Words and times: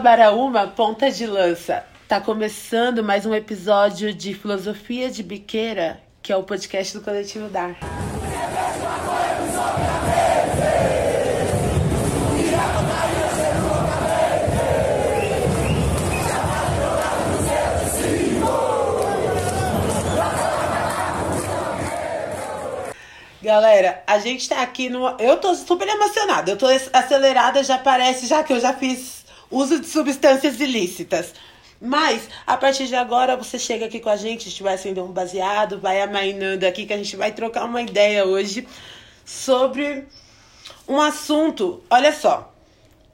Baraúma, 0.00 0.66
ponta 0.66 1.10
de 1.10 1.26
lança. 1.26 1.84
Tá 2.08 2.18
começando 2.18 3.04
mais 3.04 3.26
um 3.26 3.34
episódio 3.34 4.14
de 4.14 4.32
Filosofia 4.32 5.10
de 5.10 5.22
Biqueira, 5.22 6.00
que 6.22 6.32
é 6.32 6.36
o 6.36 6.42
podcast 6.42 6.96
do 6.96 7.04
Coletivo 7.04 7.48
Dar. 7.48 7.76
Galera, 23.42 24.02
a 24.06 24.18
gente 24.18 24.48
tá 24.48 24.62
aqui 24.62 24.88
no. 24.88 25.08
Eu 25.18 25.36
tô 25.36 25.54
super 25.54 25.86
emocionada. 25.86 26.52
Eu 26.52 26.56
tô 26.56 26.66
acelerada, 26.92 27.62
já 27.62 27.76
parece, 27.76 28.26
já 28.26 28.42
que 28.42 28.52
eu 28.52 28.60
já 28.60 28.72
fiz 28.72 29.19
uso 29.50 29.80
de 29.80 29.86
substâncias 29.86 30.60
ilícitas. 30.60 31.34
Mas, 31.80 32.28
a 32.46 32.56
partir 32.56 32.86
de 32.86 32.94
agora, 32.94 33.36
você 33.36 33.58
chega 33.58 33.86
aqui 33.86 34.00
com 34.00 34.10
a 34.10 34.16
gente, 34.16 34.46
a 34.46 34.50
gente 34.50 34.62
vai 34.62 34.74
acender 34.74 35.02
um 35.02 35.12
baseado, 35.12 35.80
vai 35.80 36.00
amainando 36.00 36.66
aqui, 36.66 36.84
que 36.84 36.92
a 36.92 36.96
gente 36.96 37.16
vai 37.16 37.32
trocar 37.32 37.64
uma 37.64 37.80
ideia 37.80 38.26
hoje 38.26 38.68
sobre 39.24 40.04
um 40.86 41.00
assunto. 41.00 41.82
Olha 41.88 42.12
só. 42.12 42.52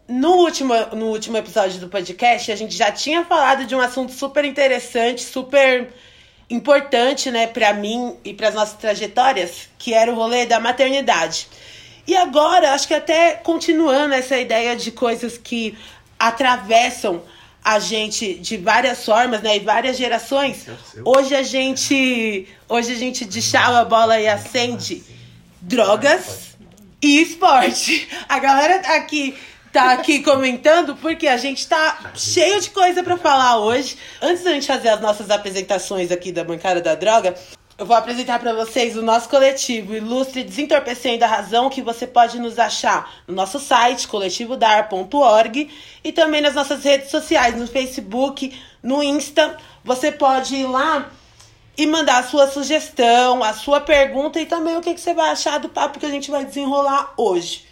No 0.09 0.37
último, 0.37 0.73
no 0.93 1.07
último 1.07 1.37
episódio 1.37 1.81
do 1.81 1.89
podcast, 1.89 2.51
a 2.53 2.57
gente 2.57 2.77
já 2.77 2.93
tinha 2.93 3.25
falado 3.25 3.67
de 3.67 3.75
um 3.75 3.81
assunto 3.81 4.13
super 4.13 4.45
interessante, 4.45 5.23
super 5.23 5.93
importante, 6.49 7.31
né, 7.31 7.49
para 7.49 7.73
mim 7.73 8.17
e 8.25 8.33
para 8.33 8.49
as 8.49 8.55
nossas 8.55 8.79
trajetórias, 8.79 9.69
que 9.79 9.93
era 9.93 10.13
o 10.13 10.15
rolê 10.15 10.47
da 10.47 10.61
maternidade. 10.61 11.49
E 12.07 12.17
agora, 12.17 12.73
acho 12.73 12.87
que 12.87 12.95
até 12.95 13.33
continuando 13.33 14.15
essa 14.15 14.39
ideia 14.39 14.77
de 14.77 14.93
coisas 14.93 15.37
que 15.37 15.77
atravessam 16.19 17.23
a 17.65 17.79
gente 17.81 18.35
de 18.35 18.57
várias 18.57 19.05
formas, 19.05 19.43
né, 19.43 19.57
e 19.57 19.61
várias 19.61 19.97
gerações. 19.97 20.67
Hoje 21.05 21.35
a 21.35 21.43
gente, 21.43 22.47
hoje 22.69 22.93
a 22.93 22.97
gente 22.97 23.25
deschava 23.25 23.81
a 23.81 23.85
bola 23.85 24.21
e 24.21 24.29
acende 24.29 25.03
drogas 25.61 26.55
e 27.03 27.23
esporte. 27.23 28.09
A 28.29 28.39
galera 28.39 28.77
aqui 28.97 29.37
tá 29.73 29.93
aqui 29.93 30.23
comentando 30.23 30.97
porque 30.97 31.27
a 31.27 31.37
gente 31.37 31.67
tá 31.67 32.13
cheio 32.15 32.61
de 32.61 32.71
coisa 32.71 33.03
para 33.03 33.17
falar 33.17 33.59
hoje. 33.59 33.99
Antes 34.23 34.45
da 34.45 34.53
gente 34.53 34.67
fazer 34.67 34.91
as 34.91 35.01
nossas 35.01 35.29
apresentações 35.29 36.13
aqui 36.13 36.31
da 36.31 36.45
bancada 36.45 36.81
da 36.81 36.95
droga, 36.95 37.35
eu 37.79 37.85
vou 37.85 37.95
apresentar 37.95 38.39
para 38.39 38.55
vocês 38.55 38.97
o 38.97 39.03
nosso 39.03 39.29
coletivo 39.29 39.95
Ilustre 39.95 40.43
Desentorpecendo 40.43 41.25
a 41.25 41.29
Razão, 41.29 41.69
que 41.69 41.83
você 41.83 42.07
pode 42.07 42.39
nos 42.41 42.59
achar 42.59 43.13
no 43.27 43.35
nosso 43.35 43.61
site, 43.61 44.09
coletivodar.org, 44.09 45.71
e 46.03 46.13
também 46.13 46.41
nas 46.41 46.55
nossas 46.55 46.83
redes 46.83 47.11
sociais, 47.11 47.55
no 47.55 47.67
Facebook, 47.67 48.59
no 48.83 49.03
Insta. 49.03 49.59
Você 49.85 50.11
pode 50.11 50.57
ir 50.57 50.67
lá 50.67 51.11
e 51.77 51.87
mandar 51.87 52.21
a 52.21 52.23
sua 52.23 52.47
sugestão, 52.47 53.45
a 53.45 53.53
sua 53.53 53.81
pergunta 53.83 54.41
e 54.41 54.47
também 54.47 54.77
o 54.77 54.81
que, 54.81 54.95
que 54.95 55.01
você 55.01 55.13
vai 55.13 55.31
achar 55.31 55.59
do 55.59 55.69
papo 55.69 55.99
que 55.99 56.07
a 56.07 56.11
gente 56.11 56.31
vai 56.31 56.47
desenrolar 56.47 57.13
hoje. 57.15 57.67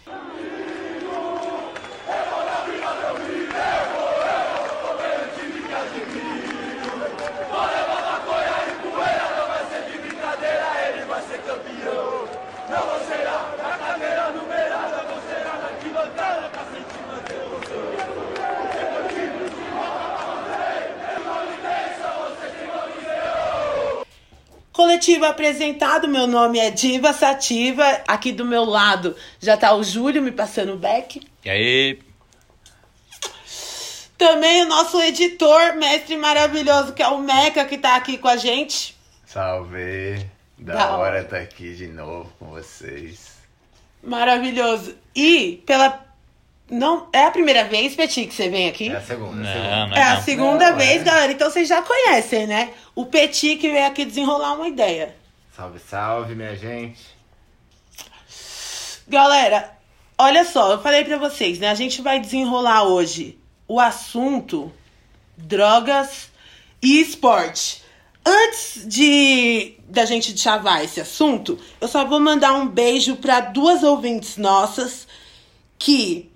Coletivo 24.95 25.25
apresentado, 25.25 26.07
meu 26.07 26.25
nome 26.25 26.57
é 26.57 26.71
Diva 26.71 27.11
Sativa. 27.11 27.83
Aqui 28.07 28.31
do 28.31 28.45
meu 28.45 28.63
lado 28.63 29.13
já 29.41 29.57
tá 29.57 29.75
o 29.75 29.83
Júlio 29.83 30.21
me 30.21 30.31
passando 30.31 30.71
o 30.71 30.77
back. 30.77 31.21
E 31.43 31.49
aí? 31.49 31.99
Também 34.17 34.63
o 34.63 34.69
nosso 34.69 35.01
editor, 35.01 35.75
mestre 35.75 36.15
maravilhoso, 36.15 36.93
que 36.93 37.03
é 37.03 37.09
o 37.09 37.19
Meca, 37.19 37.65
que 37.65 37.77
tá 37.77 37.97
aqui 37.97 38.17
com 38.17 38.29
a 38.29 38.37
gente. 38.37 38.95
Salve! 39.25 40.25
Da, 40.57 40.75
da 40.75 40.95
hora 40.95 41.19
estar 41.23 41.39
tá 41.39 41.43
aqui 41.43 41.75
de 41.75 41.87
novo 41.87 42.31
com 42.39 42.45
vocês. 42.45 43.33
Maravilhoso. 44.01 44.95
E 45.13 45.61
pela 45.65 46.04
não, 46.69 47.07
é 47.13 47.25
a 47.25 47.31
primeira 47.31 47.63
vez, 47.65 47.95
Petit, 47.95 48.25
que 48.25 48.33
você 48.33 48.49
vem 48.49 48.67
aqui? 48.67 48.89
É 48.89 48.95
a 48.95 49.01
segunda. 49.01 49.35
Não, 49.35 49.53
segunda. 49.53 49.87
não 49.87 49.97
é, 49.97 50.03
a 50.03 50.21
segunda 50.21 50.71
não, 50.71 50.77
vez, 50.77 51.01
é. 51.01 51.03
galera. 51.03 51.31
Então 51.31 51.49
vocês 51.49 51.67
já 51.67 51.81
conhecem, 51.81 52.47
né? 52.47 52.71
O 52.95 53.05
Petit 53.05 53.57
que 53.57 53.69
veio 53.69 53.85
aqui 53.85 54.03
desenrolar 54.03 54.53
uma 54.53 54.67
ideia. 54.67 55.15
Salve, 55.55 55.79
salve, 55.79 56.33
minha 56.33 56.55
gente. 56.55 57.15
Galera, 59.07 59.77
olha 60.17 60.43
só, 60.43 60.71
eu 60.71 60.81
falei 60.81 61.05
para 61.05 61.19
vocês, 61.19 61.59
né? 61.59 61.69
A 61.69 61.75
gente 61.75 62.01
vai 62.01 62.19
desenrolar 62.19 62.83
hoje 62.83 63.37
o 63.67 63.79
assunto 63.79 64.73
drogas 65.37 66.31
e 66.81 66.99
esporte. 66.99 67.83
Antes 68.25 68.87
de 68.87 69.75
da 69.87 70.03
gente 70.03 70.35
chavar 70.35 70.83
esse 70.83 70.99
assunto, 70.99 71.59
eu 71.79 71.87
só 71.87 72.03
vou 72.03 72.19
mandar 72.19 72.53
um 72.53 72.67
beijo 72.67 73.17
para 73.17 73.39
duas 73.39 73.83
ouvintes 73.83 74.35
nossas 74.35 75.07
que 75.77 76.31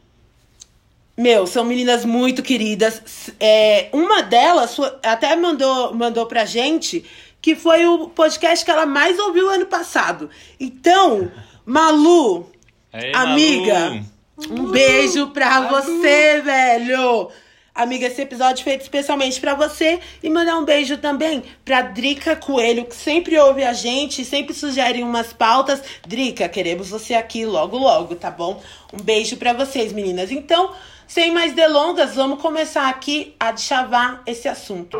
meu, 1.19 1.45
são 1.45 1.65
meninas 1.65 2.05
muito 2.05 2.41
queridas. 2.41 3.01
É, 3.37 3.89
uma 3.91 4.21
delas 4.21 4.77
até 5.03 5.35
mandou, 5.35 5.93
mandou 5.93 6.25
pra 6.25 6.45
gente 6.45 7.03
que 7.41 7.55
foi 7.57 7.85
o 7.85 8.07
podcast 8.07 8.63
que 8.63 8.71
ela 8.71 8.85
mais 8.85 9.19
ouviu 9.19 9.49
ano 9.49 9.65
passado. 9.65 10.29
Então, 10.57 11.29
Malu, 11.65 12.49
Ei, 12.93 13.11
amiga, 13.13 13.79
Malu. 13.89 14.05
um 14.49 14.71
beijo 14.71 15.27
pra 15.27 15.59
Malu. 15.59 15.69
você, 15.81 16.41
velho. 16.41 17.29
Amiga, 17.75 18.07
esse 18.07 18.21
episódio 18.21 18.61
é 18.61 18.63
feito 18.63 18.81
especialmente 18.81 19.41
para 19.41 19.53
você 19.55 19.99
e 20.23 20.29
mandar 20.29 20.57
um 20.57 20.65
beijo 20.65 20.97
também 20.97 21.43
pra 21.65 21.81
Drica 21.81 22.35
Coelho, 22.35 22.85
que 22.85 22.95
sempre 22.95 23.37
ouve 23.37 23.63
a 23.63 23.73
gente, 23.73 24.23
sempre 24.23 24.53
sugere 24.53 25.03
umas 25.03 25.33
pautas. 25.33 25.81
Drica, 26.07 26.47
queremos 26.47 26.89
você 26.89 27.13
aqui 27.13 27.45
logo 27.45 27.77
logo, 27.77 28.15
tá 28.15 28.31
bom? 28.31 28.61
Um 28.93 29.01
beijo 29.01 29.35
para 29.37 29.51
vocês, 29.53 29.91
meninas. 29.93 30.31
Então, 30.31 30.71
sem 31.09 31.31
mais 31.31 31.53
delongas, 31.53 32.13
vamos 32.13 32.39
começar 32.39 32.87
aqui 32.87 33.35
a 33.39 33.57
chavar 33.57 34.21
esse 34.27 34.47
assunto. 34.47 34.95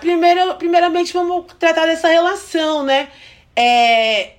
Primeiro, 0.00 0.54
primeiramente, 0.54 1.12
vamos 1.12 1.44
tratar 1.58 1.84
dessa 1.84 2.08
relação, 2.08 2.82
né? 2.82 3.10
É, 3.54 4.36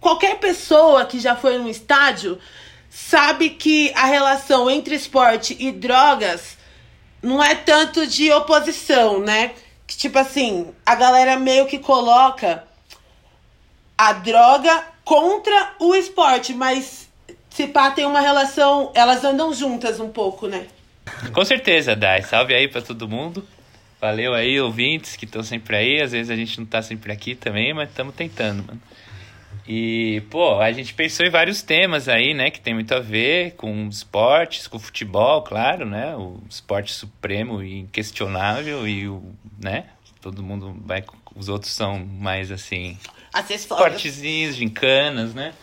qualquer 0.00 0.38
pessoa 0.38 1.04
que 1.06 1.18
já 1.18 1.34
foi 1.34 1.58
num 1.58 1.68
estádio 1.68 2.38
sabe 2.88 3.50
que 3.50 3.92
a 3.96 4.06
relação 4.06 4.70
entre 4.70 4.94
esporte 4.94 5.56
e 5.58 5.72
drogas 5.72 6.56
não 7.24 7.42
é 7.42 7.54
tanto 7.54 8.06
de 8.06 8.30
oposição, 8.30 9.18
né? 9.18 9.52
Que, 9.86 9.96
tipo 9.96 10.18
assim, 10.18 10.72
a 10.84 10.94
galera 10.94 11.38
meio 11.38 11.66
que 11.66 11.78
coloca 11.78 12.64
a 13.96 14.12
droga 14.12 14.84
contra 15.04 15.74
o 15.78 15.94
esporte, 15.94 16.54
mas 16.54 17.08
se 17.50 17.66
pá 17.66 17.90
tem 17.90 18.04
uma 18.06 18.20
relação, 18.20 18.90
elas 18.94 19.24
andam 19.24 19.52
juntas 19.52 20.00
um 20.00 20.08
pouco, 20.08 20.46
né? 20.46 20.66
Com 21.32 21.44
certeza, 21.44 21.94
Dai. 21.94 22.22
Salve 22.22 22.54
aí 22.54 22.68
para 22.68 22.82
todo 22.82 23.08
mundo. 23.08 23.46
Valeu 24.00 24.34
aí, 24.34 24.60
ouvintes 24.60 25.16
que 25.16 25.24
estão 25.24 25.42
sempre 25.42 25.76
aí. 25.76 26.02
Às 26.02 26.12
vezes 26.12 26.30
a 26.30 26.36
gente 26.36 26.58
não 26.58 26.66
tá 26.66 26.82
sempre 26.82 27.12
aqui 27.12 27.34
também, 27.34 27.72
mas 27.72 27.88
estamos 27.88 28.14
tentando, 28.14 28.64
mano. 28.66 28.80
E, 29.66 30.22
pô, 30.30 30.60
a 30.60 30.70
gente 30.72 30.92
pensou 30.92 31.24
em 31.24 31.30
vários 31.30 31.62
temas 31.62 32.06
aí, 32.08 32.34
né, 32.34 32.50
que 32.50 32.60
tem 32.60 32.74
muito 32.74 32.94
a 32.94 33.00
ver 33.00 33.52
com 33.52 33.88
esportes, 33.88 34.66
com 34.66 34.78
futebol, 34.78 35.42
claro, 35.42 35.86
né, 35.86 36.14
o 36.16 36.38
esporte 36.50 36.92
supremo 36.92 37.62
e 37.62 37.80
inquestionável 37.80 38.86
e 38.86 39.08
o, 39.08 39.22
né, 39.58 39.86
todo 40.20 40.42
mundo 40.42 40.76
vai, 40.84 41.02
os 41.34 41.48
outros 41.48 41.72
são 41.72 41.98
mais 41.98 42.52
assim, 42.52 42.98
esportezinhos, 43.54 44.54
gincanas, 44.54 45.34
né, 45.34 45.54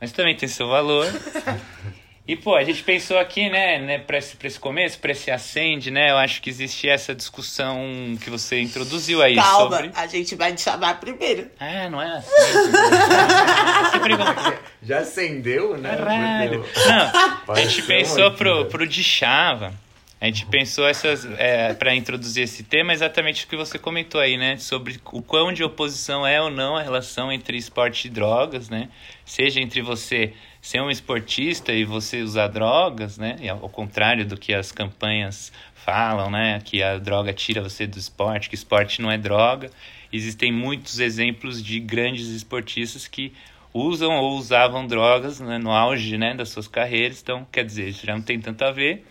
mas 0.00 0.12
também 0.12 0.36
tem 0.36 0.48
seu 0.48 0.68
valor. 0.68 1.06
E, 2.28 2.36
pô, 2.36 2.54
a 2.54 2.62
gente 2.62 2.82
pensou 2.82 3.18
aqui, 3.18 3.48
né, 3.48 3.78
né 3.78 3.98
pra, 3.98 4.18
esse, 4.18 4.36
pra 4.36 4.46
esse 4.46 4.60
começo, 4.60 4.98
pra 4.98 5.12
esse 5.12 5.30
acende, 5.30 5.90
né? 5.90 6.10
Eu 6.10 6.18
acho 6.18 6.42
que 6.42 6.50
existe 6.50 6.86
essa 6.86 7.14
discussão 7.14 7.78
que 8.22 8.28
você 8.28 8.60
introduziu 8.60 9.22
aí 9.22 9.34
Calma, 9.34 9.76
sobre... 9.76 9.92
a 9.94 10.06
gente 10.06 10.34
vai 10.34 10.52
te 10.52 10.60
chamar 10.60 11.00
primeiro. 11.00 11.50
Ah, 11.58 11.88
não 11.88 12.02
é 12.02 12.18
assim. 12.18 12.70
Né? 12.70 14.58
Já 14.84 14.98
acendeu, 14.98 15.78
né? 15.78 15.96
Caralho. 15.96 16.66
Não, 16.86 17.54
a 17.54 17.60
gente 17.64 17.82
pensou 17.84 18.30
pro, 18.32 18.66
pro 18.66 18.86
de 18.86 19.02
chava 19.02 19.72
A 20.20 20.26
gente 20.26 20.44
pensou 20.46 20.86
essas 20.86 21.26
é, 21.38 21.72
para 21.72 21.94
introduzir 21.94 22.44
esse 22.44 22.62
tema 22.62 22.92
exatamente 22.92 23.46
o 23.46 23.48
que 23.48 23.56
você 23.56 23.78
comentou 23.78 24.20
aí, 24.20 24.36
né? 24.36 24.58
Sobre 24.58 25.00
o 25.12 25.22
quão 25.22 25.50
de 25.50 25.64
oposição 25.64 26.26
é 26.26 26.42
ou 26.42 26.50
não 26.50 26.76
a 26.76 26.82
relação 26.82 27.32
entre 27.32 27.56
esporte 27.56 28.06
e 28.06 28.10
drogas, 28.10 28.68
né? 28.68 28.90
Seja 29.24 29.60
entre 29.60 29.80
você 29.80 30.34
ser 30.68 30.82
um 30.82 30.90
esportista 30.90 31.72
e 31.72 31.82
você 31.82 32.20
usar 32.20 32.48
drogas, 32.48 33.16
né? 33.16 33.38
E 33.40 33.48
ao 33.48 33.70
contrário 33.70 34.26
do 34.26 34.36
que 34.36 34.52
as 34.52 34.70
campanhas 34.70 35.50
falam, 35.72 36.30
né? 36.30 36.60
Que 36.62 36.82
a 36.82 36.98
droga 36.98 37.32
tira 37.32 37.62
você 37.62 37.86
do 37.86 37.98
esporte, 37.98 38.50
que 38.50 38.54
esporte 38.54 39.00
não 39.00 39.10
é 39.10 39.16
droga. 39.16 39.70
Existem 40.12 40.52
muitos 40.52 41.00
exemplos 41.00 41.64
de 41.64 41.80
grandes 41.80 42.26
esportistas 42.26 43.08
que 43.08 43.32
usam 43.72 44.14
ou 44.16 44.36
usavam 44.36 44.86
drogas 44.86 45.40
né, 45.40 45.56
no 45.56 45.70
auge 45.70 46.18
né, 46.18 46.34
das 46.34 46.50
suas 46.50 46.68
carreiras, 46.68 47.22
então 47.22 47.46
quer 47.50 47.64
dizer, 47.64 47.92
já 47.92 48.14
não 48.14 48.22
tem 48.22 48.38
tanto 48.38 48.62
a 48.62 48.70
ver. 48.70 49.06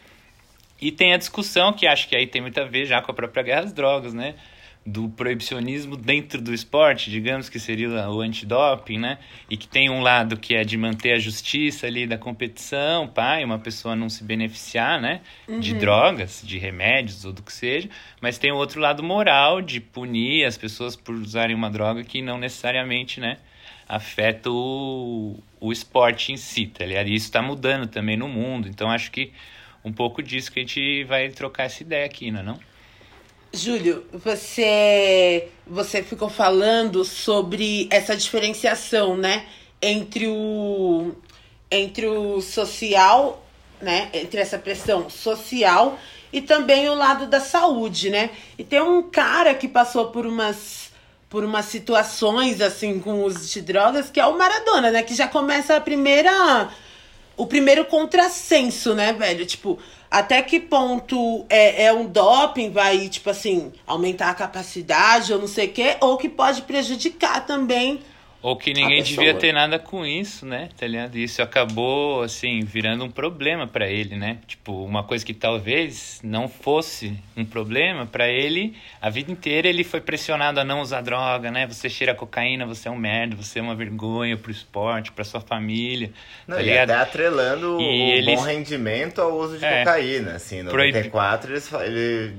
E 0.80 0.92
tem 0.92 1.12
a 1.12 1.18
discussão, 1.18 1.74
que 1.74 1.88
acho 1.88 2.08
que 2.08 2.16
aí 2.16 2.28
tem 2.28 2.40
muito 2.40 2.62
a 2.62 2.66
ver 2.66 2.86
já 2.86 3.02
com 3.02 3.10
a 3.10 3.16
própria 3.16 3.42
guerra 3.42 3.62
às 3.62 3.74
drogas, 3.74 4.14
né? 4.14 4.36
Do 4.90 5.10
proibicionismo 5.10 5.98
dentro 5.98 6.42
do 6.42 6.54
esporte, 6.54 7.12
digamos 7.12 7.50
que 7.50 7.60
seria 7.60 8.10
o 8.10 8.22
antidoping, 8.22 8.98
né? 8.98 9.18
E 9.50 9.58
que 9.58 9.68
tem 9.68 9.90
um 9.90 10.00
lado 10.02 10.38
que 10.38 10.56
é 10.56 10.64
de 10.64 10.78
manter 10.78 11.12
a 11.12 11.20
justiça 11.20 11.88
ali 11.88 12.08
da 12.08 12.18
competição, 12.18 13.06
pai, 13.06 13.44
uma 13.44 13.60
pessoa 13.60 13.98
não 13.98 14.08
se 14.08 14.24
beneficiar, 14.24 15.02
né? 15.02 15.20
Uhum. 15.46 15.60
De 15.60 15.74
drogas, 15.74 16.42
de 16.42 16.58
remédios 16.58 17.26
ou 17.26 17.34
do 17.34 17.44
que 17.44 17.52
seja. 17.52 17.90
Mas 18.22 18.38
tem 18.38 18.50
o 18.50 18.56
outro 18.56 18.80
lado 18.80 19.04
moral 19.04 19.62
de 19.62 19.82
punir 19.82 20.46
as 20.46 20.58
pessoas 20.58 20.96
por 20.96 21.14
usarem 21.14 21.54
uma 21.54 21.70
droga 21.70 22.02
que 22.06 22.22
não 22.22 22.38
necessariamente, 22.38 23.20
né? 23.20 23.40
Afeta 23.90 24.50
o, 24.50 25.38
o 25.60 25.72
esporte 25.74 26.32
em 26.32 26.38
si, 26.38 26.66
tá 26.66 26.86
ligado? 26.86 27.08
E 27.08 27.16
isso 27.16 27.26
está 27.26 27.42
mudando 27.42 27.88
também 27.88 28.16
no 28.16 28.30
mundo. 28.30 28.70
Então 28.70 28.90
acho 28.90 29.12
que 29.12 29.34
um 29.84 29.92
pouco 29.92 30.24
disso 30.24 30.50
que 30.50 30.60
a 30.60 30.62
gente 30.62 31.04
vai 31.04 31.28
trocar 31.28 31.64
essa 31.64 31.84
ideia 31.84 32.06
aqui, 32.06 32.32
não 32.32 32.40
é 32.40 32.44
não? 32.44 32.77
Júlio, 33.58 34.06
você 34.14 35.50
você 35.66 36.04
ficou 36.04 36.30
falando 36.30 37.04
sobre 37.04 37.88
essa 37.92 38.16
diferenciação, 38.16 39.18
né, 39.18 39.46
entre 39.82 40.28
o 40.28 41.14
entre 41.70 42.08
o 42.08 42.40
social, 42.42 43.46
né, 43.82 44.10
entre 44.14 44.40
essa 44.40 44.58
pressão 44.58 45.10
social 45.10 46.00
e 46.32 46.42
também 46.42 46.90
o 46.90 46.96
lado 46.96 47.28
da 47.28 47.40
saúde, 47.40 48.10
né? 48.10 48.30
E 48.58 48.64
tem 48.64 48.82
um 48.82 49.04
cara 49.04 49.54
que 49.54 49.68
passou 49.68 50.08
por 50.12 50.26
umas 50.26 50.92
por 51.30 51.44
umas 51.44 51.66
situações 51.66 52.62
assim 52.62 53.00
com 53.00 53.26
os 53.26 53.50
de 53.52 53.62
drogas, 53.62 54.10
que 54.10 54.20
é 54.20 54.26
o 54.26 54.38
Maradona, 54.38 54.92
né, 54.92 55.04
que 55.04 55.14
já 55.14 55.28
começa 55.28 55.76
a 55.76 55.82
primeira 55.82 56.70
o 57.38 57.46
primeiro 57.46 57.86
contrassenso, 57.86 58.96
né, 58.96 59.14
velho? 59.14 59.46
Tipo, 59.46 59.78
até 60.10 60.42
que 60.42 60.60
ponto 60.60 61.46
é, 61.48 61.84
é 61.84 61.94
um 61.94 62.08
doping, 62.08 62.72
vai, 62.72 63.08
tipo 63.08 63.30
assim, 63.30 63.72
aumentar 63.86 64.32
a 64.32 64.34
capacidade 64.34 65.32
ou 65.32 65.40
não 65.40 65.48
sei 65.48 65.68
o 65.68 65.72
quê, 65.72 65.98
ou 66.02 66.18
que 66.18 66.28
pode 66.28 66.64
prejudicar 66.64 67.46
também 67.46 68.02
ou 68.42 68.56
que 68.56 68.74
ninguém 68.74 69.02
devia 69.02 69.34
ter 69.34 69.52
nada 69.52 69.80
com 69.80 70.06
isso, 70.06 70.46
né? 70.46 70.70
Tá 70.78 70.86
ligado? 70.86 71.18
Isso 71.18 71.42
acabou, 71.42 72.22
assim, 72.22 72.62
virando 72.62 73.04
um 73.04 73.10
problema 73.10 73.66
para 73.66 73.88
ele, 73.88 74.16
né? 74.16 74.38
Tipo, 74.48 74.84
uma 74.84 75.04
coisa 75.04 75.26
que 75.26 75.34
talvez 75.34 76.20
não 76.24 76.48
fosse 76.48 77.18
um 77.36 77.44
problema 77.44 78.06
para 78.06 78.28
ele, 78.30 78.76
a 79.02 79.10
vida 79.10 79.32
inteira 79.32 79.68
ele 79.68 79.84
foi 79.84 80.02
pressionado 80.02 80.60
a 80.60 80.64
não 80.64 80.82
usar 80.82 81.02
droga, 81.02 81.50
né? 81.50 81.66
Você 81.68 81.90
cheira 81.90 82.14
cocaína, 82.14 82.66
você 82.66 82.88
é 82.88 82.92
um 82.92 82.96
merda, 82.96 83.36
você 83.36 83.60
é 83.60 83.62
uma 83.62 83.76
vergonha 83.76 84.38
pro 84.38 84.52
esporte, 84.52 85.12
pra 85.12 85.24
sua 85.24 85.42
família. 85.42 86.12
Não, 86.48 86.58
tá 86.58 86.64
e 86.64 86.78
até 86.78 86.96
atrelando 86.96 87.82
e 87.82 88.22
o 88.22 88.36
bom 88.36 88.42
rendimento 88.42 89.20
ao 89.20 89.36
uso 89.36 89.58
de 89.58 89.66
é, 89.66 89.80
cocaína, 89.84 90.36
assim. 90.36 90.62
No 90.62 90.70
proib... 90.70 90.94
94 90.94 91.52
eles, 91.52 91.74
eles 91.74 92.34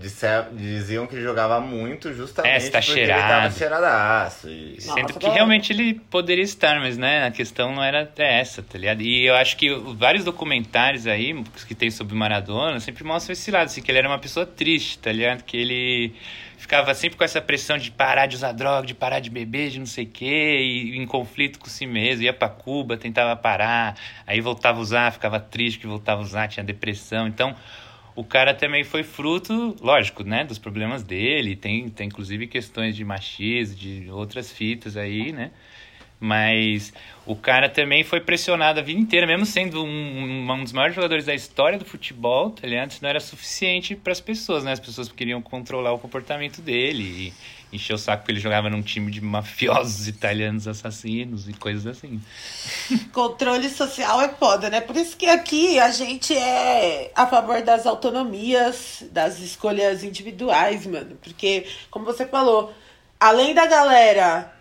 diziam 0.52 1.06
que 1.06 1.16
ele 1.16 1.22
jogava 1.22 1.60
muito 1.60 2.12
justamente 2.14 2.66
é, 2.66 2.70
tá 2.70 2.78
porque 2.78 2.92
cheirado. 2.92 3.20
ele 3.20 3.28
tava 3.28 3.50
cheiradaço. 3.50 4.48
E... 4.48 4.80
Sendo 4.80 5.02
Nossa, 5.02 5.18
que 5.18 5.28
realmente 5.28 5.72
ele 5.72 5.87
poderia 5.94 6.44
estar, 6.44 6.78
mas 6.80 6.96
né, 6.96 7.26
a 7.26 7.30
questão 7.30 7.74
não 7.74 7.82
era 7.82 8.02
até 8.02 8.40
essa, 8.40 8.62
tá 8.62 8.78
ligado? 8.78 9.02
E 9.02 9.26
eu 9.26 9.34
acho 9.34 9.56
que 9.56 9.72
vários 9.96 10.24
documentários 10.24 11.06
aí 11.06 11.42
que 11.66 11.74
tem 11.74 11.90
sobre 11.90 12.14
Maradona 12.14 12.80
sempre 12.80 13.04
mostram 13.04 13.32
esse 13.32 13.50
lado, 13.50 13.66
assim, 13.66 13.82
que 13.82 13.90
ele 13.90 13.98
era 13.98 14.08
uma 14.08 14.18
pessoa 14.18 14.46
triste, 14.46 14.98
tá 14.98 15.12
ligado? 15.12 15.42
Que 15.44 15.56
ele 15.56 16.14
ficava 16.56 16.92
sempre 16.94 17.16
com 17.16 17.24
essa 17.24 17.40
pressão 17.40 17.78
de 17.78 17.90
parar 17.90 18.26
de 18.26 18.36
usar 18.36 18.52
droga, 18.52 18.86
de 18.86 18.94
parar 18.94 19.20
de 19.20 19.30
beber, 19.30 19.70
de 19.70 19.78
não 19.78 19.86
sei 19.86 20.04
o 20.04 20.08
quê, 20.08 20.60
e 20.60 20.96
em 20.96 21.06
conflito 21.06 21.58
com 21.58 21.66
si 21.66 21.86
mesmo, 21.86 22.24
ia 22.24 22.32
para 22.32 22.48
Cuba, 22.48 22.96
tentava 22.96 23.34
parar, 23.36 23.96
aí 24.26 24.40
voltava 24.40 24.78
a 24.78 24.82
usar, 24.82 25.12
ficava 25.12 25.38
triste 25.38 25.78
que 25.78 25.86
voltava 25.86 26.20
a 26.20 26.24
usar, 26.24 26.48
tinha 26.48 26.64
depressão. 26.64 27.28
Então, 27.28 27.54
o 28.18 28.24
cara 28.24 28.52
também 28.52 28.82
foi 28.82 29.04
fruto, 29.04 29.76
lógico, 29.80 30.24
né, 30.24 30.42
dos 30.42 30.58
problemas 30.58 31.04
dele, 31.04 31.54
tem, 31.54 31.88
tem 31.88 32.08
inclusive 32.08 32.48
questões 32.48 32.96
de 32.96 33.04
machismo, 33.04 33.76
de 33.76 34.10
outras 34.10 34.50
fitas 34.50 34.96
aí, 34.96 35.30
né? 35.30 35.52
Mas 36.20 36.92
o 37.24 37.36
cara 37.36 37.68
também 37.68 38.02
foi 38.02 38.20
pressionado 38.20 38.80
a 38.80 38.82
vida 38.82 38.98
inteira, 39.00 39.26
mesmo 39.26 39.46
sendo 39.46 39.84
um, 39.84 40.50
um 40.50 40.64
dos 40.64 40.72
maiores 40.72 40.96
jogadores 40.96 41.24
da 41.24 41.34
história 41.34 41.78
do 41.78 41.84
futebol, 41.84 42.50
tá 42.50 42.66
ligado? 42.66 42.90
Isso 42.90 43.02
não 43.02 43.08
era 43.08 43.20
suficiente 43.20 43.94
para 43.94 44.12
as 44.12 44.20
pessoas, 44.20 44.64
né? 44.64 44.72
As 44.72 44.80
pessoas 44.80 45.08
queriam 45.12 45.40
controlar 45.40 45.92
o 45.92 45.98
comportamento 45.98 46.60
dele 46.60 47.32
e 47.72 47.76
encher 47.76 47.92
o 47.94 47.98
saco 47.98 48.22
porque 48.22 48.32
ele 48.32 48.40
jogava 48.40 48.70
num 48.70 48.82
time 48.82 49.10
de 49.10 49.20
mafiosos 49.20 50.08
italianos 50.08 50.66
assassinos 50.66 51.48
e 51.48 51.52
coisas 51.52 51.86
assim. 51.86 52.20
Controle 53.12 53.68
social 53.68 54.20
é 54.20 54.28
foda, 54.30 54.70
né? 54.70 54.80
Por 54.80 54.96
isso 54.96 55.16
que 55.16 55.26
aqui 55.26 55.78
a 55.78 55.90
gente 55.90 56.36
é 56.36 57.12
a 57.14 57.26
favor 57.26 57.62
das 57.62 57.86
autonomias, 57.86 59.04
das 59.12 59.38
escolhas 59.38 60.02
individuais, 60.02 60.84
mano. 60.86 61.16
Porque, 61.22 61.66
como 61.90 62.04
você 62.04 62.26
falou, 62.26 62.72
além 63.20 63.54
da 63.54 63.66
galera 63.66 64.57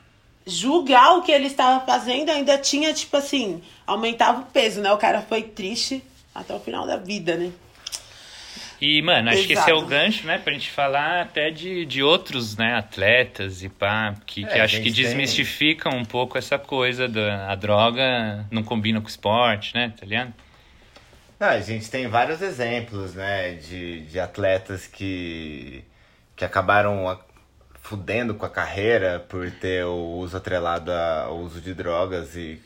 julgar 0.47 1.17
o 1.17 1.21
que 1.21 1.31
ele 1.31 1.47
estava 1.47 1.85
fazendo, 1.85 2.29
ainda 2.29 2.57
tinha, 2.57 2.93
tipo 2.93 3.15
assim, 3.17 3.61
aumentava 3.85 4.41
o 4.41 4.45
peso, 4.45 4.81
né? 4.81 4.91
O 4.91 4.97
cara 4.97 5.21
foi 5.21 5.43
triste 5.43 6.01
até 6.33 6.55
o 6.55 6.59
final 6.59 6.87
da 6.87 6.95
vida, 6.95 7.35
né? 7.35 7.51
E, 8.79 9.01
mano, 9.01 9.29
acho 9.29 9.39
Exato. 9.39 9.47
que 9.47 9.53
esse 9.53 9.71
é 9.71 9.73
o 9.73 9.85
gancho, 9.85 10.27
né, 10.27 10.37
pra 10.37 10.53
gente 10.53 10.69
falar 10.69 11.21
até 11.21 11.49
de, 11.49 11.83
de 11.83 12.03
outros, 12.03 12.55
né, 12.55 12.75
atletas 12.75 13.63
e 13.63 13.69
pá, 13.69 14.13
que, 14.23 14.45
é, 14.45 14.47
que 14.47 14.59
acho 14.59 14.81
que 14.81 14.91
desmistificam 14.91 15.91
tem... 15.91 16.01
um 16.01 16.05
pouco 16.05 16.37
essa 16.37 16.59
coisa 16.59 17.07
da 17.07 17.51
a 17.51 17.55
droga 17.55 18.45
não 18.51 18.61
combina 18.61 19.01
com 19.01 19.07
o 19.07 19.09
esporte, 19.09 19.73
né, 19.73 19.91
tá 19.99 20.05
ligado? 20.05 20.31
Não, 21.39 21.47
a 21.47 21.59
gente 21.59 21.89
tem 21.89 22.07
vários 22.07 22.39
exemplos, 22.41 23.15
né, 23.15 23.53
de, 23.53 24.01
de 24.01 24.19
atletas 24.19 24.85
que, 24.85 25.83
que 26.35 26.45
acabaram 26.45 27.07
fudendo 27.87 28.35
com 28.35 28.45
a 28.45 28.49
carreira 28.49 29.25
por 29.29 29.49
ter 29.49 29.85
o 29.85 30.17
uso 30.17 30.35
atrelado 30.35 30.91
ao 30.91 31.37
uso 31.37 31.61
de 31.61 31.73
drogas 31.73 32.35
e 32.35 32.59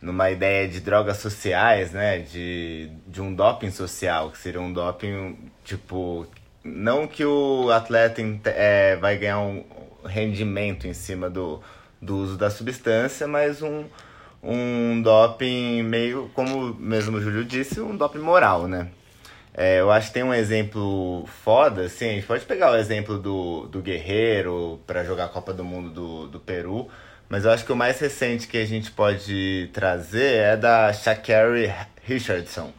numa 0.00 0.30
ideia 0.30 0.68
de 0.68 0.80
drogas 0.80 1.16
sociais, 1.16 1.90
né? 1.90 2.20
De, 2.20 2.88
de 3.04 3.20
um 3.20 3.34
doping 3.34 3.72
social, 3.72 4.30
que 4.30 4.38
seria 4.38 4.60
um 4.60 4.72
doping, 4.72 5.36
tipo, 5.64 6.24
não 6.62 7.08
que 7.08 7.24
o 7.24 7.70
atleta 7.72 8.22
é, 8.44 8.94
vai 8.94 9.18
ganhar 9.18 9.40
um 9.40 9.64
rendimento 10.04 10.86
em 10.86 10.94
cima 10.94 11.28
do, 11.28 11.60
do 12.00 12.16
uso 12.18 12.36
da 12.36 12.48
substância, 12.48 13.26
mas 13.26 13.62
um, 13.62 13.84
um 14.40 15.02
doping 15.02 15.82
meio, 15.82 16.30
como 16.32 16.72
mesmo 16.74 17.16
o 17.16 17.20
Júlio 17.20 17.44
disse, 17.44 17.80
um 17.80 17.96
doping 17.96 18.20
moral, 18.20 18.68
né? 18.68 18.88
É, 19.52 19.80
eu 19.80 19.90
acho 19.90 20.08
que 20.08 20.14
tem 20.14 20.22
um 20.22 20.32
exemplo 20.32 21.26
foda, 21.42 21.82
assim, 21.82 22.08
a 22.08 22.12
gente 22.12 22.26
pode 22.26 22.44
pegar 22.44 22.70
o 22.70 22.76
exemplo 22.76 23.18
do, 23.18 23.66
do 23.66 23.82
Guerreiro 23.82 24.80
para 24.86 25.04
jogar 25.04 25.24
a 25.24 25.28
Copa 25.28 25.52
do 25.52 25.64
Mundo 25.64 25.90
do, 25.90 26.26
do 26.28 26.40
Peru, 26.40 26.88
mas 27.28 27.44
eu 27.44 27.50
acho 27.50 27.64
que 27.64 27.72
o 27.72 27.76
mais 27.76 27.98
recente 27.98 28.46
que 28.46 28.56
a 28.56 28.64
gente 28.64 28.90
pode 28.90 29.68
trazer 29.72 30.34
é 30.36 30.56
da 30.56 30.92
Shakari 30.92 31.72
Richardson. 32.02 32.72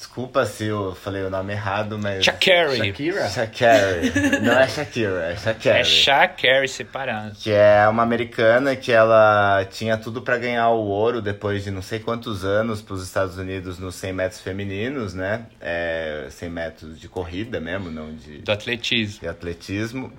Desculpa 0.00 0.46
se 0.46 0.64
eu 0.64 0.94
falei 0.94 1.22
o 1.24 1.28
nome 1.28 1.52
errado, 1.52 1.98
mas. 1.98 2.24
Shakari. 2.24 2.78
Shakira? 2.78 3.28
Shakari. 3.28 4.10
Não 4.40 4.58
é 4.58 4.66
Shakira, 4.66 5.30
é 5.30 5.36
Shakari. 5.36 5.78
É 5.78 5.84
Shakari 5.84 6.68
separado. 6.68 7.34
Que 7.34 7.52
é 7.52 7.86
uma 7.86 8.02
americana 8.02 8.74
que 8.74 8.90
ela 8.90 9.62
tinha 9.70 9.98
tudo 9.98 10.22
para 10.22 10.38
ganhar 10.38 10.70
o 10.70 10.86
ouro 10.86 11.20
depois 11.20 11.64
de 11.64 11.70
não 11.70 11.82
sei 11.82 11.98
quantos 11.98 12.46
anos 12.46 12.80
para 12.80 12.94
os 12.94 13.02
Estados 13.04 13.36
Unidos 13.36 13.78
nos 13.78 13.94
100 13.96 14.12
metros 14.14 14.40
femininos, 14.40 15.12
né? 15.12 15.44
É, 15.60 16.28
100 16.30 16.48
metros 16.48 16.98
de 16.98 17.06
corrida 17.06 17.60
mesmo, 17.60 17.90
não 17.90 18.14
de. 18.14 18.38
Do 18.38 18.52
atletismo. 18.52 19.20
De 19.20 19.28
atletismo. 19.28 20.10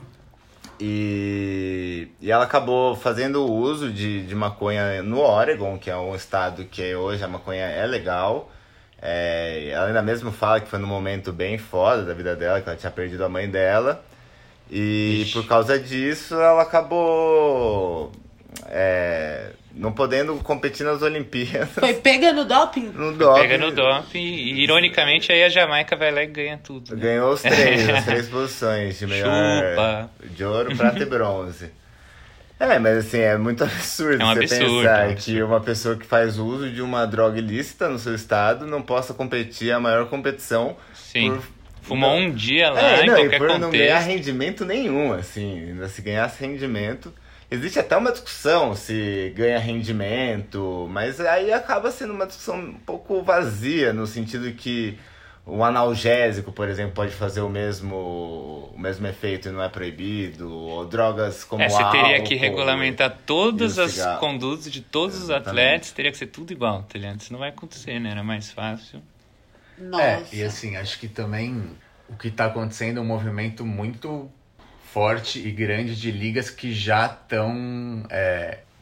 E, 0.80 2.08
e 2.22 2.32
ela 2.32 2.44
acabou 2.44 2.96
fazendo 2.96 3.52
uso 3.52 3.92
de, 3.92 4.28
de 4.28 4.36
maconha 4.36 5.02
no 5.02 5.22
Oregon, 5.22 5.80
que 5.80 5.90
é 5.90 5.98
um 5.98 6.16
estado 6.16 6.66
que 6.66 6.94
hoje 6.94 7.24
a 7.24 7.28
maconha 7.28 7.66
é 7.66 7.88
legal. 7.88 8.52
É, 9.02 9.70
ela 9.72 9.88
ainda 9.88 10.02
mesmo 10.02 10.32
fala 10.32 10.60
que 10.60 10.68
foi 10.68 10.78
num 10.78 10.88
momento 10.88 11.34
bem 11.34 11.58
foda 11.58 12.04
da 12.04 12.14
vida 12.14 12.36
dela, 12.36 12.62
que 12.62 12.70
ela 12.70 12.78
tinha 12.78 12.92
perdido 12.92 13.26
a 13.26 13.30
mãe 13.30 13.50
dela. 13.50 14.04
E 14.70 15.24
Ixi. 15.24 15.34
por 15.34 15.48
causa 15.48 15.78
disso 15.78 16.36
ela 16.36 16.62
acabou 16.62 18.12
é, 18.68 19.52
não 19.74 19.92
podendo 19.92 20.36
competir 20.38 20.86
nas 20.86 21.02
Olimpíadas. 21.02 21.70
Foi 21.74 21.94
pega 21.96 22.32
no 22.32 22.46
doping? 22.46 22.92
No 22.94 23.14
doping. 23.14 23.42
Pega 23.42 23.58
no 23.58 23.72
doping 23.72 24.20
e, 24.20 24.64
ironicamente, 24.64 25.32
aí 25.32 25.44
a 25.44 25.50
Jamaica 25.50 25.96
vai 25.96 26.12
lá 26.12 26.24
e 26.24 26.28
ganha 26.28 26.58
tudo. 26.58 26.96
Né? 26.96 27.02
Ganhou 27.02 27.34
os 27.34 27.42
três, 27.42 27.88
as 27.90 28.06
três 28.06 28.30
posições 28.30 29.00
de 29.00 29.08
melhor... 29.08 29.30
Chupa. 29.30 30.10
De 30.22 30.44
ouro, 30.46 30.76
prata 30.78 31.00
e 31.00 31.06
bronze. 31.06 31.72
É, 32.64 32.78
mas 32.78 32.98
assim, 33.00 33.18
é 33.20 33.38
muito 33.38 33.64
absurdo 33.66 34.22
É 34.22 34.26
um 34.26 34.34
você 34.36 34.40
absurdo, 34.44 34.76
pensar 34.84 35.10
é 35.10 35.12
um 35.12 35.16
que 35.16 35.42
uma 35.42 35.60
pessoa 35.60 35.96
que 35.96 36.06
faz 36.06 36.38
uso 36.38 36.70
de 36.70 36.82
uma 36.82 37.06
droga 37.08 37.40
ilícita 37.40 37.90
no 37.90 37.98
seu 37.98 38.14
estado 38.14 38.68
não 38.68 38.82
possa 38.82 39.14
competir 39.14 39.72
a 39.72 39.80
maior 39.80 40.08
competição 40.08 40.76
Sim. 40.94 41.32
por 41.32 41.44
Fumou 41.82 42.12
não- 42.20 42.28
um 42.28 42.32
dia 42.32 42.70
lá, 42.70 42.80
É, 42.80 43.04
em 43.04 43.08
não, 43.08 43.16
e 43.18 43.22
qualquer 43.22 43.38
por 43.40 43.48
contexto. 43.48 43.62
não 43.62 43.72
ganhar 43.72 44.00
rendimento 44.00 44.64
nenhum, 44.66 45.12
assim, 45.14 45.70
ainda 45.70 45.88
se 45.90 46.02
ganhasse 46.04 46.40
rendimento. 46.46 47.12
Existe 47.50 47.80
até 47.80 47.98
uma 47.98 48.12
discussão 48.12 48.76
se 48.76 49.34
ganha 49.36 49.58
rendimento, 49.60 50.88
mas 50.92 51.20
aí 51.20 51.52
acaba 51.52 51.90
sendo 51.92 52.14
uma 52.14 52.26
discussão 52.28 52.56
um 52.60 52.74
pouco 52.74 53.24
vazia, 53.24 53.92
no 53.92 54.06
sentido 54.06 54.52
que 54.54 54.98
um 55.46 55.64
analgésico, 55.64 56.52
por 56.52 56.70
exemplo, 56.70 56.94
pode 56.94 57.14
fazer 57.14 57.42
o 57.42 57.50
mesmo, 57.50 57.96
o 58.74 58.80
mesmo 58.80 59.08
efeito 59.08 59.50
e 59.50 59.52
não 59.52 59.62
é 59.64 59.70
proibido, 59.70 60.52
ou 60.52 60.86
drogas 60.86 61.44
como 61.44 61.64
É, 61.64 61.70
você 61.70 61.84
teria 61.90 62.20
álcool 62.20 62.24
que 62.24 62.36
regulamentar 62.36 63.18
todas 63.26 63.78
as 63.80 63.92
cigarro. 63.94 64.20
condutas 64.20 64.72
de 64.72 64.82
todos 64.82 65.18
os 65.18 65.24
Exatamente. 65.24 65.50
atletas, 65.50 65.92
teria 65.92 66.12
que 66.12 66.18
ser 66.18 66.28
tudo 66.28 66.52
igual, 66.52 66.84
tá 66.84 66.98
ligado? 66.98 67.20
Isso 67.20 67.32
não 67.34 67.40
vai 67.40 67.50
acontecer, 67.50 68.00
né? 68.00 68.12
Era 68.12 68.24
mais 68.24 68.52
fácil. 68.52 69.02
Nossa. 69.78 70.04
É, 70.04 70.24
e 70.32 70.44
assim, 70.44 70.76
acho 70.76 71.00
que 71.00 71.08
também 71.08 71.78
o 72.08 72.16
que 72.16 72.30
tá 72.32 72.46
acontecendo 72.46 73.00
é 73.00 73.02
um 73.02 73.06
movimento 73.06 73.66
muito 73.66 74.30
forte 74.84 75.40
e 75.40 75.52
grande 75.52 75.96
de 76.00 76.12
ligas 76.12 76.50
que 76.50 76.74
já 76.74 77.06
estão 77.08 78.04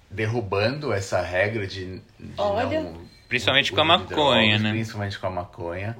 derrubando 0.10 0.92
essa 0.92 1.22
regra 1.22 1.68
de, 1.68 2.00
de 2.20 2.34
Olha. 2.38 2.82
não 2.82 3.10
Principalmente 3.28 3.72
com 3.72 3.82
a 3.82 3.86
maconha, 3.86 4.58
drogas, 4.58 4.62
né? 4.63 4.72
Principalmente 4.72 5.20
com 5.20 5.28
a 5.28 5.30
maconha. 5.30 5.98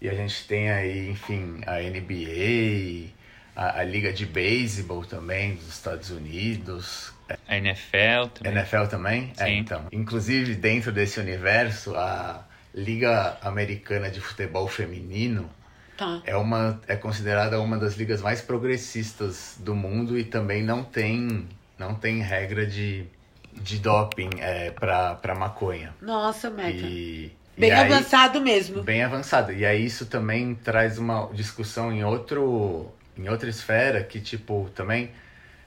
E 0.00 0.08
a 0.08 0.14
gente 0.14 0.46
tem 0.46 0.70
aí, 0.70 1.08
enfim, 1.10 1.60
a 1.66 1.80
NBA, 1.80 3.10
a, 3.54 3.80
a 3.80 3.84
Liga 3.84 4.12
de 4.12 4.26
Beisebol 4.26 5.04
também 5.04 5.54
dos 5.54 5.68
Estados 5.68 6.10
Unidos, 6.10 7.12
A 7.48 7.56
NFL 7.56 8.28
também. 8.34 8.52
NFL 8.52 8.84
também? 8.88 9.32
É, 9.38 9.46
Sim. 9.46 9.56
então. 9.58 9.86
Inclusive, 9.90 10.54
dentro 10.54 10.92
desse 10.92 11.18
universo, 11.18 11.94
a 11.96 12.46
Liga 12.74 13.38
Americana 13.42 14.10
de 14.10 14.20
Futebol 14.20 14.68
Feminino 14.68 15.50
Tá. 15.96 16.20
é, 16.26 16.36
uma, 16.36 16.78
é 16.86 16.94
considerada 16.94 17.58
uma 17.58 17.78
das 17.78 17.94
ligas 17.96 18.20
mais 18.20 18.42
progressistas 18.42 19.56
do 19.60 19.74
mundo 19.74 20.18
e 20.18 20.24
também 20.24 20.62
não 20.62 20.84
tem, 20.84 21.48
não 21.78 21.94
tem 21.94 22.20
regra 22.20 22.66
de, 22.66 23.06
de 23.54 23.78
doping 23.78 24.28
é, 24.38 24.70
para 24.72 25.34
maconha. 25.34 25.94
Nossa, 26.02 26.50
Meca. 26.50 26.86
E, 26.86 27.32
Bem 27.56 27.72
aí- 27.72 27.92
avançado 27.92 28.40
mesmo. 28.40 28.82
Bem 28.82 29.02
avançado. 29.02 29.52
E 29.52 29.64
aí 29.64 29.84
isso 29.84 30.06
também 30.06 30.54
traz 30.54 30.98
uma 30.98 31.28
discussão 31.32 31.92
em 31.92 32.04
outro 32.04 32.92
em 33.16 33.28
outra 33.28 33.48
esfera 33.48 34.02
que 34.04 34.20
tipo 34.20 34.70
também 34.74 35.10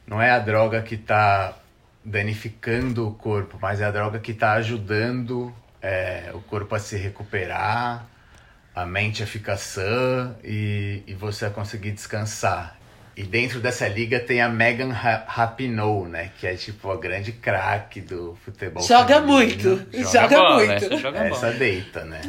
não 0.05 0.21
é 0.21 0.29
a 0.29 0.39
droga 0.39 0.81
que 0.81 0.95
tá 0.97 1.57
danificando 2.05 3.07
o 3.07 3.13
corpo, 3.13 3.57
mas 3.61 3.81
é 3.81 3.85
a 3.85 3.91
droga 3.91 4.19
que 4.19 4.33
tá 4.33 4.53
ajudando 4.53 5.53
é, 5.81 6.31
o 6.33 6.39
corpo 6.41 6.75
a 6.75 6.79
se 6.79 6.97
recuperar, 6.97 8.05
a 8.73 8.85
mente 8.85 9.21
a 9.23 9.27
ficar 9.27 9.57
sã 9.57 10.35
e, 10.43 11.03
e 11.05 11.13
você 11.13 11.45
a 11.45 11.49
conseguir 11.49 11.91
descansar. 11.91 12.78
E 13.19 13.23
dentro 13.23 13.59
dessa 13.59 13.85
liga 13.85 14.17
tem 14.17 14.41
a 14.41 14.47
Megan 14.47 14.93
Ra- 14.93 15.25
Rapinoe, 15.27 16.07
né? 16.07 16.31
Que 16.39 16.47
é 16.47 16.55
tipo 16.55 16.89
a 16.89 16.95
grande 16.95 17.33
craque 17.33 17.99
do 17.99 18.37
futebol 18.45 18.81
Joga 18.81 19.15
feminino. 19.21 19.27
muito. 19.33 20.09
Joga 20.09 20.37
bola, 20.37 20.55
muito. 20.65 20.71
essa 20.85 20.97
joga 20.97 21.19
Essa 21.25 21.51
deita, 21.51 22.05
né? 22.05 22.21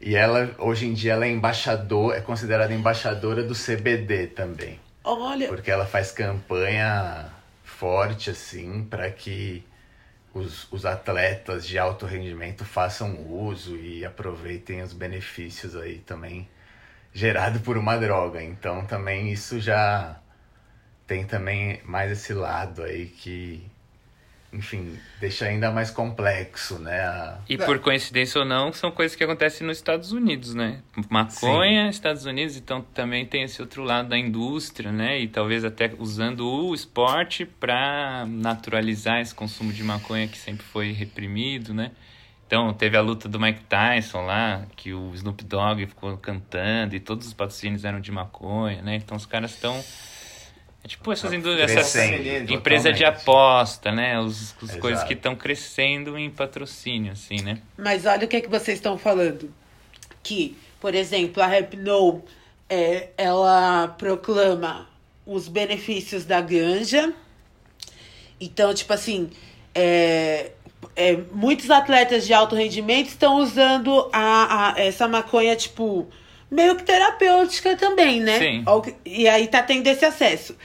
E 0.00 0.16
ela, 0.16 0.52
hoje 0.58 0.86
em 0.86 0.92
dia, 0.94 1.12
ela 1.12 1.26
é 1.26 1.30
embaixador, 1.30 2.12
é 2.16 2.20
considerada 2.20 2.74
embaixadora 2.74 3.44
do 3.44 3.54
CBD 3.54 4.26
também. 4.26 4.80
Olha, 5.04 5.46
Porque 5.46 5.70
ela 5.70 5.86
faz 5.86 6.10
campanha 6.10 7.26
forte, 7.62 8.30
assim, 8.30 8.84
para 8.90 9.08
que 9.12 9.64
os, 10.34 10.66
os 10.72 10.84
atletas 10.84 11.64
de 11.64 11.78
alto 11.78 12.04
rendimento 12.04 12.64
façam 12.64 13.16
uso 13.30 13.76
e 13.76 14.04
aproveitem 14.04 14.82
os 14.82 14.92
benefícios 14.92 15.76
aí 15.76 15.98
também 15.98 16.48
gerado 17.18 17.58
por 17.60 17.76
uma 17.76 17.96
droga. 17.96 18.40
Então 18.42 18.84
também 18.86 19.32
isso 19.32 19.58
já 19.60 20.16
tem 21.06 21.24
também 21.24 21.80
mais 21.84 22.12
esse 22.12 22.32
lado 22.32 22.82
aí 22.82 23.06
que, 23.06 23.62
enfim, 24.52 24.96
deixa 25.18 25.46
ainda 25.46 25.70
mais 25.70 25.90
complexo, 25.90 26.78
né? 26.78 27.00
a- 27.00 27.38
E 27.48 27.58
por 27.58 27.78
coincidência 27.80 28.38
ou 28.40 28.44
não, 28.46 28.72
são 28.72 28.90
coisas 28.92 29.16
que 29.16 29.24
acontecem 29.24 29.66
nos 29.66 29.78
Estados 29.78 30.12
Unidos, 30.12 30.54
né? 30.54 30.80
Maconha, 31.10 31.88
Estados 31.90 32.24
Unidos, 32.24 32.56
então 32.56 32.82
também 32.94 33.26
tem 33.26 33.42
esse 33.42 33.60
outro 33.60 33.82
lado 33.82 34.08
da 34.10 34.18
indústria, 34.18 34.92
né? 34.92 35.18
E 35.18 35.26
talvez 35.26 35.64
até 35.64 35.90
usando 35.98 36.46
o 36.48 36.72
esporte 36.74 37.44
para 37.44 38.24
naturalizar 38.26 39.20
esse 39.20 39.34
consumo 39.34 39.72
de 39.72 39.82
maconha 39.82 40.28
que 40.28 40.38
sempre 40.38 40.64
foi 40.64 40.92
reprimido, 40.92 41.74
né? 41.74 41.90
Então, 42.48 42.72
teve 42.72 42.96
a 42.96 43.02
luta 43.02 43.28
do 43.28 43.38
Mike 43.38 43.60
Tyson 43.64 44.22
lá, 44.22 44.64
que 44.74 44.94
o 44.94 45.12
Snoop 45.14 45.44
Dogg 45.44 45.86
ficou 45.86 46.16
cantando 46.16 46.96
e 46.96 47.00
todos 47.00 47.26
os 47.26 47.34
patrocínios 47.34 47.84
eram 47.84 48.00
de 48.00 48.10
maconha, 48.10 48.80
né? 48.80 48.96
Então, 48.96 49.18
os 49.18 49.26
caras 49.26 49.50
estão... 49.52 49.78
É 50.82 50.88
tipo 50.88 51.12
essas, 51.12 51.30
indú- 51.30 51.52
essas 51.58 51.94
empresas 52.48 52.96
de 52.96 53.04
aposta, 53.04 53.92
né? 53.92 54.18
Os, 54.18 54.56
os 54.62 54.70
Exato. 54.70 54.80
coisas 54.80 55.04
que 55.04 55.12
estão 55.12 55.36
crescendo 55.36 56.16
em 56.16 56.30
patrocínio, 56.30 57.12
assim, 57.12 57.42
né? 57.42 57.60
mas 57.76 58.06
olha 58.06 58.24
o 58.24 58.28
que, 58.28 58.40
que 58.40 58.48
vocês 58.48 58.78
estão 58.78 58.96
falando. 58.96 59.52
Que, 60.22 60.56
por 60.80 60.94
exemplo, 60.94 61.42
a 61.42 61.46
Rapno, 61.46 62.22
é, 62.70 63.10
ela 63.18 63.88
proclama 63.88 64.88
os 65.26 65.48
benefícios 65.48 66.24
da 66.24 66.40
ganja. 66.40 67.12
Então, 68.40 68.72
tipo 68.72 68.92
assim, 68.92 69.28
é, 69.74 70.52
é, 70.98 71.16
muitos 71.32 71.70
atletas 71.70 72.26
de 72.26 72.34
alto 72.34 72.54
rendimento 72.56 73.06
estão 73.08 73.36
usando 73.36 74.08
a, 74.12 74.72
a- 74.74 74.80
essa 74.80 75.06
maconha, 75.08 75.54
tipo, 75.56 76.06
meio 76.50 76.74
que 76.76 76.82
terapêutica 76.82 77.76
também, 77.76 78.20
né? 78.20 78.38
Sim. 78.38 78.62
E 79.06 79.28
aí 79.28 79.46
tá 79.46 79.62
tendo 79.62 79.86
esse 79.86 80.04
acesso. 80.04 80.56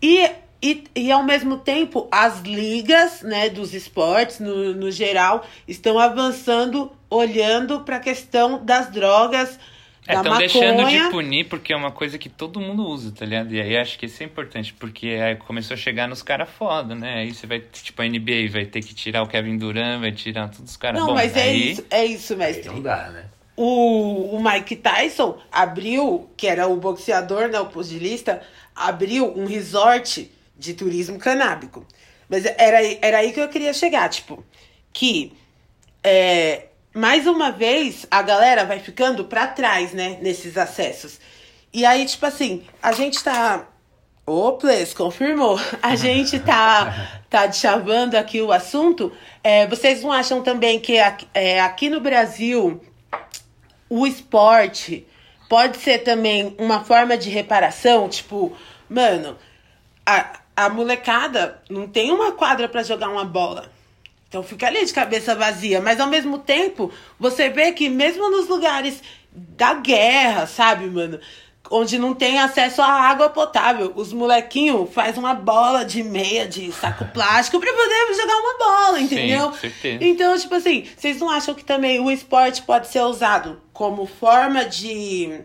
E, 0.00 0.28
e, 0.62 0.84
e 0.96 1.12
ao 1.12 1.22
mesmo 1.22 1.58
tempo, 1.58 2.08
as 2.10 2.40
ligas 2.40 3.22
né, 3.22 3.48
dos 3.48 3.74
esportes, 3.74 4.40
no, 4.40 4.72
no 4.74 4.90
geral, 4.90 5.44
estão 5.68 5.98
avançando, 5.98 6.90
olhando 7.10 7.80
para 7.80 7.96
a 7.96 8.00
questão 8.00 8.64
das 8.64 8.90
drogas, 8.90 9.58
É, 10.06 10.16
estão 10.16 10.36
deixando 10.36 10.88
de 10.88 11.10
punir 11.10 11.48
porque 11.48 11.72
é 11.72 11.76
uma 11.76 11.92
coisa 11.92 12.18
que 12.18 12.28
todo 12.28 12.58
mundo 12.58 12.84
usa, 12.84 13.12
tá 13.12 13.24
ligado? 13.24 13.54
E 13.54 13.60
aí 13.60 13.76
acho 13.76 13.96
que 13.96 14.06
isso 14.06 14.20
é 14.22 14.26
importante, 14.26 14.74
porque 14.74 15.08
aí 15.08 15.36
começou 15.36 15.74
a 15.74 15.76
chegar 15.76 16.08
nos 16.08 16.22
caras 16.22 16.48
foda, 16.50 16.94
né? 16.94 17.20
Aí 17.20 17.32
você 17.32 17.46
vai, 17.46 17.60
tipo, 17.60 18.02
a 18.02 18.04
NBA 18.04 18.50
vai 18.50 18.64
ter 18.64 18.82
que 18.82 18.94
tirar 18.94 19.22
o 19.22 19.28
Kevin 19.28 19.56
Durant, 19.56 20.00
vai 20.00 20.10
tirar 20.10 20.48
todos 20.48 20.72
os 20.72 20.76
caras 20.76 21.00
Não, 21.00 21.08
bons. 21.08 21.14
mas 21.14 21.36
é 21.36 21.42
aí... 21.42 21.70
isso, 21.70 21.84
é 21.88 22.04
isso, 22.04 22.32
Aí 22.32 22.38
mestre. 22.40 22.68
não 22.68 22.82
dá, 22.82 23.10
né? 23.10 23.26
O, 23.56 24.36
o 24.36 24.42
Mike 24.42 24.76
Tyson 24.76 25.38
abriu, 25.52 26.28
que 26.36 26.48
era 26.48 26.66
o 26.66 26.76
boxeador, 26.76 27.48
né, 27.48 27.60
o 27.60 27.66
pugilista, 27.66 28.42
abriu 28.74 29.32
um 29.38 29.44
resort 29.44 30.28
de 30.58 30.74
turismo 30.74 31.18
canábico. 31.18 31.86
Mas 32.28 32.44
era, 32.44 32.80
era 33.00 33.18
aí 33.18 33.32
que 33.32 33.40
eu 33.40 33.48
queria 33.48 33.72
chegar, 33.72 34.08
tipo, 34.08 34.44
que 34.92 35.32
é, 36.02 36.66
mais 36.94 37.26
uma 37.26 37.50
vez 37.50 38.06
a 38.10 38.22
galera 38.22 38.64
vai 38.64 38.78
ficando 38.78 39.24
pra 39.24 39.46
trás, 39.46 39.92
né, 39.92 40.18
nesses 40.20 40.56
acessos. 40.58 41.18
E 41.72 41.86
aí, 41.86 42.04
tipo 42.04 42.26
assim, 42.26 42.64
a 42.82 42.92
gente 42.92 43.22
tá. 43.22 43.66
Ô, 44.26 44.56
confirmou. 44.94 45.58
A 45.82 45.96
gente 45.96 46.38
tá, 46.38 47.20
tá 47.28 47.50
chavando 47.50 48.16
aqui 48.16 48.40
o 48.40 48.52
assunto. 48.52 49.10
É, 49.42 49.66
vocês 49.66 50.02
não 50.02 50.12
acham 50.12 50.42
também 50.42 50.78
que 50.78 50.98
aqui, 51.00 51.26
é, 51.34 51.60
aqui 51.60 51.90
no 51.90 52.00
Brasil 52.00 52.80
o 53.88 54.06
esporte 54.06 55.04
pode 55.48 55.78
ser 55.78 55.98
também 55.98 56.54
uma 56.56 56.84
forma 56.84 57.16
de 57.16 57.30
reparação? 57.30 58.08
Tipo, 58.08 58.56
mano, 58.88 59.36
a, 60.06 60.38
a 60.56 60.68
molecada 60.68 61.60
não 61.68 61.88
tem 61.88 62.12
uma 62.12 62.32
quadra 62.32 62.68
pra 62.68 62.84
jogar 62.84 63.08
uma 63.08 63.24
bola. 63.24 63.72
Então 64.32 64.42
fica 64.42 64.66
ali 64.66 64.82
de 64.82 64.94
cabeça 64.94 65.34
vazia. 65.34 65.78
Mas 65.78 66.00
ao 66.00 66.06
mesmo 66.06 66.38
tempo, 66.38 66.90
você 67.20 67.50
vê 67.50 67.70
que 67.70 67.90
mesmo 67.90 68.30
nos 68.30 68.48
lugares 68.48 69.02
da 69.30 69.74
guerra, 69.74 70.46
sabe, 70.46 70.86
mano? 70.86 71.20
Onde 71.70 71.98
não 71.98 72.14
tem 72.14 72.40
acesso 72.40 72.80
à 72.80 72.86
água 72.86 73.28
potável, 73.28 73.92
os 73.94 74.10
molequinhos 74.10 74.88
faz 74.94 75.18
uma 75.18 75.34
bola 75.34 75.84
de 75.84 76.02
meia 76.02 76.48
de 76.48 76.72
saco 76.72 77.04
plástico 77.12 77.60
pra 77.60 77.70
poder 77.70 78.14
jogar 78.14 78.36
uma 78.36 78.58
bola, 78.58 79.00
entendeu? 79.00 79.52
certeza. 79.52 80.02
Então, 80.02 80.38
tipo 80.38 80.54
assim, 80.54 80.88
vocês 80.96 81.20
não 81.20 81.28
acham 81.28 81.54
que 81.54 81.62
também 81.62 82.00
o 82.00 82.10
esporte 82.10 82.62
pode 82.62 82.88
ser 82.88 83.02
usado 83.02 83.60
como 83.70 84.06
forma 84.06 84.64
de 84.64 85.42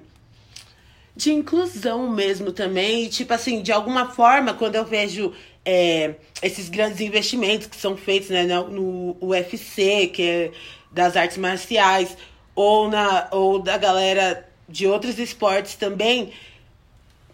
de 1.13 1.33
inclusão 1.33 2.09
mesmo 2.09 2.53
também. 2.53 3.03
E, 3.03 3.09
tipo 3.09 3.33
assim, 3.33 3.61
de 3.61 3.71
alguma 3.71 4.11
forma, 4.11 4.53
quando 4.53 4.75
eu 4.75 4.85
vejo 4.85 5.33
é, 5.69 6.15
esses 6.41 6.69
grandes 6.69 7.01
investimentos 7.01 7.67
que 7.67 7.75
são 7.75 7.97
feitos 7.97 8.29
né, 8.29 8.45
no, 8.45 9.17
UFC, 9.21 10.07
que 10.07 10.21
é 10.23 10.51
das 10.89 11.17
artes 11.17 11.37
marciais, 11.37 12.17
ou, 12.55 12.89
na, 12.89 13.27
ou 13.31 13.59
da 13.59 13.77
galera 13.77 14.47
de 14.69 14.87
outros 14.87 15.19
esportes 15.19 15.75
também, 15.75 16.31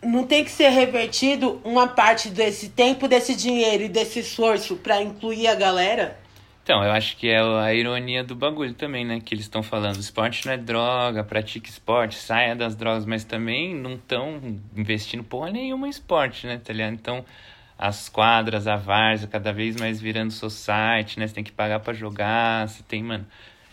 não 0.01 0.25
tem 0.25 0.43
que 0.43 0.49
ser 0.49 0.69
revertido 0.69 1.61
uma 1.63 1.87
parte 1.87 2.29
desse 2.29 2.69
tempo, 2.69 3.07
desse 3.07 3.35
dinheiro 3.35 3.83
e 3.83 3.87
desse 3.87 4.19
esforço 4.19 4.77
para 4.77 4.99
incluir 4.99 5.47
a 5.47 5.53
galera? 5.53 6.17
Então, 6.63 6.83
eu 6.83 6.91
acho 6.91 7.15
que 7.17 7.29
é 7.29 7.39
a 7.39 7.73
ironia 7.73 8.23
do 8.23 8.35
bagulho 8.35 8.73
também, 8.73 9.05
né? 9.05 9.21
Que 9.23 9.35
eles 9.35 9.45
estão 9.45 9.61
falando, 9.61 9.99
esporte 9.99 10.45
não 10.45 10.53
é 10.53 10.57
droga, 10.57 11.23
pratique 11.23 11.69
esporte, 11.69 12.15
saia 12.15 12.55
das 12.55 12.75
drogas, 12.75 13.05
mas 13.05 13.23
também 13.23 13.75
não 13.75 13.93
estão 13.93 14.59
investindo 14.75 15.23
porra 15.23 15.51
nenhuma 15.51 15.87
em 15.87 15.89
esporte, 15.91 16.47
né? 16.47 16.59
Tá 16.63 16.73
ligado? 16.73 16.93
Então, 16.93 17.25
as 17.77 18.09
quadras, 18.09 18.67
a 18.67 18.75
várzea, 18.75 19.27
cada 19.27 19.51
vez 19.51 19.75
mais 19.75 19.99
virando 19.99 20.31
society, 20.31 21.19
né? 21.19 21.27
Você 21.27 21.33
tem 21.33 21.43
que 21.43 21.51
pagar 21.51 21.79
para 21.79 21.93
jogar, 21.93 22.67
você 22.67 22.83
tem, 22.83 23.03
mano, 23.03 23.25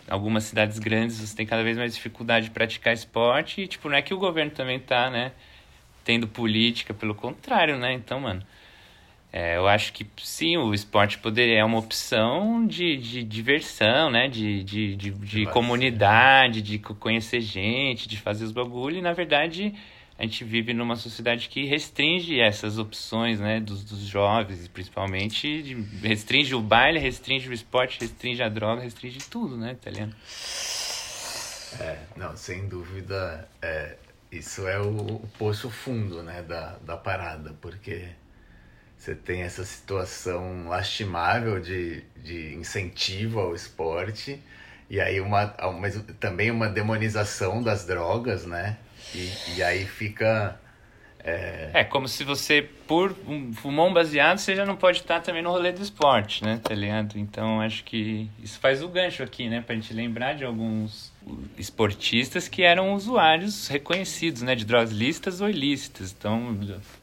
algumas 0.09 0.43
cidades 0.43 0.79
grandes 0.79 1.17
você 1.17 1.35
tem 1.35 1.45
cada 1.45 1.63
vez 1.63 1.77
mais 1.77 1.93
dificuldade 1.93 2.45
de 2.45 2.51
praticar 2.51 2.93
esporte 2.93 3.61
e, 3.61 3.67
tipo, 3.67 3.87
não 3.89 3.95
é 3.95 4.01
que 4.01 4.13
o 4.13 4.17
governo 4.17 4.51
também 4.51 4.79
tá, 4.79 5.09
né, 5.09 5.31
tendo 6.03 6.27
política, 6.27 6.93
pelo 6.93 7.15
contrário, 7.15 7.77
né? 7.77 7.93
Então, 7.93 8.19
mano, 8.19 8.43
é, 9.33 9.55
eu 9.55 9.67
acho 9.67 9.93
que 9.93 10.05
sim, 10.21 10.57
o 10.57 10.73
esporte 10.73 11.17
poderia 11.17 11.59
é 11.59 11.63
uma 11.63 11.77
opção 11.77 12.67
de, 12.67 12.97
de 12.97 13.23
diversão, 13.23 14.09
né? 14.09 14.27
De, 14.27 14.61
de, 14.63 14.95
de, 14.95 15.11
de 15.11 15.45
comunidade, 15.45 16.61
de 16.61 16.77
conhecer 16.79 17.39
gente, 17.39 18.09
de 18.09 18.17
fazer 18.17 18.43
os 18.43 18.51
bagulho. 18.51 18.97
E 18.97 19.01
na 19.01 19.13
verdade, 19.13 19.73
a 20.17 20.23
gente 20.23 20.43
vive 20.43 20.73
numa 20.73 20.95
sociedade 20.95 21.49
que 21.49 21.65
restringe 21.65 22.39
essas 22.39 22.77
opções, 22.77 23.39
né? 23.39 23.59
Dos, 23.59 23.83
dos 23.83 23.99
jovens, 23.99 24.67
principalmente. 24.67 25.63
De, 25.63 25.73
restringe 26.07 26.53
o 26.53 26.61
baile, 26.61 26.99
restringe 26.99 27.49
o 27.49 27.53
esporte, 27.53 27.99
restringe 27.99 28.41
a 28.43 28.49
droga, 28.49 28.81
restringe 28.81 29.19
tudo, 29.29 29.57
né, 29.57 29.71
italiano? 29.71 30.13
É, 31.79 31.97
não, 32.15 32.35
sem 32.35 32.67
dúvida, 32.67 33.47
é, 33.61 33.95
isso 34.31 34.67
é 34.67 34.79
o, 34.79 35.15
o 35.15 35.29
poço 35.37 35.69
fundo, 35.69 36.21
né, 36.21 36.43
da, 36.43 36.77
da 36.85 36.97
parada, 36.97 37.55
porque 37.61 38.09
você 38.97 39.15
tem 39.15 39.41
essa 39.41 39.65
situação 39.65 40.67
lastimável 40.67 41.59
de, 41.59 42.03
de 42.17 42.53
incentivo 42.53 43.39
ao 43.39 43.55
esporte 43.55 44.39
e 44.91 44.99
aí 45.01 45.19
uma, 45.19 45.55
uma 45.65 45.89
também 46.19 46.51
uma 46.51 46.69
demonização 46.69 47.63
das 47.63 47.85
drogas, 47.85 48.45
né? 48.45 48.77
E, 49.13 49.57
e 49.57 49.63
aí 49.63 49.85
fica 49.85 50.59
é... 51.23 51.69
é 51.73 51.83
como 51.83 52.07
se 52.07 52.23
você, 52.23 52.67
por 52.87 53.15
um, 53.27 53.53
fumou 53.53 53.87
um 53.87 53.93
baseado, 53.93 54.39
você 54.39 54.55
já 54.55 54.65
não 54.65 54.75
pode 54.75 54.99
estar 54.99 55.19
também 55.19 55.41
no 55.41 55.51
rolê 55.51 55.71
do 55.71 55.81
esporte, 55.81 56.43
né? 56.43 56.59
Tá 56.63 56.73
ligado? 56.73 57.17
Então 57.17 57.61
acho 57.61 57.83
que 57.83 58.29
isso 58.41 58.59
faz 58.59 58.81
o 58.81 58.87
gancho 58.87 59.21
aqui, 59.21 59.47
né? 59.47 59.61
Pra 59.61 59.75
gente 59.75 59.93
lembrar 59.93 60.33
de 60.33 60.43
alguns 60.43 61.11
esportistas 61.57 62.47
que 62.47 62.63
eram 62.63 62.93
usuários 62.93 63.67
reconhecidos, 63.67 64.41
né? 64.41 64.55
De 64.55 64.65
drogas 64.65 64.91
lícitas 64.91 65.41
ou 65.41 65.49
ilícitas. 65.49 66.15
Então 66.17 66.57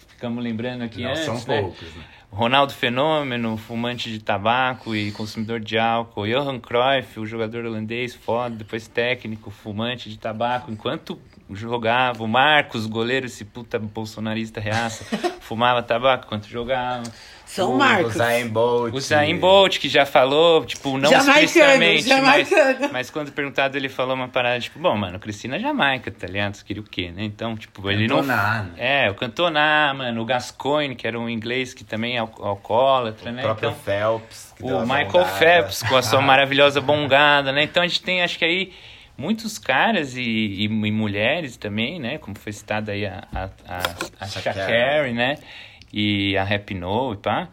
ficamos 0.09 0.43
lembrando 0.43 0.83
aqui 0.83 1.03
Não, 1.03 1.11
antes, 1.11 1.25
são 1.25 1.35
né? 1.47 1.61
poucos, 1.63 1.95
né? 1.95 2.05
Ronaldo 2.31 2.75
Fenômeno, 2.75 3.57
fumante 3.57 4.11
de 4.11 4.19
tabaco 4.19 4.95
e 4.95 5.11
consumidor 5.13 5.61
de 5.61 5.79
álcool. 5.79 6.27
Johan 6.27 6.61
Cruyff, 6.61 7.19
o 7.19 7.25
jogador 7.25 7.65
holandês, 7.65 8.15
foda, 8.15 8.55
depois 8.55 8.87
técnico, 8.87 9.51
fumante 9.51 10.11
de 10.11 10.19
tabaco. 10.19 10.71
Enquanto 10.71 11.19
jogava, 11.51 12.23
o 12.23 12.29
Marcos, 12.29 12.87
goleiro, 12.87 13.27
esse 13.27 13.45
puta 13.45 13.79
bolsonarista 13.79 14.61
reaça, 14.61 15.05
fumava 15.41 15.83
tabaco 15.83 16.27
enquanto 16.27 16.47
jogava. 16.47 17.05
São 17.49 17.73
o, 17.73 17.79
Marcos. 17.79 18.15
O 18.15 18.19
Zayn 18.19 18.49
Bolt. 18.49 18.95
O 18.95 19.01
Zayn 19.01 19.39
Bolt, 19.39 19.79
que 19.79 19.89
já 19.89 20.05
falou, 20.05 20.67
tipo, 20.67 20.99
não 20.99 21.11
explicitamente, 21.11 22.09
mas, 22.21 22.51
mas 22.93 23.11
quando 23.11 23.33
perguntado 23.33 23.75
ele 23.79 23.89
falou 23.89 24.15
uma 24.15 24.29
parada, 24.29 24.61
tipo, 24.61 24.79
bom, 24.79 24.95
mano, 24.95 25.19
Cristina 25.19 25.57
é 25.57 25.59
Jamaica, 25.59 26.11
tá 26.11 26.27
ligado? 26.27 26.57
Você 26.57 26.65
queria 26.65 26.83
o 26.83 26.85
quê, 26.85 27.11
né? 27.11 27.25
Então, 27.25 27.57
tipo, 27.57 27.91
ele 27.91 28.07
Cantoná, 28.07 28.55
não... 28.55 28.65
Né? 28.65 29.07
É, 29.07 29.11
o 29.11 29.15
Cantoná, 29.15 29.95
mano, 29.97 30.21
o 30.21 30.25
Gascoigne, 30.27 30.95
que 30.95 31.07
era 31.07 31.19
um 31.19 31.29
inglês 31.29 31.73
que 31.73 31.85
também 31.85 32.17
é 32.17 32.19
alcoólatra, 32.19 33.33
né? 33.33 33.41
O 33.41 33.45
próprio 33.47 33.71
então, 33.71 33.81
Phelps. 33.83 34.55
O 34.61 34.81
Michael 34.81 35.07
bongada. 35.07 35.31
Phelps, 35.39 35.83
com 35.85 35.97
a 35.97 36.03
sua 36.03 36.21
maravilhosa 36.23 36.83
bongada, 36.83 37.51
né? 37.51 37.63
Então 37.63 37.83
a 37.83 37.87
gente 37.87 38.03
tem, 38.03 38.23
acho 38.23 38.39
que 38.39 38.45
aí 38.45 38.73
muitos 39.19 39.59
caras 39.59 40.17
e, 40.17 40.23
e, 40.23 40.65
e, 40.65 40.69
mulheres 40.69 41.57
também, 41.57 41.99
né? 41.99 42.19
Como 42.19 42.39
foi 42.39 42.53
citada 42.53 42.93
aí 42.93 43.05
a, 43.05 43.27
a, 43.35 43.45
a, 43.67 43.81
a 44.21 44.27
Shakari, 44.27 45.13
né? 45.13 45.37
E 45.93 46.37
a 46.37 46.45
Happy 46.45 46.75
No 46.75 47.13
e 47.15 47.17
pá. 47.17 47.49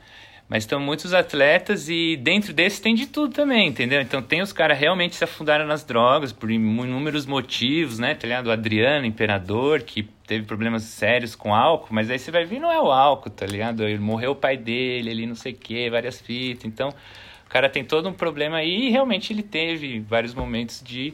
Mas 0.47 0.62
estão 0.62 0.80
muitos 0.80 1.12
atletas 1.12 1.89
e 1.89 2.15
dentro 2.17 2.54
desse 2.54 2.80
tem 2.80 2.93
de 2.93 3.08
tudo 3.08 3.34
também, 3.34 3.67
entendeu? 3.67 3.99
Então 3.99 4.21
tem 4.21 4.43
os 4.43 4.54
caras 4.54 4.78
realmente 4.78 5.15
se 5.15 5.23
afundaram 5.23 5.65
nas 5.65 5.84
drogas 5.84 6.32
por 6.32 6.51
inúmeros 6.51 7.25
motivos, 7.25 7.97
né? 7.97 8.13
Tá 8.13 8.28
ligado? 8.28 8.45
O 8.45 8.51
Adriano, 8.51 9.08
imperador, 9.08 9.82
que 9.82 10.04
teve 10.28 10.45
problemas 10.45 10.84
sérios 10.84 11.34
com 11.34 11.56
álcool, 11.56 11.88
mas 11.95 12.12
aí 12.12 12.19
você 12.19 12.30
vai 12.30 12.45
ver, 12.45 12.60
não 12.60 12.71
é 12.71 12.80
o 12.80 12.91
álcool, 12.91 13.32
tá 13.32 13.47
ligado? 13.47 13.84
Ele 13.84 13.97
morreu 13.97 14.34
o 14.34 14.36
pai 14.36 14.56
dele, 14.56 15.10
ele 15.10 15.25
não 15.25 15.34
sei 15.34 15.54
o 15.54 15.56
que, 15.56 15.89
várias 15.89 16.21
fitas. 16.21 16.65
Então 16.65 16.89
o 16.89 17.49
cara 17.49 17.67
tem 17.67 17.84
todo 17.84 18.08
um 18.08 18.13
problema 18.13 18.58
aí 18.58 18.88
e 18.88 18.89
realmente 18.91 19.34
ele 19.34 19.41
teve 19.41 19.99
vários 20.01 20.36
momentos 20.36 20.80
de 20.84 21.12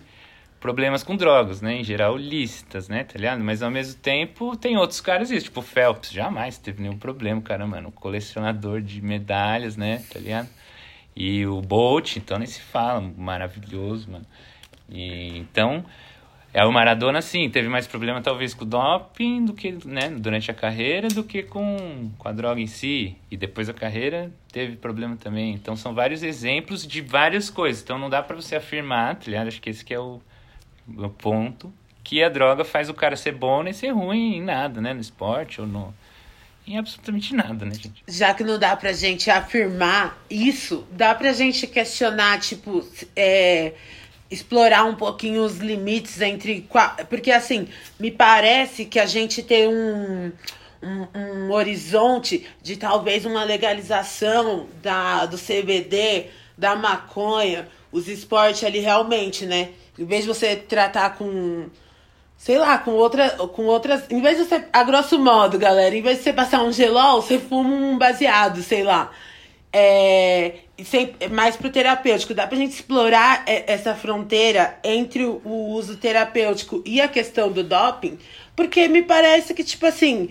problemas 0.61 1.01
com 1.03 1.17
drogas, 1.17 1.59
né? 1.59 1.77
Em 1.77 1.83
geral, 1.83 2.15
lícitas, 2.15 2.87
né? 2.87 3.03
Tá 3.03 3.17
ligado? 3.17 3.43
Mas 3.43 3.63
ao 3.63 3.71
mesmo 3.71 3.99
tempo, 3.99 4.55
tem 4.55 4.77
outros 4.77 5.01
caras 5.01 5.31
isso. 5.31 5.45
Tipo, 5.45 5.59
o 5.59 5.63
Phelps 5.63 6.11
jamais 6.11 6.57
teve 6.57 6.83
nenhum 6.83 6.97
problema, 6.97 7.41
cara, 7.41 7.65
mano. 7.65 7.91
Colecionador 7.91 8.79
de 8.79 9.01
medalhas, 9.01 9.75
né? 9.75 10.05
Tá 10.13 10.19
ligado? 10.19 10.47
E 11.15 11.45
o 11.47 11.59
Bolt, 11.61 12.15
então 12.15 12.37
nem 12.37 12.47
se 12.47 12.61
fala. 12.61 13.01
Maravilhoso, 13.17 14.11
mano. 14.11 14.25
E, 14.87 15.39
então, 15.39 15.83
é 16.53 16.63
o 16.63 16.71
Maradona, 16.71 17.23
sim, 17.23 17.49
teve 17.49 17.67
mais 17.67 17.87
problema 17.87 18.21
talvez 18.21 18.53
com 18.53 18.63
o 18.63 18.67
doping 18.67 19.45
do 19.45 19.53
que, 19.53 19.71
né? 19.83 20.11
Durante 20.11 20.51
a 20.51 20.53
carreira 20.53 21.07
do 21.07 21.23
que 21.23 21.41
com, 21.41 22.11
com 22.19 22.27
a 22.27 22.31
droga 22.31 22.61
em 22.61 22.67
si. 22.67 23.15
E 23.31 23.35
depois 23.35 23.65
da 23.65 23.73
carreira 23.73 24.31
teve 24.51 24.75
problema 24.75 25.17
também. 25.17 25.55
Então, 25.55 25.75
são 25.75 25.95
vários 25.95 26.21
exemplos 26.21 26.85
de 26.85 27.01
várias 27.01 27.49
coisas. 27.49 27.81
Então, 27.81 27.97
não 27.97 28.11
dá 28.11 28.21
para 28.21 28.35
você 28.35 28.55
afirmar, 28.55 29.15
tá 29.15 29.25
ligado? 29.25 29.47
Acho 29.47 29.59
que 29.59 29.71
esse 29.71 29.83
que 29.83 29.93
é 29.93 29.99
o 29.99 30.21
no 30.95 31.09
ponto 31.09 31.71
que 32.03 32.23
a 32.23 32.29
droga 32.29 32.65
faz 32.65 32.89
o 32.89 32.93
cara 32.93 33.15
ser 33.15 33.33
bom 33.33 33.63
nem 33.63 33.73
ser 33.73 33.89
ruim 33.89 34.35
em 34.35 34.41
nada, 34.41 34.81
né? 34.81 34.93
No 34.93 35.01
esporte 35.01 35.61
ou 35.61 35.67
no. 35.67 35.93
Em 36.67 36.77
absolutamente 36.77 37.33
nada, 37.33 37.65
né, 37.65 37.73
gente? 37.73 38.03
Já 38.07 38.33
que 38.33 38.43
não 38.43 38.59
dá 38.59 38.75
pra 38.75 38.93
gente 38.93 39.31
afirmar 39.31 40.21
isso, 40.29 40.85
dá 40.91 41.15
pra 41.15 41.33
gente 41.33 41.65
questionar, 41.65 42.39
tipo, 42.39 42.85
é, 43.15 43.73
explorar 44.29 44.83
um 44.83 44.95
pouquinho 44.95 45.43
os 45.43 45.57
limites 45.57 46.21
entre. 46.21 46.67
Porque, 47.09 47.31
assim, 47.31 47.67
me 47.99 48.11
parece 48.11 48.85
que 48.85 48.99
a 48.99 49.05
gente 49.05 49.41
tem 49.41 49.67
um. 49.67 50.31
Um, 50.83 51.19
um, 51.19 51.51
horizonte 51.51 52.47
de 52.59 52.75
talvez 52.75 53.23
uma 53.23 53.43
legalização 53.43 54.67
da, 54.81 55.27
do 55.27 55.37
CBD, 55.37 56.25
da 56.57 56.75
maconha, 56.75 57.69
os 57.91 58.07
esportes 58.07 58.63
ali 58.63 58.79
realmente, 58.79 59.45
né? 59.45 59.69
Em 59.97 60.05
vez 60.05 60.23
de 60.23 60.27
você 60.27 60.55
tratar 60.55 61.17
com. 61.17 61.65
Sei 62.37 62.57
lá, 62.57 62.77
com, 62.79 62.91
outra, 62.91 63.29
com 63.29 63.65
outras. 63.65 64.03
Em 64.09 64.21
vez 64.21 64.37
de 64.37 64.45
você. 64.45 64.63
A 64.71 64.83
grosso 64.83 65.19
modo, 65.19 65.59
galera, 65.59 65.95
em 65.95 66.01
vez 66.01 66.17
de 66.17 66.23
você 66.23 66.33
passar 66.33 66.63
um 66.63 66.71
gelol, 66.71 67.21
você 67.21 67.37
fuma 67.37 67.69
um 67.69 67.97
baseado, 67.97 68.63
sei 68.63 68.83
lá. 68.83 69.11
É, 69.73 70.55
sem, 70.83 71.15
mais 71.31 71.55
pro 71.55 71.69
terapêutico. 71.69 72.33
Dá 72.33 72.47
pra 72.47 72.57
gente 72.57 72.73
explorar 72.73 73.43
essa 73.45 73.95
fronteira 73.95 74.77
entre 74.83 75.23
o 75.23 75.41
uso 75.69 75.97
terapêutico 75.97 76.81
e 76.85 76.99
a 76.99 77.07
questão 77.07 77.51
do 77.51 77.63
doping, 77.63 78.17
porque 78.55 78.87
me 78.87 79.03
parece 79.03 79.53
que, 79.53 79.63
tipo 79.63 79.85
assim, 79.85 80.29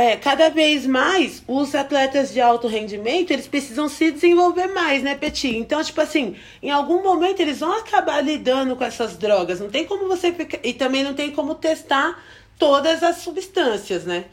é, 0.00 0.16
cada 0.16 0.48
vez 0.50 0.86
mais 0.86 1.42
os 1.46 1.74
atletas 1.74 2.32
de 2.32 2.40
alto 2.40 2.66
rendimento 2.66 3.30
eles 3.30 3.46
precisam 3.46 3.88
se 3.88 4.10
desenvolver 4.10 4.68
mais, 4.68 5.02
né, 5.02 5.14
Petit? 5.14 5.56
Então, 5.56 5.82
tipo 5.82 6.00
assim, 6.00 6.36
em 6.62 6.70
algum 6.70 7.02
momento 7.02 7.40
eles 7.40 7.60
vão 7.60 7.72
acabar 7.78 8.20
lidando 8.22 8.76
com 8.76 8.84
essas 8.84 9.16
drogas. 9.16 9.60
Não 9.60 9.70
tem 9.70 9.84
como 9.84 10.08
você 10.08 10.32
ficar. 10.32 10.58
E 10.62 10.72
também 10.72 11.04
não 11.04 11.14
tem 11.14 11.30
como 11.30 11.54
testar 11.54 12.22
todas 12.58 13.02
as 13.02 13.18
substâncias, 13.18 14.04
né? 14.04 14.24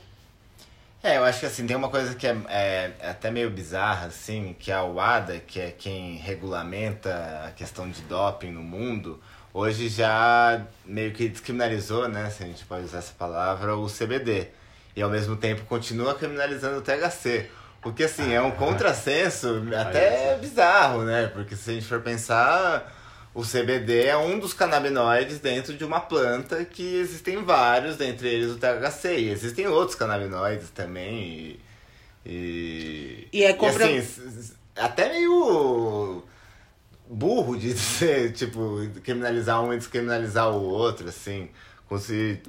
É, 1.03 1.17
eu 1.17 1.23
acho 1.23 1.39
que 1.39 1.45
assim, 1.47 1.65
tem 1.65 1.75
uma 1.75 1.89
coisa 1.89 2.13
que 2.13 2.27
é, 2.27 2.37
é, 2.47 2.91
é 2.99 3.09
até 3.09 3.31
meio 3.31 3.49
bizarra, 3.49 4.07
assim, 4.07 4.55
que 4.59 4.71
a 4.71 4.83
UADA, 4.83 5.39
que 5.39 5.59
é 5.59 5.71
quem 5.71 6.17
regulamenta 6.17 7.45
a 7.47 7.51
questão 7.51 7.89
de 7.89 8.01
doping 8.03 8.51
no 8.51 8.61
mundo, 8.61 9.19
hoje 9.51 9.89
já 9.89 10.63
meio 10.85 11.11
que 11.11 11.27
descriminalizou, 11.27 12.07
né, 12.07 12.29
se 12.29 12.43
a 12.43 12.45
gente 12.45 12.63
pode 12.65 12.85
usar 12.85 12.99
essa 12.99 13.13
palavra, 13.17 13.75
o 13.75 13.87
CBD 13.87 14.49
e 14.95 15.01
ao 15.01 15.09
mesmo 15.09 15.35
tempo 15.35 15.63
continua 15.65 16.15
criminalizando 16.15 16.77
o 16.77 16.81
THC. 16.81 17.49
O 17.83 17.91
que 17.91 18.03
assim, 18.03 18.31
é 18.33 18.41
um 18.41 18.51
contrassenso 18.51 19.63
até 19.79 20.37
bizarro, 20.37 21.03
né? 21.03 21.27
Porque 21.33 21.55
se 21.55 21.71
a 21.71 21.73
gente 21.73 21.85
for 21.87 21.99
pensar, 22.01 22.95
o 23.33 23.41
CBD 23.43 24.03
é 24.05 24.15
um 24.17 24.37
dos 24.37 24.53
canabinoides 24.53 25.39
dentro 25.39 25.75
de 25.75 25.83
uma 25.83 25.99
planta 25.99 26.63
que 26.63 26.95
existem 26.97 27.43
vários, 27.43 27.95
dentre 27.97 28.27
eles 28.27 28.51
o 28.51 28.57
THC. 28.57 29.17
E 29.17 29.29
existem 29.29 29.67
outros 29.67 29.95
canabinoides 29.95 30.69
também. 30.69 31.59
E, 32.23 33.27
E 33.33 33.43
é 33.43 33.53
compra- 33.53 33.85
assim, 33.85 33.97
s- 33.97 34.21
s- 34.27 34.53
até 34.75 35.09
meio 35.09 36.23
burro 37.09 37.57
de 37.57 37.73
ser, 37.77 38.31
tipo, 38.33 38.77
criminalizar 39.03 39.61
um 39.63 39.73
e 39.73 39.77
descriminalizar 39.77 40.49
o 40.51 40.61
outro, 40.61 41.09
assim. 41.09 41.49
Como 41.87 41.99
se. 41.99 42.39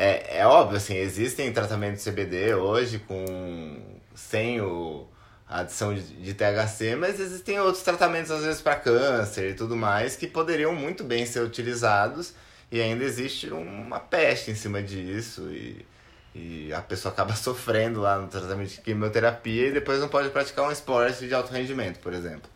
É, 0.00 0.38
é 0.38 0.46
óbvio, 0.46 0.76
assim, 0.76 0.96
existem 0.96 1.52
tratamentos 1.52 2.04
CBD 2.04 2.54
hoje 2.54 3.00
com. 3.00 3.98
sem 4.14 4.60
o, 4.60 5.08
a 5.48 5.60
adição 5.60 5.92
de, 5.92 6.02
de 6.02 6.34
THC, 6.34 6.94
mas 6.94 7.18
existem 7.18 7.58
outros 7.58 7.82
tratamentos, 7.82 8.30
às 8.30 8.44
vezes, 8.44 8.62
para 8.62 8.76
câncer 8.76 9.50
e 9.50 9.54
tudo 9.54 9.74
mais, 9.74 10.14
que 10.14 10.28
poderiam 10.28 10.72
muito 10.72 11.02
bem 11.02 11.26
ser 11.26 11.40
utilizados 11.40 12.32
e 12.70 12.80
ainda 12.80 13.02
existe 13.02 13.50
uma 13.50 13.98
peste 13.98 14.52
em 14.52 14.54
cima 14.54 14.80
disso 14.80 15.50
e, 15.50 15.84
e 16.32 16.72
a 16.72 16.80
pessoa 16.80 17.12
acaba 17.12 17.34
sofrendo 17.36 18.00
lá 18.00 18.20
no 18.20 18.28
tratamento 18.28 18.70
de 18.70 18.80
quimioterapia 18.80 19.66
e 19.66 19.72
depois 19.72 19.98
não 19.98 20.08
pode 20.08 20.30
praticar 20.30 20.64
um 20.68 20.70
esporte 20.70 21.26
de 21.26 21.34
alto 21.34 21.52
rendimento, 21.52 21.98
por 21.98 22.12
exemplo. 22.12 22.48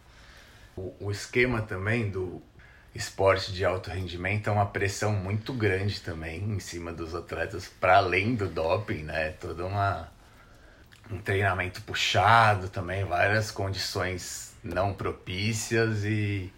O, 0.76 0.94
o 1.00 1.11
esquema 1.11 1.61
também 1.61 2.09
do 2.09 2.40
esporte 2.94 3.52
de 3.52 3.64
alto 3.64 3.90
rendimento 3.90 4.48
é 4.48 4.52
uma 4.52 4.66
pressão 4.66 5.12
muito 5.12 5.52
grande 5.52 6.00
também 6.00 6.42
em 6.42 6.61
cima 6.61 6.92
dos 6.92 7.14
atletas, 7.14 7.66
para 7.81 7.96
além 7.96 8.35
do 8.35 8.48
doping, 8.48 9.02
né? 9.05 9.31
Toda 9.40 9.64
uma 9.64 10.11
um 11.11 11.18
treinamento 11.18 11.83
puxado 11.83 12.68
também, 12.68 13.05
várias 13.05 13.50
condições 13.50 14.55
não 14.62 14.94
propícias 14.94 16.05
e 16.05 16.50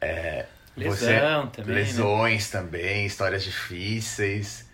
é, 0.00 0.46
Lesão 0.76 1.46
também, 1.48 1.74
né? 1.74 1.80
lesões 1.80 2.50
também, 2.50 3.06
histórias 3.06 3.44
difíceis 3.44 4.66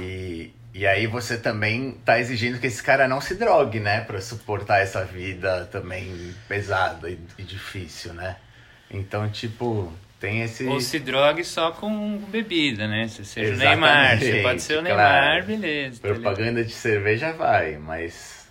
e 0.00 0.52
e 0.74 0.86
aí 0.86 1.06
você 1.06 1.36
também 1.36 1.92
tá 2.02 2.18
exigindo 2.18 2.58
que 2.58 2.66
esse 2.66 2.82
cara 2.82 3.06
não 3.06 3.20
se 3.20 3.34
drogue, 3.34 3.78
né? 3.78 4.00
Pra 4.00 4.20
suportar 4.22 4.80
essa 4.80 5.04
vida 5.04 5.66
também 5.66 6.34
pesada 6.48 7.10
e, 7.10 7.18
e 7.36 7.42
difícil, 7.42 8.14
né? 8.14 8.36
Então, 8.90 9.28
tipo, 9.28 9.92
tem 10.22 10.40
esse... 10.42 10.64
Ou 10.66 10.80
se 10.80 11.00
drogue 11.00 11.42
só 11.42 11.72
com 11.72 12.16
bebida, 12.28 12.86
né? 12.86 13.08
Se 13.08 13.24
seja 13.24 13.50
o 13.50 13.52
Exatamente, 13.54 13.80
Neymar. 13.80 14.18
Você 14.20 14.42
pode 14.42 14.62
ser 14.62 14.78
o 14.78 14.82
Neymar, 14.82 15.20
claro. 15.22 15.44
beleza. 15.44 16.00
Propaganda 16.00 16.64
de 16.64 16.72
cerveja 16.72 17.32
vai, 17.32 17.76
mas... 17.76 18.46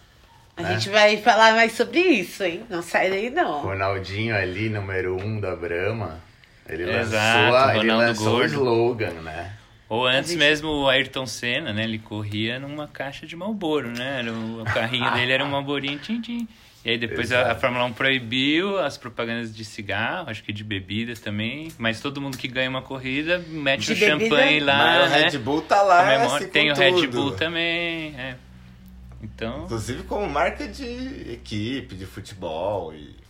A 0.57 0.63
né? 0.63 0.73
gente 0.73 0.89
vai 0.89 1.15
falar 1.21 1.55
mais 1.55 1.71
sobre 1.71 1.99
isso, 2.01 2.43
hein? 2.43 2.63
Não 2.69 2.81
sai 2.81 3.09
daí, 3.09 3.29
não. 3.29 3.61
Ronaldinho 3.61 4.35
ali, 4.35 4.67
número 4.67 5.15
um 5.15 5.39
da 5.39 5.55
Brahma, 5.55 6.19
ele 6.67 6.83
Exato, 6.83 7.51
lançou, 7.53 7.57
a- 7.57 7.77
ele 7.77 7.91
lançou 7.93 8.37
o 8.39 8.45
slogan, 8.45 9.13
né? 9.21 9.53
Ou 9.87 10.05
antes 10.05 10.31
gente- 10.31 10.39
mesmo 10.39 10.67
o 10.69 10.89
Ayrton 10.89 11.25
Senna, 11.25 11.71
né? 11.71 11.85
Ele 11.85 11.99
corria 11.99 12.59
numa 12.59 12.85
caixa 12.87 13.25
de 13.25 13.35
Malboro, 13.35 13.91
né? 13.97 14.19
Era 14.19 14.33
o, 14.33 14.61
o 14.61 14.65
carrinho 14.65 15.09
dele 15.15 15.31
era 15.31 15.43
um 15.45 15.49
Malborinho 15.49 15.99
tim-tim. 15.99 16.47
E 16.83 16.89
aí 16.89 16.97
depois 16.97 17.31
a, 17.31 17.51
a. 17.51 17.55
Fórmula 17.55 17.85
1 17.85 17.93
proibiu 17.93 18.79
as 18.79 18.97
propagandas 18.97 19.55
de 19.55 19.63
cigarro, 19.63 20.29
acho 20.29 20.43
que 20.43 20.51
de 20.51 20.63
bebidas 20.63 21.19
também. 21.19 21.71
Mas 21.77 21.99
todo 22.01 22.19
mundo 22.19 22.37
que 22.37 22.47
ganha 22.47 22.69
uma 22.69 22.81
corrida 22.81 23.37
mete 23.49 23.85
De 23.85 23.91
o 23.93 23.95
bebida? 23.95 24.23
champanhe 24.29 24.59
lá, 24.59 24.77
Mas 24.77 25.11
o 25.11 25.13
né? 25.15 25.29
Red 25.29 25.37
Bull 25.37 25.61
tá 25.61 25.81
lá, 25.83 26.03
Comemora. 26.03 26.37
assim, 26.37 26.47
Tem 26.47 26.71
o 26.71 26.75
Red 26.75 26.91
tudo. 26.93 27.07
Bull 27.11 27.31
também, 27.33 28.15
é. 28.17 28.35
Então... 29.21 29.65
Inclusive 29.65 30.03
como 30.03 30.27
marca 30.27 30.67
de 30.67 31.31
equipe, 31.31 31.93
de 31.95 32.05
futebol 32.07 32.91
e... 32.95 33.20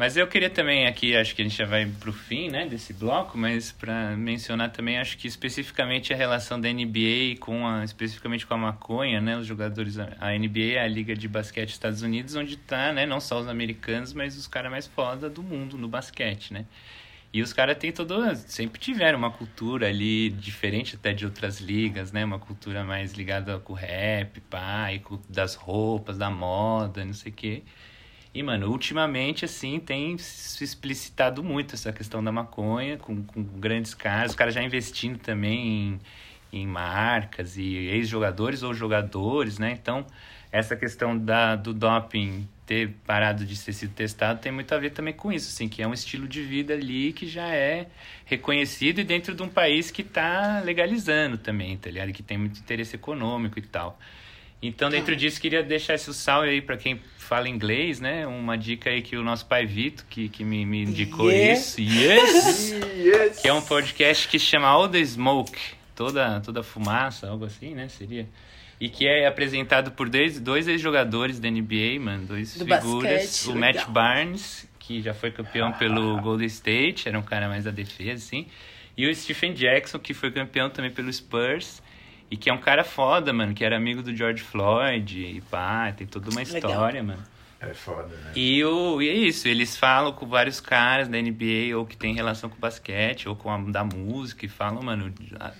Mas 0.00 0.16
eu 0.16 0.26
queria 0.26 0.48
também 0.48 0.86
aqui, 0.86 1.14
acho 1.14 1.36
que 1.36 1.42
a 1.42 1.44
gente 1.44 1.58
já 1.58 1.66
vai 1.66 1.84
pro 1.84 2.10
fim, 2.10 2.48
né, 2.48 2.64
desse 2.64 2.90
bloco, 2.90 3.36
mas 3.36 3.70
para 3.70 4.16
mencionar 4.16 4.72
também, 4.72 4.98
acho 4.98 5.18
que 5.18 5.28
especificamente 5.28 6.10
a 6.10 6.16
relação 6.16 6.58
da 6.58 6.72
NBA 6.72 7.36
com 7.38 7.66
a, 7.66 7.84
especificamente 7.84 8.46
com 8.46 8.54
a 8.54 8.56
maconha, 8.56 9.20
né, 9.20 9.36
os 9.36 9.46
jogadores, 9.46 9.98
a 9.98 10.32
NBA 10.38 10.76
é 10.76 10.78
a 10.78 10.88
liga 10.88 11.14
de 11.14 11.28
basquete 11.28 11.66
dos 11.66 11.74
Estados 11.74 12.00
Unidos, 12.00 12.34
onde 12.34 12.56
tá, 12.56 12.94
né, 12.94 13.04
não 13.04 13.20
só 13.20 13.40
os 13.40 13.46
americanos, 13.46 14.14
mas 14.14 14.38
os 14.38 14.46
caras 14.46 14.70
mais 14.70 14.86
foda 14.86 15.28
do 15.28 15.42
mundo 15.42 15.76
no 15.76 15.86
basquete, 15.86 16.54
né. 16.54 16.64
E 17.30 17.42
os 17.42 17.52
caras 17.52 17.76
têm 17.76 17.92
todo, 17.92 18.34
sempre 18.36 18.80
tiveram 18.80 19.18
uma 19.18 19.30
cultura 19.30 19.86
ali 19.88 20.30
diferente 20.30 20.96
até 20.96 21.12
de 21.12 21.26
outras 21.26 21.60
ligas, 21.60 22.10
né, 22.10 22.24
uma 22.24 22.38
cultura 22.38 22.82
mais 22.84 23.12
ligada 23.12 23.58
com 23.58 23.74
o 23.74 23.76
rap, 23.76 24.40
pá, 24.48 24.90
e 24.94 25.02
das 25.28 25.56
roupas, 25.56 26.16
da 26.16 26.30
moda, 26.30 27.04
não 27.04 27.12
sei 27.12 27.30
o 27.30 27.34
quê. 27.34 27.62
E, 28.32 28.42
mano, 28.42 28.70
ultimamente, 28.70 29.44
assim, 29.44 29.80
tem 29.80 30.16
se 30.16 30.62
explicitado 30.62 31.42
muito 31.42 31.74
essa 31.74 31.92
questão 31.92 32.22
da 32.22 32.30
maconha, 32.30 32.96
com, 32.96 33.24
com 33.24 33.42
grandes 33.42 33.92
caras, 33.92 34.30
os 34.30 34.36
caras 34.36 34.54
já 34.54 34.62
investindo 34.62 35.18
também 35.18 36.00
em, 36.52 36.60
em 36.60 36.66
marcas 36.66 37.56
e 37.56 37.74
ex-jogadores 37.74 38.62
ou 38.62 38.72
jogadores, 38.72 39.58
né? 39.58 39.72
Então, 39.72 40.06
essa 40.52 40.76
questão 40.76 41.18
da, 41.18 41.56
do 41.56 41.74
doping 41.74 42.48
ter 42.66 42.94
parado 43.04 43.44
de 43.44 43.60
ter 43.60 43.72
sido 43.72 43.92
testado 43.94 44.40
tem 44.40 44.52
muito 44.52 44.72
a 44.72 44.78
ver 44.78 44.90
também 44.90 45.12
com 45.12 45.32
isso, 45.32 45.48
assim, 45.48 45.68
que 45.68 45.82
é 45.82 45.88
um 45.88 45.92
estilo 45.92 46.28
de 46.28 46.40
vida 46.40 46.74
ali 46.74 47.12
que 47.12 47.26
já 47.26 47.48
é 47.48 47.88
reconhecido 48.24 49.00
e 49.00 49.04
dentro 49.04 49.34
de 49.34 49.42
um 49.42 49.48
país 49.48 49.90
que 49.90 50.02
está 50.02 50.60
legalizando 50.60 51.36
também, 51.36 51.76
tá 51.76 51.90
ligado? 51.90 52.12
Que 52.12 52.22
tem 52.22 52.38
muito 52.38 52.60
interesse 52.60 52.94
econômico 52.94 53.58
e 53.58 53.62
tal. 53.62 53.98
Então, 54.62 54.90
dentro 54.90 55.16
disso, 55.16 55.40
queria 55.40 55.62
deixar 55.62 55.94
esse 55.94 56.12
salve 56.12 56.48
aí 56.50 56.60
para 56.60 56.76
quem 56.76 57.00
fala 57.16 57.48
inglês, 57.48 57.98
né? 57.98 58.26
Uma 58.26 58.58
dica 58.58 58.90
aí 58.90 59.00
que 59.00 59.16
o 59.16 59.22
nosso 59.22 59.46
pai 59.46 59.64
Vito, 59.64 60.04
que, 60.10 60.28
que 60.28 60.44
me, 60.44 60.66
me 60.66 60.82
indicou 60.82 61.30
isso. 61.30 61.80
Yes! 61.80 63.40
Que 63.40 63.48
é 63.48 63.52
um 63.52 63.62
podcast 63.62 64.28
que 64.28 64.38
se 64.38 64.44
chama 64.46 64.66
All 64.66 64.88
the 64.88 65.02
Smoke. 65.02 65.58
Toda, 65.94 66.40
toda 66.40 66.62
fumaça, 66.62 67.28
algo 67.28 67.44
assim, 67.44 67.74
né? 67.74 67.88
Seria. 67.88 68.28
E 68.80 68.88
que 68.88 69.06
é 69.06 69.26
apresentado 69.26 69.90
por 69.92 70.08
dois, 70.08 70.40
dois 70.40 70.66
ex-jogadores 70.66 71.38
da 71.38 71.50
NBA, 71.50 72.00
mano. 72.00 72.26
Dois 72.26 72.56
Do 72.56 72.64
figuras. 72.64 73.12
basquete, 73.12 73.50
o 73.50 73.54
Matt 73.58 73.74
legal. 73.76 73.90
Barnes, 73.90 74.68
que 74.78 75.00
já 75.02 75.12
foi 75.14 75.30
campeão 75.30 75.72
pelo 75.72 76.20
Golden 76.20 76.46
State, 76.46 77.06
era 77.08 77.18
um 77.18 77.22
cara 77.22 77.48
mais 77.48 77.64
da 77.64 77.70
defesa, 77.70 78.14
assim. 78.14 78.46
E 78.96 79.06
o 79.06 79.14
Stephen 79.14 79.52
Jackson, 79.52 79.98
que 79.98 80.12
foi 80.12 80.30
campeão 80.30 80.68
também 80.68 80.90
pelo 80.90 81.12
Spurs. 81.12 81.82
E 82.30 82.36
que 82.36 82.48
é 82.48 82.52
um 82.52 82.58
cara 82.58 82.84
foda, 82.84 83.32
mano, 83.32 83.52
que 83.54 83.64
era 83.64 83.76
amigo 83.76 84.02
do 84.02 84.14
George 84.14 84.42
Floyd 84.42 85.20
e 85.20 85.40
pá, 85.40 85.92
tem 85.92 86.06
toda 86.06 86.30
uma 86.30 86.40
Legal. 86.42 86.70
história, 86.70 87.02
mano. 87.02 87.22
É 87.62 87.74
foda, 87.74 88.08
né? 88.16 88.32
E, 88.34 88.64
o, 88.64 89.02
e 89.02 89.08
é 89.10 89.12
isso, 89.12 89.46
eles 89.46 89.76
falam 89.76 90.12
com 90.14 90.24
vários 90.26 90.60
caras 90.62 91.08
da 91.08 91.20
NBA, 91.20 91.76
ou 91.76 91.84
que 91.84 91.94
tem 91.94 92.14
relação 92.14 92.48
com 92.48 92.56
basquete, 92.58 93.28
ou 93.28 93.36
com 93.36 93.50
a 93.50 93.58
da 93.58 93.84
música, 93.84 94.46
e 94.46 94.48
falam, 94.48 94.80
mano, 94.82 95.12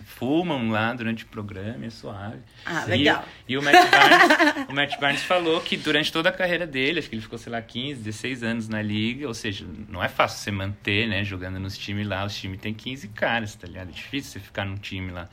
fumam 0.06 0.70
lá 0.70 0.94
durante 0.94 1.24
o 1.24 1.26
programa, 1.26 1.84
é 1.84 1.90
suave. 1.90 2.38
Ah, 2.64 2.84
E- 2.86 2.90
legal. 2.90 3.24
E, 3.46 3.58
o, 3.58 3.62
Matt 3.62 3.74
Barnes, 3.90 4.68
o 4.70 4.72
Matt 4.74 4.98
Barnes 4.98 5.22
falou 5.24 5.60
que 5.60 5.76
durante 5.76 6.10
toda 6.10 6.30
a 6.30 6.32
carreira 6.32 6.66
dele, 6.66 7.00
acho 7.00 7.08
que 7.10 7.16
ele 7.16 7.22
ficou, 7.22 7.38
sei 7.38 7.52
lá, 7.52 7.60
15, 7.60 8.00
16 8.02 8.42
anos 8.42 8.66
na 8.66 8.80
liga, 8.80 9.28
ou 9.28 9.34
seja, 9.34 9.66
não 9.86 10.02
é 10.02 10.08
fácil 10.08 10.38
você 10.38 10.50
manter, 10.50 11.06
né, 11.06 11.22
jogando 11.22 11.58
nos 11.60 11.76
times 11.76 12.06
lá, 12.06 12.24
os 12.24 12.34
times 12.34 12.60
tem 12.62 12.72
15 12.72 13.08
caras, 13.08 13.54
tá 13.56 13.66
ligado? 13.66 13.90
É 13.90 13.92
difícil 13.92 14.32
você 14.32 14.40
ficar 14.40 14.64
num 14.64 14.76
time 14.76 15.10
lá. 15.10 15.28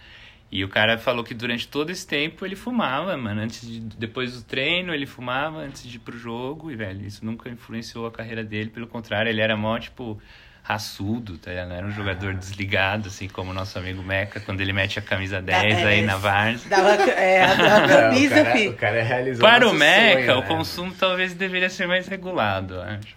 E 0.50 0.64
o 0.64 0.70
cara 0.70 0.98
falou 0.98 1.24
que 1.24 1.34
durante 1.34 1.68
todo 1.68 1.90
esse 1.90 2.08
tempo 2.08 2.46
ele 2.46 2.56
fumava, 2.56 3.18
mano. 3.18 3.42
Antes 3.42 3.68
de, 3.68 3.80
depois 3.82 4.34
do 4.34 4.42
treino, 4.44 4.94
ele 4.94 5.06
fumava 5.06 5.58
antes 5.58 5.84
de 5.84 5.98
ir 5.98 6.00
pro 6.00 6.18
jogo. 6.18 6.72
E, 6.72 6.76
velho, 6.76 7.06
isso 7.06 7.26
nunca 7.26 7.50
influenciou 7.50 8.08
a 8.08 8.12
carreira 8.12 8.44
dele. 8.44 8.70
Pelo 8.70 8.88
contrário, 8.88 9.30
ele 9.30 9.42
era 9.42 9.58
mó, 9.58 9.78
tipo, 9.78 10.22
raçudo, 10.64 11.38
tá 11.38 11.50
ligado? 11.52 11.70
Não 11.70 11.76
era 11.76 11.86
um 11.88 11.92
jogador 11.92 12.34
desligado, 12.34 13.08
assim 13.08 13.28
como 13.28 13.52
o 13.52 13.54
nosso 13.54 13.78
amigo 13.80 14.02
Meca, 14.04 14.40
quando 14.40 14.60
ele 14.60 14.74
mete 14.74 15.00
a 15.00 15.02
camisa 15.02 15.42
10 15.42 15.86
aí 15.86 16.00
é, 16.00 16.02
na 16.02 16.18
Várzea. 16.18 16.70
Dava, 16.70 16.92
é, 17.12 17.44
a, 17.44 17.52
a 17.52 17.56
Não, 17.56 17.86
o, 17.86 17.90
camisa, 17.90 18.36
cara, 18.44 18.52
fi. 18.58 18.68
o 18.68 18.74
cara 18.74 19.04
realizou 19.04 19.42
Para 19.48 19.68
o 19.70 19.74
Meca, 19.74 20.26
sonho, 20.26 20.38
o 20.38 20.42
né? 20.42 20.48
consumo 20.48 20.94
talvez 20.98 21.34
deveria 21.34 21.70
ser 21.70 21.88
mais 21.88 22.08
regulado, 22.08 22.76
eu 22.76 22.82
acho. 22.82 23.16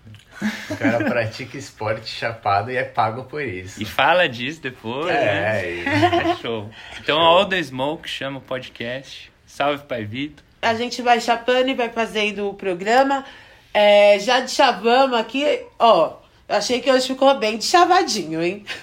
O 0.71 0.77
cara 0.77 1.05
pratica 1.05 1.59
esporte 1.59 2.09
chapado 2.09 2.71
e 2.71 2.77
é 2.77 2.85
pago 2.85 3.25
por 3.25 3.43
isso. 3.43 3.83
E 3.83 3.85
fala 3.85 4.29
disso 4.29 4.61
depois, 4.61 5.07
né? 5.07 5.63
É, 5.63 5.85
É 6.31 6.37
show. 6.37 6.71
Então, 6.99 7.19
All 7.19 7.47
the 7.47 7.63
Smoke 7.63 8.09
chama 8.09 8.39
o 8.39 8.43
podcast. 8.43 9.31
Salve, 9.47 9.85
Pai 9.85 10.05
Vitor. 10.05 10.45
A 10.63 10.75
gente 10.75 11.03
vai 11.03 11.21
chapando 11.21 11.69
e 11.69 11.75
vai 11.75 11.89
fazendo 11.89 12.49
o 12.49 12.55
programa. 12.55 13.25
É, 13.73 14.19
já 14.19 14.41
de 14.41 14.51
chavamos 14.51 15.19
aqui, 15.19 15.63
ó. 15.79 16.17
Achei 16.49 16.81
que 16.81 16.91
hoje 16.91 17.07
ficou 17.07 17.39
bem 17.39 17.57
de 17.59 17.65
chavadinho, 17.65 18.43
hein? 18.43 18.65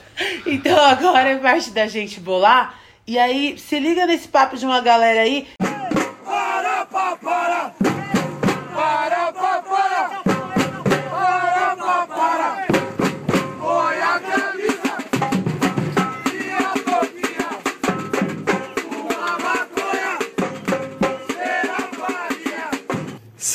Então 0.47 0.83
agora 0.83 1.29
é 1.29 1.35
parte 1.35 1.69
da 1.69 1.85
gente 1.85 2.19
bolar. 2.19 2.79
E 3.05 3.19
aí, 3.19 3.55
se 3.57 3.79
liga 3.79 4.07
nesse 4.07 4.27
papo 4.27 4.57
de 4.57 4.65
uma 4.65 4.81
galera 4.81 5.21
aí. 5.21 5.47
Para, 6.25 6.85
pa, 6.87 7.15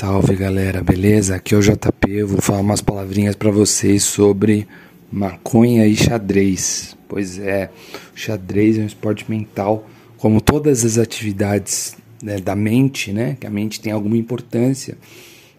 Salve 0.03 0.35
galera, 0.35 0.83
beleza? 0.83 1.37
Aqui 1.37 1.55
é 1.55 1.57
o 1.57 1.61
JP, 1.61 2.11
eu 2.11 2.27
vou 2.27 2.41
falar 2.41 2.59
umas 2.59 2.81
palavrinhas 2.81 3.37
pra 3.37 3.53
vocês 3.53 4.03
sobre 4.03 4.67
maconha 5.13 5.87
e 5.87 5.95
xadrez. 5.95 6.97
Pois 7.07 7.39
é, 7.39 7.71
o 8.13 8.19
xadrez 8.19 8.79
é 8.79 8.83
um 8.83 8.87
esporte 8.87 9.31
mental, 9.31 9.89
como 10.19 10.41
todas 10.41 10.85
as 10.85 10.99
atividades 10.99 11.95
né, 12.21 12.41
da 12.41 12.57
mente, 12.57 13.13
né? 13.13 13.37
Que 13.39 13.47
a 13.47 13.51
mente 13.51 13.81
tem 13.81 13.93
alguma 13.93 14.17
importância. 14.17 14.99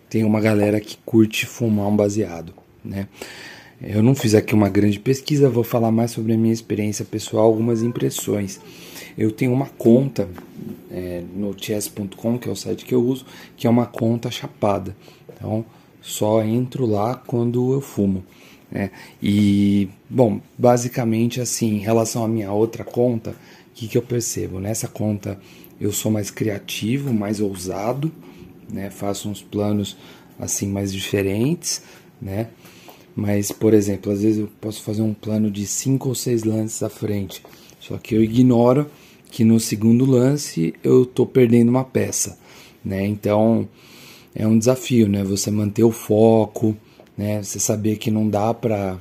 Tem 0.09 0.25
uma 0.25 0.41
galera 0.41 0.77
que 0.81 0.97
curte 1.05 1.45
fumar 1.45 1.87
um 1.87 1.95
baseado, 1.95 2.53
né? 2.83 3.07
Eu 3.81 4.01
não 4.01 4.15
fiz 4.15 4.33
aqui 4.33 4.53
uma 4.53 4.69
grande 4.69 4.99
pesquisa, 4.99 5.49
vou 5.49 5.63
falar 5.63 5.91
mais 5.91 6.11
sobre 6.11 6.33
a 6.33 6.37
minha 6.37 6.53
experiência 6.53 7.03
pessoal, 7.03 7.45
algumas 7.45 7.81
impressões. 7.81 8.59
Eu 9.17 9.31
tenho 9.31 9.51
uma 9.51 9.67
conta 9.67 10.27
é, 10.89 11.23
no 11.35 11.53
chess.com, 11.57 12.37
que 12.37 12.47
é 12.47 12.51
o 12.51 12.55
site 12.55 12.85
que 12.85 12.95
eu 12.95 13.03
uso, 13.03 13.25
que 13.57 13.67
é 13.67 13.69
uma 13.69 13.85
conta 13.85 14.31
chapada. 14.31 14.95
Então, 15.33 15.65
só 16.01 16.43
entro 16.43 16.85
lá 16.85 17.15
quando 17.15 17.73
eu 17.73 17.81
fumo. 17.81 18.23
Né? 18.71 18.89
E, 19.21 19.89
bom, 20.09 20.39
basicamente 20.57 21.39
assim, 21.39 21.75
em 21.75 21.79
relação 21.79 22.23
à 22.23 22.27
minha 22.27 22.51
outra 22.51 22.83
conta, 22.83 23.31
o 23.31 23.35
que, 23.73 23.87
que 23.87 23.97
eu 23.97 24.01
percebo? 24.01 24.59
Nessa 24.59 24.87
conta 24.87 25.39
eu 25.79 25.91
sou 25.91 26.11
mais 26.11 26.31
criativo, 26.31 27.13
mais 27.13 27.39
ousado, 27.39 28.11
né? 28.69 28.89
faço 28.89 29.29
uns 29.29 29.41
planos 29.41 29.97
assim 30.39 30.67
mais 30.67 30.91
diferentes, 30.91 31.83
né? 32.21 32.47
Mas, 33.15 33.51
por 33.51 33.73
exemplo, 33.73 34.11
às 34.11 34.23
vezes 34.23 34.39
eu 34.39 34.49
posso 34.59 34.81
fazer 34.81 35.01
um 35.01 35.13
plano 35.13 35.51
de 35.51 35.67
cinco 35.67 36.09
ou 36.09 36.15
seis 36.15 36.43
lances 36.43 36.81
à 36.81 36.89
frente, 36.89 37.43
só 37.79 37.97
que 37.97 38.15
eu 38.15 38.23
ignoro 38.23 38.87
que 39.29 39.43
no 39.43 39.59
segundo 39.59 40.05
lance 40.05 40.73
eu 40.83 41.03
estou 41.03 41.25
perdendo 41.25 41.69
uma 41.69 41.83
peça, 41.83 42.37
né? 42.83 43.05
Então 43.05 43.67
é 44.33 44.47
um 44.47 44.57
desafio, 44.57 45.07
né? 45.07 45.23
Você 45.23 45.51
manter 45.51 45.83
o 45.83 45.91
foco, 45.91 46.75
né? 47.17 47.41
Você 47.41 47.59
saber 47.59 47.97
que 47.97 48.11
não 48.11 48.29
dá 48.29 48.53
para 48.53 48.97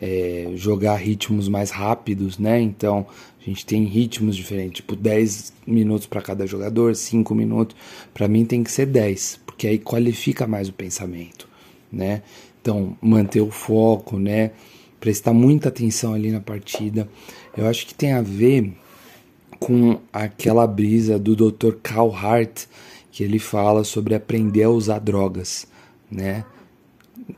é, 0.00 0.50
jogar 0.54 0.96
ritmos 0.96 1.48
mais 1.48 1.70
rápidos, 1.70 2.38
né? 2.38 2.60
Então 2.60 3.06
a 3.40 3.44
gente 3.44 3.64
tem 3.64 3.84
ritmos 3.84 4.36
diferentes, 4.36 4.76
tipo 4.76 4.96
10 4.96 5.52
minutos 5.66 6.06
para 6.06 6.20
cada 6.20 6.46
jogador, 6.46 6.94
5 6.94 7.34
minutos. 7.34 7.76
Para 8.12 8.28
mim 8.28 8.44
tem 8.44 8.62
que 8.62 8.70
ser 8.70 8.86
10, 8.86 9.40
porque 9.46 9.66
aí 9.66 9.78
qualifica 9.78 10.46
mais 10.46 10.68
o 10.68 10.72
pensamento, 10.72 11.48
né? 11.90 12.22
Então, 12.66 12.96
manter 13.00 13.40
o 13.40 13.50
foco, 13.52 14.18
né? 14.18 14.50
Prestar 14.98 15.32
muita 15.32 15.68
atenção 15.68 16.14
ali 16.14 16.32
na 16.32 16.40
partida. 16.40 17.08
Eu 17.56 17.68
acho 17.68 17.86
que 17.86 17.94
tem 17.94 18.12
a 18.12 18.20
ver 18.20 18.72
com 19.60 20.00
aquela 20.12 20.66
brisa 20.66 21.16
do 21.16 21.36
Dr. 21.36 21.74
Carl 21.80 22.12
Hart, 22.12 22.64
que 23.12 23.22
ele 23.22 23.38
fala 23.38 23.84
sobre 23.84 24.16
aprender 24.16 24.64
a 24.64 24.68
usar 24.68 24.98
drogas, 24.98 25.68
né? 26.10 26.44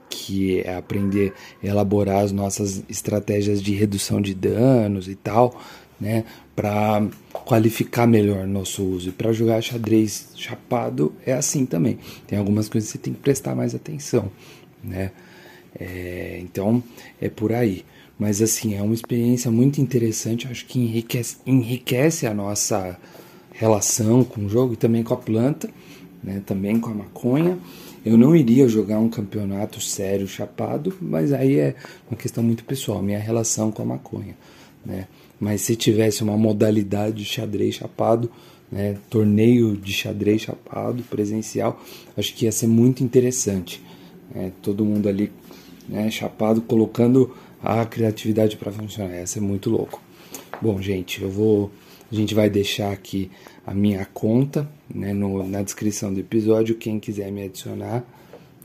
Que 0.09 0.61
é 0.61 0.75
aprender 0.75 1.35
a 1.63 1.67
elaborar 1.67 2.25
as 2.25 2.33
nossas 2.33 2.83
estratégias 2.89 3.61
de 3.61 3.75
redução 3.75 4.23
de 4.23 4.33
danos 4.33 5.09
e 5.09 5.15
tal, 5.15 5.61
né? 6.01 6.25
Para 6.57 7.07
qualificar 7.45 8.07
melhor 8.07 8.47
nosso 8.47 8.83
uso. 8.83 9.11
E 9.11 9.13
para 9.13 9.31
jogar 9.31 9.61
xadrez 9.61 10.29
chapado 10.37 11.13
é 11.27 11.35
assim 11.35 11.67
também. 11.67 11.99
Tem 12.27 12.39
algumas 12.39 12.67
coisas 12.67 12.91
que 12.91 12.97
você 12.97 13.05
tem 13.05 13.13
que 13.13 13.21
prestar 13.21 13.55
mais 13.55 13.75
atenção 13.75 14.33
né? 14.83 15.11
É, 15.79 16.39
então 16.43 16.83
é 17.21 17.29
por 17.29 17.53
aí. 17.53 17.85
Mas 18.19 18.43
assim, 18.43 18.75
é 18.75 18.83
uma 18.83 18.95
experiência 18.95 19.51
muito 19.51 19.81
interessante, 19.81 20.49
acho 20.49 20.67
que 20.67 20.81
enriquece, 20.81 21.37
enriquece 21.47 22.27
a 22.27 22.35
nossa 22.35 22.99
relação 23.53 24.25
com 24.25 24.47
o 24.47 24.49
jogo 24.49 24.75
e 24.75 24.77
também 24.77 25.05
com 25.05 25.15
a 25.15 25.17
planta, 25.17 25.71
né? 26.23 26.43
também 26.45 26.81
com 26.81 26.91
a 26.91 26.95
maconha. 26.95 27.59
Eu 28.05 28.17
não 28.17 28.35
iria 28.35 28.67
jogar 28.69 28.99
um 28.99 29.09
campeonato 29.09 29.81
sério 29.81 30.27
chapado, 30.27 30.97
mas 31.01 31.33
aí 31.33 31.59
é 31.59 31.77
uma 32.11 32.17
questão 32.17 32.43
muito 32.43 32.65
pessoal, 32.65 33.03
minha 33.03 33.19
relação 33.19 33.71
com 33.71 33.83
a 33.83 33.85
maconha. 33.85 34.37
Né? 34.85 35.07
Mas 35.39 35.61
se 35.63 35.77
tivesse 35.77 36.23
uma 36.23 36.37
modalidade 36.37 37.17
de 37.17 37.25
xadrez 37.25 37.77
chapado, 37.77 38.31
né? 38.71 38.97
torneio 39.09 39.77
de 39.77 39.93
xadrez 39.93 40.43
chapado 40.43 41.03
presencial, 41.05 41.81
acho 42.17 42.35
que 42.35 42.47
ia 42.47 42.53
ser 42.53 42.67
muito 42.67 43.05
interessante. 43.05 43.83
É, 44.35 44.51
todo 44.63 44.85
mundo 44.85 45.09
ali 45.09 45.33
né, 45.89 46.11
chapado, 46.11 46.61
colocando 46.61 47.35
a 47.63 47.85
criatividade 47.85 48.57
para 48.57 48.71
funcionar. 48.71 49.15
Essa 49.15 49.39
é 49.39 49.43
muito 49.43 49.71
louco. 49.71 50.03
Bom, 50.61 50.81
gente, 50.81 51.23
eu 51.23 51.31
vou. 51.31 51.71
A 52.11 52.15
gente 52.15 52.35
vai 52.35 52.49
deixar 52.49 52.93
aqui 52.93 53.31
a 53.67 53.75
minha 53.75 54.05
conta 54.07 54.69
né, 54.93 55.13
no, 55.13 55.47
na 55.47 55.63
descrição 55.63 56.13
do 56.13 56.21
episódio. 56.21 56.75
Quem 56.75 56.99
quiser 56.99 57.31
me 57.31 57.45
adicionar, 57.45 58.05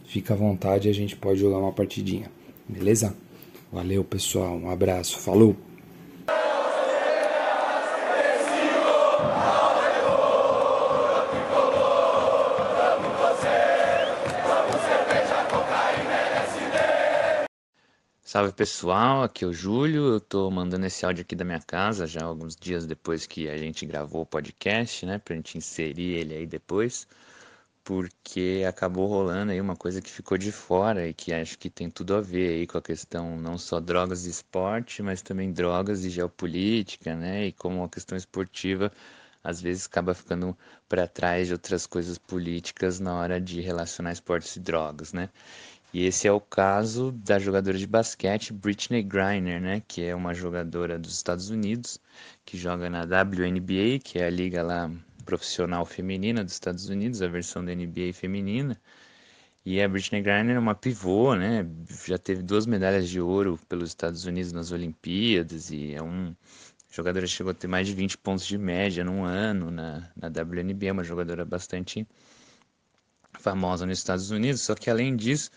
fica 0.05 0.33
à 0.33 0.37
vontade, 0.37 0.87
a 0.87 0.93
gente 0.93 1.15
pode 1.15 1.39
jogar 1.39 1.57
uma 1.57 1.73
partidinha. 1.73 2.31
Beleza? 2.67 3.15
Valeu, 3.71 4.03
pessoal. 4.03 4.55
Um 4.55 4.69
abraço. 4.69 5.19
Falou! 5.19 5.72
Salve 18.33 18.51
pessoal, 18.51 19.21
aqui 19.21 19.45
é 19.45 19.47
o 19.47 19.53
Júlio. 19.53 20.13
Eu 20.13 20.19
tô 20.19 20.49
mandando 20.49 20.87
esse 20.87 21.05
áudio 21.05 21.21
aqui 21.21 21.35
da 21.35 21.45
minha 21.45 21.59
casa 21.59 22.07
já 22.07 22.23
alguns 22.25 22.55
dias 22.55 22.87
depois 22.87 23.27
que 23.27 23.47
a 23.47 23.55
gente 23.55 23.85
gravou 23.85 24.23
o 24.23 24.25
podcast, 24.25 25.05
né, 25.05 25.19
pra 25.19 25.35
gente 25.35 25.55
inserir 25.55 26.15
ele 26.15 26.33
aí 26.33 26.47
depois, 26.47 27.07
porque 27.83 28.63
acabou 28.67 29.07
rolando 29.07 29.51
aí 29.51 29.61
uma 29.61 29.75
coisa 29.75 30.01
que 30.01 30.09
ficou 30.09 30.35
de 30.35 30.51
fora 30.51 31.07
e 31.07 31.13
que 31.13 31.31
acho 31.31 31.59
que 31.59 31.69
tem 31.69 31.91
tudo 31.91 32.15
a 32.15 32.21
ver 32.21 32.49
aí 32.55 32.65
com 32.65 32.79
a 32.79 32.81
questão 32.81 33.37
não 33.37 33.55
só 33.55 33.79
drogas 33.79 34.25
e 34.25 34.31
esporte, 34.31 35.03
mas 35.03 35.21
também 35.21 35.51
drogas 35.53 36.03
e 36.03 36.09
geopolítica, 36.09 37.15
né, 37.15 37.45
e 37.45 37.51
como 37.51 37.83
a 37.83 37.89
questão 37.89 38.17
esportiva 38.17 38.91
às 39.43 39.61
vezes 39.61 39.85
acaba 39.85 40.13
ficando 40.13 40.57
para 40.87 41.07
trás 41.07 41.47
de 41.47 41.53
outras 41.53 41.85
coisas 41.85 42.17
políticas 42.17 42.99
na 42.99 43.13
hora 43.15 43.41
de 43.41 43.59
relacionar 43.61 44.13
esportes 44.13 44.55
e 44.55 44.59
drogas, 44.59 45.11
né? 45.13 45.29
E 45.93 46.05
esse 46.05 46.27
é 46.27 46.31
o 46.31 46.41
caso 46.41 47.11
da 47.11 47.37
jogadora 47.37 47.77
de 47.77 47.85
basquete 47.85 48.51
Britney 48.51 49.03
Griner, 49.03 49.61
né, 49.61 49.83
que 49.87 50.01
é 50.01 50.15
uma 50.15 50.33
jogadora 50.33 50.97
dos 50.97 51.13
Estados 51.13 51.51
Unidos, 51.51 51.99
que 52.43 52.57
joga 52.57 52.89
na 52.89 53.03
WNBA, 53.03 53.99
que 54.03 54.17
é 54.17 54.25
a 54.25 54.29
liga 54.29 54.63
lá 54.63 54.89
profissional 55.23 55.85
feminina 55.85 56.43
dos 56.43 56.53
Estados 56.53 56.89
Unidos, 56.89 57.21
a 57.21 57.27
versão 57.27 57.63
da 57.63 57.75
NBA 57.75 58.11
feminina. 58.11 58.75
E 59.65 59.81
a 59.81 59.87
Britney 59.87 60.21
Griner 60.21 60.55
é 60.55 60.59
uma 60.59 60.75
pivô, 60.75 61.35
né? 61.35 61.65
Já 62.07 62.17
teve 62.17 62.41
duas 62.41 62.65
medalhas 62.65 63.07
de 63.07 63.21
ouro 63.21 63.59
pelos 63.69 63.89
Estados 63.89 64.25
Unidos 64.25 64.51
nas 64.51 64.71
Olimpíadas 64.71 65.69
e 65.71 65.93
é 65.93 66.01
um 66.01 66.35
jogadora 66.89 67.25
que 67.25 67.31
chegou 67.31 67.51
a 67.51 67.53
ter 67.53 67.67
mais 67.67 67.87
de 67.87 67.93
20 67.93 68.17
pontos 68.17 68.47
de 68.47 68.57
média 68.57 69.03
num 69.03 69.23
ano 69.23 69.69
na, 69.71 70.11
na 70.15 70.27
WNBA, 70.27 70.91
uma 70.91 71.03
jogadora 71.03 71.45
bastante 71.45 72.07
famosa 73.39 73.85
nos 73.85 73.99
Estados 73.99 74.31
Unidos. 74.31 74.61
Só 74.61 74.75
que 74.75 74.89
além 74.89 75.15
disso, 75.15 75.51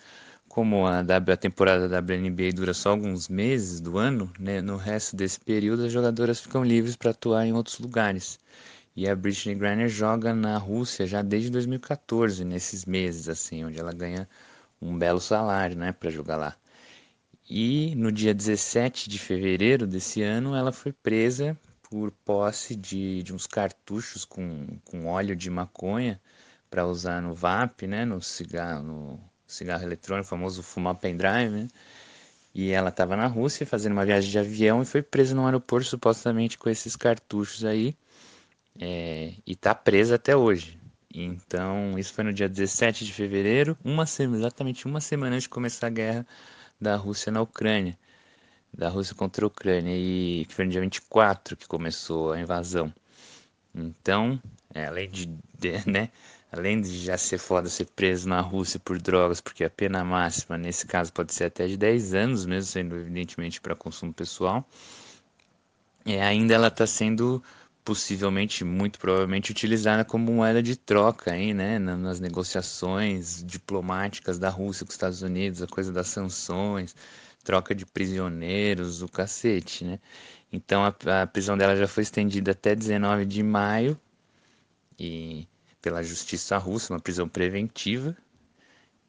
como 0.56 0.86
a, 0.86 1.02
w, 1.02 1.32
a 1.34 1.36
temporada 1.36 1.86
da 1.86 1.98
WNBA 2.00 2.50
dura 2.50 2.72
só 2.72 2.88
alguns 2.88 3.28
meses 3.28 3.78
do 3.78 3.98
ano, 3.98 4.32
né, 4.38 4.62
no 4.62 4.78
resto 4.78 5.14
desse 5.14 5.38
período 5.38 5.84
as 5.84 5.92
jogadoras 5.92 6.40
ficam 6.40 6.64
livres 6.64 6.96
para 6.96 7.10
atuar 7.10 7.44
em 7.44 7.52
outros 7.52 7.78
lugares. 7.78 8.40
E 8.96 9.06
a 9.06 9.14
Britney 9.14 9.54
Griner 9.54 9.86
joga 9.86 10.34
na 10.34 10.56
Rússia 10.56 11.06
já 11.06 11.20
desde 11.20 11.50
2014, 11.50 12.42
nesses 12.42 12.86
meses, 12.86 13.28
assim, 13.28 13.66
onde 13.66 13.78
ela 13.78 13.92
ganha 13.92 14.26
um 14.80 14.98
belo 14.98 15.20
salário, 15.20 15.76
né, 15.76 15.92
para 15.92 16.08
jogar 16.08 16.38
lá. 16.38 16.56
E 17.50 17.94
no 17.94 18.10
dia 18.10 18.32
17 18.32 19.10
de 19.10 19.18
fevereiro 19.18 19.86
desse 19.86 20.22
ano, 20.22 20.56
ela 20.56 20.72
foi 20.72 20.90
presa 20.90 21.54
por 21.82 22.10
posse 22.24 22.74
de, 22.74 23.22
de 23.22 23.34
uns 23.34 23.46
cartuchos 23.46 24.24
com, 24.24 24.78
com 24.86 25.04
óleo 25.04 25.36
de 25.36 25.50
maconha 25.50 26.18
para 26.70 26.86
usar 26.86 27.20
no 27.20 27.34
VAP, 27.34 27.86
né, 27.86 28.06
no 28.06 28.22
cigarro, 28.22 28.82
no 28.82 29.25
cigarro 29.46 29.82
eletrônico, 29.82 30.28
famoso 30.28 30.62
fumar 30.62 30.94
pendrive, 30.96 31.50
né? 31.50 31.68
E 32.54 32.70
ela 32.70 32.88
estava 32.88 33.16
na 33.16 33.26
Rússia 33.26 33.66
fazendo 33.66 33.92
uma 33.92 34.04
viagem 34.04 34.30
de 34.30 34.38
avião 34.38 34.80
e 34.82 34.86
foi 34.86 35.02
presa 35.02 35.34
no 35.34 35.44
aeroporto 35.44 35.86
supostamente 35.88 36.56
com 36.56 36.70
esses 36.70 36.96
cartuchos 36.96 37.64
aí. 37.64 37.94
É, 38.80 39.34
e 39.46 39.52
está 39.52 39.74
presa 39.74 40.16
até 40.16 40.34
hoje. 40.36 40.78
Então, 41.14 41.98
isso 41.98 42.12
foi 42.12 42.24
no 42.24 42.32
dia 42.32 42.48
17 42.48 43.04
de 43.04 43.12
fevereiro, 43.12 43.76
uma 43.84 44.06
semana, 44.06 44.38
exatamente 44.38 44.86
uma 44.86 45.00
semana 45.00 45.34
antes 45.36 45.44
de 45.44 45.48
começar 45.48 45.86
a 45.86 45.90
guerra 45.90 46.26
da 46.80 46.96
Rússia 46.96 47.32
na 47.32 47.40
Ucrânia. 47.42 47.98
Da 48.72 48.88
Rússia 48.88 49.14
contra 49.14 49.44
a 49.44 49.48
Ucrânia. 49.48 49.94
E 49.96 50.44
que 50.46 50.54
foi 50.54 50.64
no 50.66 50.70
dia 50.70 50.80
24 50.80 51.56
que 51.56 51.66
começou 51.66 52.32
a 52.32 52.40
invasão. 52.40 52.92
Então, 53.74 54.40
é, 54.74 54.86
além 54.86 55.10
de, 55.10 55.26
de 55.58 55.72
né, 55.88 56.10
além 56.52 56.80
de 56.80 57.04
já 57.04 57.18
ser 57.18 57.38
foda 57.38 57.68
ser 57.68 57.86
preso 57.86 58.28
na 58.28 58.40
Rússia 58.40 58.80
por 58.80 59.00
drogas, 59.00 59.40
porque 59.40 59.64
a 59.64 59.70
pena 59.70 60.04
máxima 60.04 60.56
nesse 60.56 60.86
caso 60.86 61.12
pode 61.12 61.32
ser 61.34 61.44
até 61.44 61.66
de 61.66 61.76
10 61.76 62.14
anos, 62.14 62.46
mesmo 62.46 62.70
sendo 62.70 62.96
evidentemente 62.96 63.60
para 63.60 63.74
consumo 63.74 64.12
pessoal, 64.12 64.66
é, 66.04 66.22
ainda 66.22 66.54
ela 66.54 66.68
está 66.68 66.86
sendo 66.86 67.42
possivelmente, 67.84 68.64
muito 68.64 68.98
provavelmente, 68.98 69.52
utilizada 69.52 70.04
como 70.04 70.32
moeda 70.32 70.62
de 70.62 70.76
troca 70.76 71.32
aí, 71.32 71.54
né, 71.54 71.78
nas 71.78 72.18
negociações 72.18 73.44
diplomáticas 73.44 74.38
da 74.38 74.48
Rússia 74.50 74.84
com 74.84 74.90
os 74.90 74.94
Estados 74.94 75.22
Unidos, 75.22 75.62
a 75.62 75.68
coisa 75.68 75.92
das 75.92 76.08
sanções, 76.08 76.96
troca 77.44 77.74
de 77.74 77.86
prisioneiros, 77.86 79.02
o 79.02 79.08
cacete, 79.08 79.84
né? 79.84 80.00
Então 80.52 80.84
a, 80.84 81.22
a 81.22 81.26
prisão 81.28 81.56
dela 81.56 81.76
já 81.76 81.86
foi 81.86 82.02
estendida 82.02 82.52
até 82.52 82.74
19 82.74 83.24
de 83.24 83.42
maio 83.42 83.98
e 84.98 85.46
pela 85.86 86.02
justiça 86.02 86.58
russa, 86.58 86.92
uma 86.92 86.98
prisão 86.98 87.28
preventiva, 87.28 88.16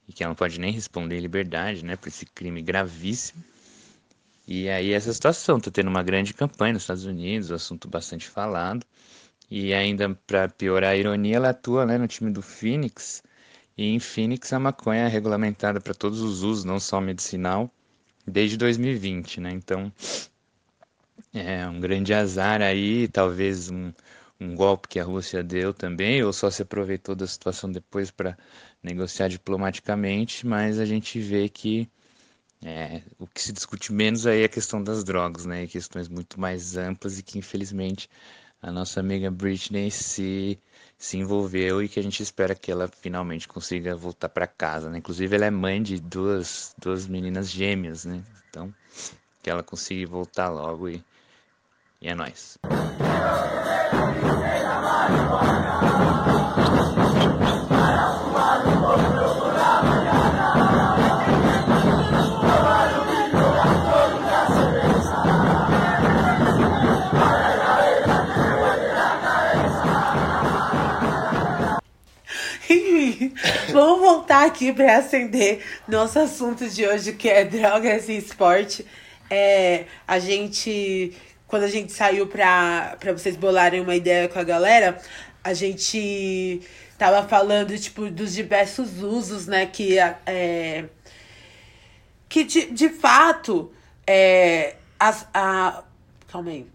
e 0.08 0.14
que 0.14 0.24
ela 0.24 0.30
não 0.30 0.36
pode 0.36 0.60
nem 0.60 0.72
responder 0.72 1.18
em 1.18 1.22
liberdade, 1.22 1.84
né, 1.84 1.96
por 1.96 2.08
esse 2.08 2.24
crime 2.24 2.62
gravíssimo. 2.62 3.44
E 4.48 4.70
aí 4.70 4.94
essa 4.94 5.12
situação, 5.12 5.60
tá 5.60 5.72
tendo 5.72 5.88
uma 5.88 6.04
grande 6.04 6.36
campanha 6.36 6.74
nos 6.74 6.84
Estados 6.84 7.06
Unidos, 7.06 7.50
um 7.50 7.56
assunto 7.56 7.88
bastante 7.88 8.30
falado. 8.30 8.86
E 9.50 9.74
ainda 9.74 10.14
para 10.28 10.50
piorar 10.50 10.92
a 10.92 10.96
ironia, 10.96 11.38
ela 11.38 11.50
atua 11.50 11.84
né, 11.84 11.98
no 11.98 12.08
time 12.08 12.30
do 12.30 12.44
Phoenix. 12.44 13.24
E 13.76 13.96
em 13.96 14.00
Phoenix 14.00 14.54
a 14.54 14.60
maconha 14.60 15.06
é 15.06 15.08
regulamentada 15.08 15.82
para 15.82 15.96
todos 15.96 16.22
os 16.22 16.44
usos, 16.44 16.64
não 16.64 16.80
só 16.80 17.02
medicinal, 17.02 17.72
desde 18.24 18.56
2020, 18.56 19.42
né? 19.42 19.50
Então 19.52 19.92
é 21.34 21.68
um 21.68 21.80
grande 21.80 22.14
azar 22.14 22.62
aí, 22.62 23.08
talvez 23.08 23.72
um, 23.72 23.92
um 24.40 24.56
golpe 24.56 24.88
que 24.88 25.00
a 25.00 25.04
Rússia 25.04 25.44
deu 25.44 25.74
também, 25.74 26.24
ou 26.24 26.32
só 26.32 26.50
se 26.50 26.62
aproveitou 26.62 27.16
da 27.16 27.28
situação 27.28 27.72
depois 27.72 28.12
para 28.12 28.38
negociar 28.82 29.28
diplomaticamente, 29.28 30.46
mas 30.46 30.80
a 30.80 30.86
gente 30.86 31.20
vê 31.20 31.50
que 31.50 31.90
é, 32.64 33.02
o 33.20 33.28
que 33.28 33.42
se 33.42 33.54
discute 33.54 33.94
menos 33.94 34.26
aí 34.26 34.42
é 34.42 34.46
a 34.46 34.50
questão 34.50 34.82
das 34.82 35.04
drogas, 35.04 35.46
né? 35.46 35.64
E 35.64 35.68
questões 35.68 36.08
muito 36.08 36.40
mais 36.40 36.76
amplas 36.76 37.20
e 37.20 37.24
que 37.24 37.38
infelizmente 37.38 38.10
a 38.62 38.72
nossa 38.72 39.00
amiga 39.00 39.30
Britney 39.30 39.92
se, 39.92 40.60
se 40.98 41.18
envolveu 41.18 41.84
e 41.84 41.88
que 41.88 42.00
a 42.00 42.04
gente 42.04 42.24
espera 42.24 42.56
que 42.56 42.72
ela 42.72 42.88
finalmente 42.88 43.48
consiga 43.48 43.96
voltar 43.96 44.30
para 44.30 44.48
casa, 44.48 44.90
né? 44.90 44.98
Inclusive 44.98 45.36
ela 45.36 45.46
é 45.46 45.52
mãe 45.52 45.82
de 45.82 46.00
duas, 46.00 46.74
duas 46.80 47.08
meninas 47.08 47.50
gêmeas, 47.50 48.06
né? 48.06 48.24
Então 48.50 48.74
que 49.44 49.50
ela 49.50 49.64
consiga 49.64 50.10
voltar 50.10 50.50
logo 50.50 50.90
e, 50.90 51.04
e 52.02 52.08
é 52.08 52.16
nóis. 52.16 52.58
Vamos 73.72 74.02
voltar 74.02 74.46
aqui 74.46 74.74
para 74.74 74.98
acender 74.98 75.64
nosso 75.88 76.20
assunto 76.20 76.68
de 76.70 76.86
hoje, 76.86 77.14
que 77.14 77.30
é 77.30 77.46
drogas 77.46 78.10
e 78.10 78.18
esporte. 78.18 78.86
É, 79.30 79.86
a 80.08 80.20
gente, 80.20 81.14
quando 81.48 81.64
a 81.64 81.70
gente 81.70 81.92
saiu 81.92 82.28
para 82.28 82.98
vocês 83.14 83.36
bolarem 83.36 83.82
uma 83.82 83.96
ideia 83.96 84.28
com 84.28 84.38
a 84.38 84.44
galera, 84.44 85.00
a 85.44 85.54
gente 85.54 86.62
tava 86.98 87.28
falando, 87.28 87.78
tipo, 87.78 88.10
dos 88.10 88.34
diversos 88.34 89.02
usos, 89.02 89.48
né, 89.48 89.66
que, 89.66 89.98
é, 89.98 90.86
que 92.28 92.44
de, 92.44 92.72
de 92.72 92.90
fato, 92.90 93.72
é, 94.06 94.76
as, 95.00 95.28
a... 95.34 95.84
Calma 96.28 96.52
aí. 96.52 96.68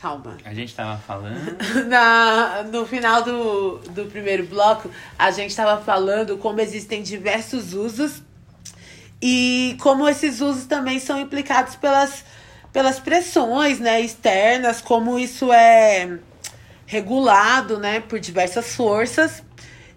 Calma. 0.00 0.36
A 0.44 0.52
gente 0.52 0.74
tava 0.74 0.98
falando. 0.98 1.56
Na, 1.88 2.64
no 2.64 2.84
final 2.84 3.22
do, 3.22 3.78
do 3.90 4.06
primeiro 4.06 4.46
bloco, 4.46 4.90
a 5.18 5.30
gente 5.30 5.50
estava 5.50 5.82
falando 5.82 6.36
como 6.38 6.60
existem 6.60 7.02
diversos 7.02 7.72
usos 7.72 8.22
e 9.22 9.76
como 9.80 10.08
esses 10.08 10.40
usos 10.40 10.66
também 10.66 10.98
são 10.98 11.18
implicados 11.18 11.76
pelas, 11.76 12.24
pelas 12.76 13.00
pressões 13.00 13.80
né, 13.80 14.02
externas, 14.02 14.82
como 14.82 15.18
isso 15.18 15.50
é 15.50 16.18
regulado 16.84 17.78
né, 17.78 18.00
por 18.00 18.20
diversas 18.20 18.76
forças. 18.76 19.42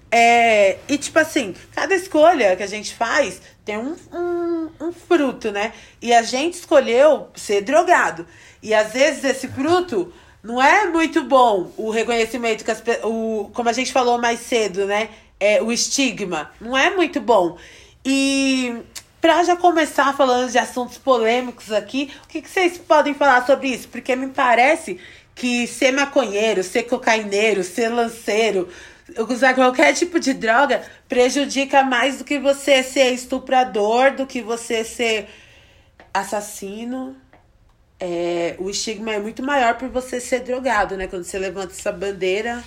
É, 0.10 0.78
e 0.88 0.98
tipo 0.98 1.20
assim, 1.20 1.54
cada 1.76 1.94
escolha 1.94 2.56
que 2.56 2.63
a 2.63 2.68
gente 2.68 2.96
faz 2.96 3.42
tem 3.65 3.78
um, 3.78 3.98
um, 4.13 4.70
um 4.80 4.94
fruto, 4.94 5.52
né? 5.52 5.74
E 6.02 6.13
a 6.13 6.22
gente 6.22 6.54
escolheu 6.54 7.28
ser 7.36 7.63
drogado. 7.63 8.26
E 8.63 8.74
às 8.74 8.94
vezes 8.94 9.26
esse 9.26 9.50
fruto 9.50 10.13
não 10.42 10.63
é 10.63 10.88
muito 10.88 11.22
bom 11.26 11.74
o 11.76 11.89
reconhecimento 11.89 12.63
que 12.63 12.72
as, 12.72 12.82
o 13.04 13.52
como 13.54 13.68
a 13.68 13.74
gente 13.74 13.92
falou 13.92 14.18
mais 14.18 14.39
cedo, 14.39 14.86
né? 14.86 15.10
É, 15.38 15.62
o 15.62 15.70
estigma 15.70 16.50
não 16.62 16.78
é 16.78 16.89
muito 16.96 17.20
bom. 17.20 17.58
E 18.06 18.84
pra 19.21 19.43
já 19.43 19.55
começar 19.55 20.15
falando 20.15 20.51
de 20.51 20.58
assuntos 20.58 20.97
polêmicos 20.97 21.71
aqui, 21.71 22.12
o 22.23 22.27
que, 22.27 22.41
que 22.41 22.49
vocês 22.49 22.77
podem 22.77 23.13
falar 23.13 23.45
sobre 23.45 23.67
isso? 23.69 23.88
Porque 23.89 24.15
me 24.15 24.27
parece 24.27 24.99
que 25.36 25.67
ser 25.67 25.91
maconheiro, 25.91 26.63
ser 26.63 26.84
cocaineiro, 26.84 27.63
ser 27.63 27.89
lanceiro, 27.89 28.69
usar 29.29 29.53
qualquer 29.53 29.93
tipo 29.93 30.19
de 30.19 30.34
droga 30.34 30.82
prejudica 31.08 31.84
mais 31.84 32.17
do 32.17 32.23
que 32.23 32.38
você 32.38 32.84
ser 32.84 33.13
estuprador, 33.13 34.15
do 34.15 34.27
que 34.27 34.41
você 34.41 34.84
ser 34.84 35.27
assassino. 36.13 37.15
É, 37.99 38.55
o 38.60 38.69
estigma 38.69 39.13
é 39.13 39.19
muito 39.19 39.43
maior 39.43 39.75
por 39.75 39.89
você 39.89 40.21
ser 40.21 40.39
drogado, 40.39 40.95
né? 40.95 41.08
Quando 41.08 41.23
você 41.23 41.38
levanta 41.38 41.73
essa 41.73 41.91
bandeira, 41.91 42.63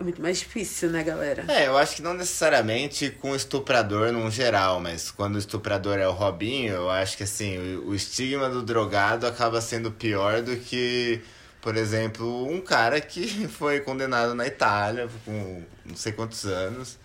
é 0.00 0.02
muito 0.02 0.20
mais 0.20 0.38
difícil, 0.38 0.90
né, 0.90 1.02
galera? 1.04 1.44
É, 1.48 1.66
eu 1.68 1.76
acho 1.76 1.96
que 1.96 2.02
não 2.02 2.14
necessariamente 2.14 3.10
com 3.10 3.32
o 3.32 3.36
estuprador 3.36 4.12
num 4.12 4.30
geral, 4.30 4.80
mas 4.80 5.10
quando 5.10 5.34
o 5.36 5.38
estuprador 5.38 5.98
é 5.98 6.08
o 6.08 6.12
Robinho, 6.12 6.72
eu 6.74 6.90
acho 6.90 7.16
que 7.16 7.22
assim, 7.22 7.58
o, 7.76 7.88
o 7.90 7.94
estigma 7.94 8.48
do 8.48 8.62
drogado 8.62 9.26
acaba 9.26 9.60
sendo 9.60 9.90
pior 9.92 10.42
do 10.42 10.56
que, 10.56 11.20
por 11.60 11.76
exemplo, 11.76 12.46
um 12.50 12.60
cara 12.60 13.00
que 13.00 13.46
foi 13.48 13.80
condenado 13.80 14.34
na 14.34 14.46
Itália 14.46 15.08
com 15.24 15.62
não 15.84 15.96
sei 15.96 16.12
quantos 16.12 16.44
anos. 16.46 16.98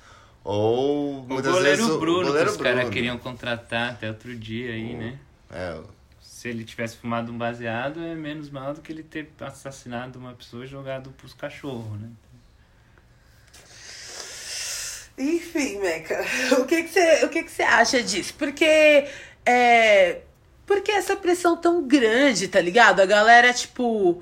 Ou 0.44 1.22
O 1.24 1.28
muitas 1.28 1.52
goleiro 1.52 1.78
vezes 1.78 1.92
o- 1.92 1.96
o 1.98 2.00
Bruno, 2.00 2.26
goleiro 2.28 2.50
que 2.52 2.56
os 2.58 2.62
caras 2.62 2.90
queriam 2.90 3.18
contratar 3.18 3.92
até 3.92 4.08
outro 4.10 4.36
dia 4.36 4.72
aí, 4.72 4.94
né? 4.96 5.18
É, 5.52 5.80
Se 6.22 6.48
ele 6.50 6.64
tivesse 6.64 6.98
fumado 6.98 7.32
um 7.32 7.38
baseado, 7.38 8.00
é 8.04 8.14
menos 8.14 8.50
mal 8.52 8.74
do 8.76 8.80
que 8.82 8.92
ele 8.92 9.02
ter 9.02 9.28
assassinado 9.40 10.20
uma 10.20 10.34
pessoa 10.34 10.64
e 10.64 10.68
jogado 10.68 11.10
pros 11.12 11.34
cachorros, 11.34 12.00
né? 12.00 12.10
Enfim, 15.18 15.80
Meca, 15.80 16.22
o 16.60 16.66
que 16.66 16.84
que 16.84 16.90
você 16.90 17.26
o 17.26 17.30
que 17.30 17.44
que 17.44 17.52
você 17.52 17.64
acha 17.64 18.04
disso? 18.04 18.34
Porque 18.38 18.66
é 19.46 20.22
por 20.66 20.82
que 20.82 20.92
essa 20.92 21.16
pressão 21.16 21.56
tão 21.56 21.88
grande, 21.88 22.48
tá 22.48 22.60
ligado? 22.60 23.00
A 23.00 23.06
galera 23.06 23.54
tipo 23.54 24.22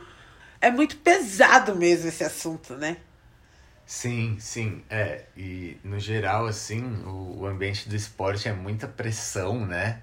é 0.62 0.72
muito 0.72 0.98
pesado 0.98 1.76
mesmo 1.76 2.10
esse 2.10 2.24
assunto, 2.24 2.76
né? 2.78 2.98
Sim, 3.86 4.38
sim, 4.40 4.84
é. 4.90 5.26
E 5.36 5.78
no 5.84 6.00
geral, 6.00 6.46
assim, 6.48 6.82
o, 7.06 7.42
o 7.42 7.46
ambiente 7.46 7.88
do 7.90 7.96
esporte 7.96 8.48
é 8.48 8.54
muita 8.54 8.88
pressão, 8.88 9.66
né? 9.66 10.02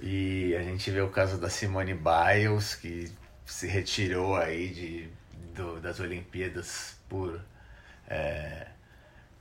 E 0.00 0.54
a 0.56 0.62
gente 0.62 0.90
vê 0.90 1.00
o 1.00 1.10
caso 1.10 1.38
da 1.38 1.50
Simone 1.50 1.94
Biles, 1.94 2.74
que 2.76 3.12
se 3.46 3.66
retirou 3.68 4.36
aí 4.36 4.70
de, 4.70 5.10
do- 5.54 5.80
das 5.80 6.00
Olimpíadas 6.00 6.96
por, 7.08 7.40
é, 8.08 8.68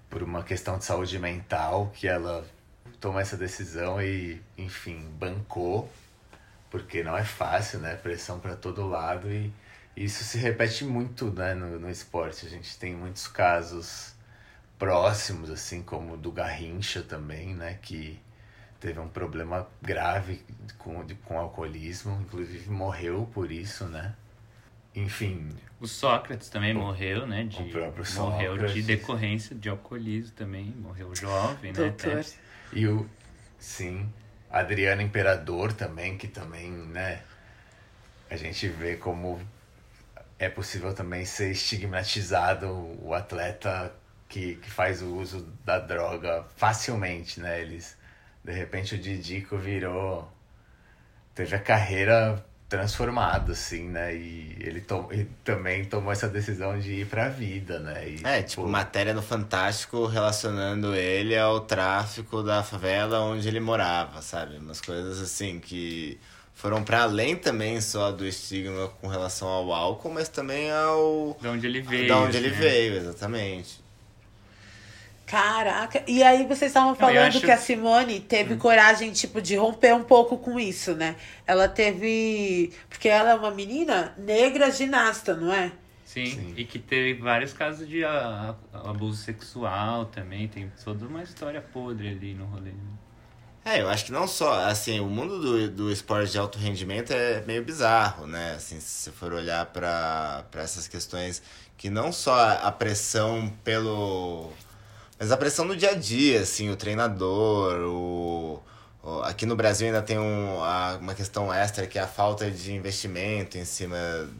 por 0.09 0.23
uma 0.23 0.43
questão 0.43 0.77
de 0.77 0.85
saúde 0.85 1.19
mental, 1.19 1.91
que 1.93 2.07
ela 2.07 2.45
tomou 2.99 3.19
essa 3.19 3.37
decisão 3.37 4.01
e, 4.01 4.41
enfim, 4.57 5.07
bancou, 5.19 5.91
porque 6.69 7.03
não 7.03 7.17
é 7.17 7.23
fácil, 7.23 7.79
né? 7.79 7.95
Pressão 7.95 8.39
para 8.39 8.55
todo 8.55 8.87
lado 8.87 9.31
e 9.31 9.51
isso 9.95 10.23
se 10.23 10.37
repete 10.37 10.85
muito 10.85 11.31
né, 11.31 11.53
no, 11.53 11.79
no 11.79 11.89
esporte. 11.89 12.45
A 12.45 12.49
gente 12.49 12.77
tem 12.77 12.95
muitos 12.95 13.27
casos 13.27 14.13
próximos, 14.77 15.49
assim 15.49 15.83
como 15.83 16.13
o 16.13 16.17
do 16.17 16.31
Garrincha 16.31 17.01
também, 17.01 17.53
né? 17.53 17.77
Que 17.81 18.19
teve 18.79 18.99
um 18.99 19.09
problema 19.09 19.67
grave 19.81 20.43
com, 20.77 21.05
com 21.25 21.37
alcoolismo, 21.37 22.17
inclusive 22.21 22.69
morreu 22.69 23.29
por 23.33 23.51
isso, 23.51 23.85
né? 23.85 24.15
Enfim, 24.95 25.49
O 25.79 25.87
Sócrates 25.87 26.49
também 26.49 26.73
morreu, 26.73 27.25
né? 27.25 27.43
De, 27.43 27.61
o 27.61 27.69
próprio 27.69 28.05
morreu 28.15 28.57
de 28.57 28.81
decorrência 28.81 29.55
de 29.55 29.69
alcoolismo 29.69 30.33
também. 30.35 30.65
Morreu 30.77 31.15
jovem, 31.15 31.71
né? 31.71 31.77
Doutor. 31.77 32.19
até. 32.19 32.29
E 32.73 32.87
o. 32.87 33.09
Sim. 33.57 34.11
Adriano 34.49 35.01
Imperador 35.01 35.71
também, 35.71 36.17
que 36.17 36.27
também, 36.27 36.69
né? 36.69 37.21
A 38.29 38.35
gente 38.35 38.67
vê 38.67 38.95
como 38.95 39.39
é 40.37 40.49
possível 40.49 40.93
também 40.93 41.23
ser 41.25 41.51
estigmatizado 41.51 42.67
o 43.01 43.13
atleta 43.13 43.93
que, 44.27 44.55
que 44.55 44.69
faz 44.69 45.01
o 45.01 45.15
uso 45.15 45.45
da 45.65 45.79
droga 45.79 46.45
facilmente, 46.55 47.39
né? 47.39 47.61
Eles. 47.61 47.97
De 48.43 48.51
repente 48.51 48.95
o 48.95 48.97
Didico 48.97 49.57
virou. 49.57 50.29
Teve 51.33 51.55
a 51.55 51.59
carreira 51.59 52.43
transformada, 52.69 53.53
assim, 53.53 53.89
né? 53.89 54.15
E 54.15 54.55
ele, 54.59 54.79
to 54.81 55.09
e 55.11 55.25
também 55.43 55.83
tomou 55.85 56.11
essa 56.11 56.29
decisão 56.29 56.79
de 56.79 56.93
ir 57.01 57.07
pra 57.07 57.27
vida, 57.27 57.79
né? 57.79 58.07
E, 58.07 58.21
É, 58.23 58.43
tipo, 58.43 58.67
matéria 58.67 59.13
no 59.13 59.21
Fantástico 59.23 60.05
relacionando 60.05 60.95
ele 60.95 61.35
ao 61.35 61.61
tráfico 61.61 62.43
da 62.43 62.61
favela 62.63 63.21
onde 63.21 63.47
ele 63.47 63.59
morava, 63.59 64.21
sabe? 64.21 64.57
Umas 64.57 64.79
coisas 64.79 65.19
assim 65.19 65.59
que 65.59 66.19
foram 66.53 66.83
para 66.83 67.03
além 67.03 67.35
também 67.35 67.81
só 67.81 68.11
do 68.11 68.25
estigma 68.25 68.87
com 69.01 69.07
relação 69.07 69.47
ao 69.47 69.73
álcool, 69.73 70.11
mas 70.11 70.29
também 70.29 70.69
ao 70.71 71.35
De 71.41 71.47
onde 71.47 71.65
ele 71.65 71.81
veio. 71.81 72.07
da 72.07 72.17
onde 72.19 72.37
ele 72.37 72.51
né? 72.51 72.57
veio, 72.57 72.93
exatamente. 72.97 73.81
Caraca, 75.29 76.03
e 76.07 76.23
aí 76.23 76.45
vocês 76.47 76.71
estavam 76.71 76.95
falando 76.95 77.17
acho- 77.17 77.37
Hum. 77.37 77.41
que 77.41 77.51
a 77.51 77.57
Simone 77.57 78.19
teve 78.19 78.55
coragem, 78.55 79.11
tipo, 79.11 79.39
de 79.39 79.55
romper 79.55 79.93
um 79.93 80.03
pouco 80.03 80.37
com 80.39 80.59
isso, 80.59 80.95
né? 80.95 81.15
Ela 81.45 81.67
teve. 81.69 82.73
Porque 82.89 83.07
ela 83.07 83.31
é 83.31 83.35
uma 83.35 83.51
menina 83.51 84.13
negra 84.17 84.71
ginasta, 84.71 85.35
não 85.35 85.53
é? 85.53 85.71
Sim, 86.03 86.55
e 86.57 86.65
que 86.65 86.79
teve 86.79 87.13
vários 87.21 87.53
casos 87.53 87.87
de 87.87 88.03
ah, 88.03 88.55
abuso 88.73 89.21
sexual 89.21 90.05
também. 90.05 90.47
Tem 90.47 90.71
toda 90.83 91.05
uma 91.05 91.21
história 91.21 91.61
podre 91.61 92.09
ali 92.09 92.33
no 92.33 92.45
rolê. 92.45 92.71
né? 92.71 92.77
É, 93.63 93.81
eu 93.81 93.89
acho 93.89 94.05
que 94.05 94.11
não 94.11 94.27
só, 94.27 94.65
assim, 94.65 94.99
o 94.99 95.05
mundo 95.05 95.39
do, 95.39 95.69
do 95.69 95.91
esporte 95.91 96.31
de 96.31 96.39
alto 96.39 96.57
rendimento 96.57 97.11
é 97.11 97.43
meio 97.45 97.63
bizarro, 97.63 98.25
né? 98.25 98.53
Assim, 98.55 98.79
se 98.79 98.87
você 99.03 99.11
for 99.11 99.31
olhar 99.33 99.63
para 99.67 100.43
essas 100.55 100.87
questões 100.87 101.43
que 101.77 101.87
não 101.91 102.11
só 102.11 102.57
a 102.63 102.71
pressão 102.71 103.53
pelo. 103.63 104.51
Mas 105.19 105.33
a 105.33 105.37
pressão 105.37 105.65
no 105.65 105.75
dia 105.75 105.91
a 105.91 105.95
dia, 105.95 106.41
assim, 106.41 106.69
o 106.69 106.77
treinador, 106.77 107.81
o. 107.81 108.63
Aqui 109.23 109.45
no 109.45 109.55
Brasil 109.55 109.87
ainda 109.87 110.01
tem 110.01 110.17
um, 110.17 110.57
uma 111.01 111.13
questão 111.13 111.53
extra 111.53 111.87
que 111.87 111.97
é 111.97 112.01
a 112.01 112.07
falta 112.07 112.49
de 112.49 112.73
investimento 112.73 113.57
em 113.57 113.65
cima 113.65 113.97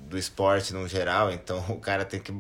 do 0.08 0.18
esporte 0.18 0.74
no 0.74 0.88
geral. 0.88 1.32
Então 1.32 1.60
o 1.70 1.80
cara 1.80 2.06
tem 2.06 2.20
que. 2.22 2.34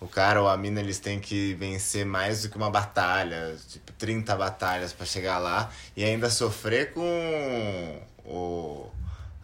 O 0.00 0.08
cara 0.08 0.42
ou 0.42 0.48
a 0.48 0.56
mina 0.56 0.80
eles 0.80 0.98
têm 0.98 1.20
que 1.20 1.54
vencer 1.54 2.04
mais 2.04 2.42
do 2.42 2.50
que 2.50 2.56
uma 2.56 2.70
batalha, 2.70 3.56
tipo 3.68 3.92
30 3.92 4.34
batalhas 4.36 4.92
para 4.92 5.06
chegar 5.06 5.38
lá 5.38 5.70
e 5.96 6.04
ainda 6.04 6.28
sofrer 6.28 6.92
com 6.92 8.02
o, 8.24 8.90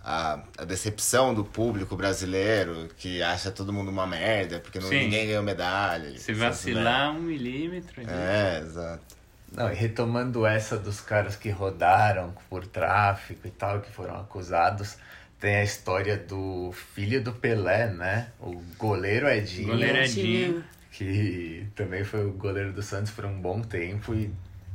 a, 0.05 0.41
a 0.59 0.65
decepção 0.65 1.33
do 1.33 1.45
público 1.45 1.97
brasileiro 1.97 2.89
que 2.97 3.23
acha 3.23 3.51
todo 3.51 3.73
mundo 3.73 3.91
uma 3.91 4.07
merda 4.07 4.59
porque 4.59 4.79
não, 4.79 4.89
ninguém 4.89 5.27
ganhou 5.29 5.43
medalha. 5.43 6.19
Se 6.19 6.33
vacilar 6.33 7.13
um 7.13 7.21
milímetro. 7.21 8.03
né? 8.03 8.59
É, 8.59 8.61
exato. 8.61 9.23
Não, 9.55 9.71
e 9.71 9.75
retomando 9.75 10.47
essa 10.47 10.79
dos 10.79 11.01
caras 11.01 11.37
que 11.37 11.51
rodaram 11.51 12.35
por 12.49 12.67
tráfico 12.67 13.47
e 13.47 13.51
tal, 13.51 13.81
que 13.81 13.91
foram 13.93 14.19
acusados, 14.19 14.97
tem 15.39 15.57
a 15.57 15.63
história 15.65 16.17
do 16.17 16.73
filho 16.95 17.23
do 17.23 17.33
Pelé, 17.33 17.89
né? 17.89 18.29
O 18.41 18.63
goleiro 18.79 19.29
Edinho, 19.29 19.69
Goleiro 19.69 19.99
Edinho. 19.99 20.65
que 20.91 21.67
também 21.75 22.03
foi 22.03 22.25
o 22.25 22.33
goleiro 22.33 22.73
do 22.73 22.83
Santos 22.83 23.13
por 23.13 23.27
um 23.27 23.41
bom 23.41 23.61
tempo 23.61 24.15
e 24.15 24.33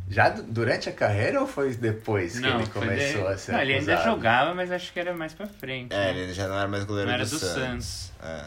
já 0.10 0.30
du- 0.30 0.44
durante 0.44 0.88
a 0.90 0.92
carreira 0.92 1.42
ou 1.42 1.48
foi 1.48 1.74
depois 1.76 2.40
que 2.40 2.46
ele 2.48 2.66
começou 2.68 3.28
de- 3.28 3.34
a 3.34 3.38
ser 3.38 3.52
Não, 3.52 3.60
ele 3.62 3.74
ainda 3.76 3.98
jogava, 3.98 4.54
mas 4.54 4.72
acho 4.72 4.92
que 4.94 5.00
era 5.00 5.14
mais 5.14 5.34
pra 5.34 5.48
frente. 5.48 5.94
É, 5.94 6.14
né? 6.14 6.20
ele 6.20 6.34
já 6.34 6.48
não 6.48 6.58
era 6.58 6.68
mais 6.68 6.84
goleiro 6.86 7.08
Não 7.10 7.16
era 7.16 7.26
do, 7.26 7.30
do 7.32 7.40
Santos. 7.40 8.12
É. 8.24 8.46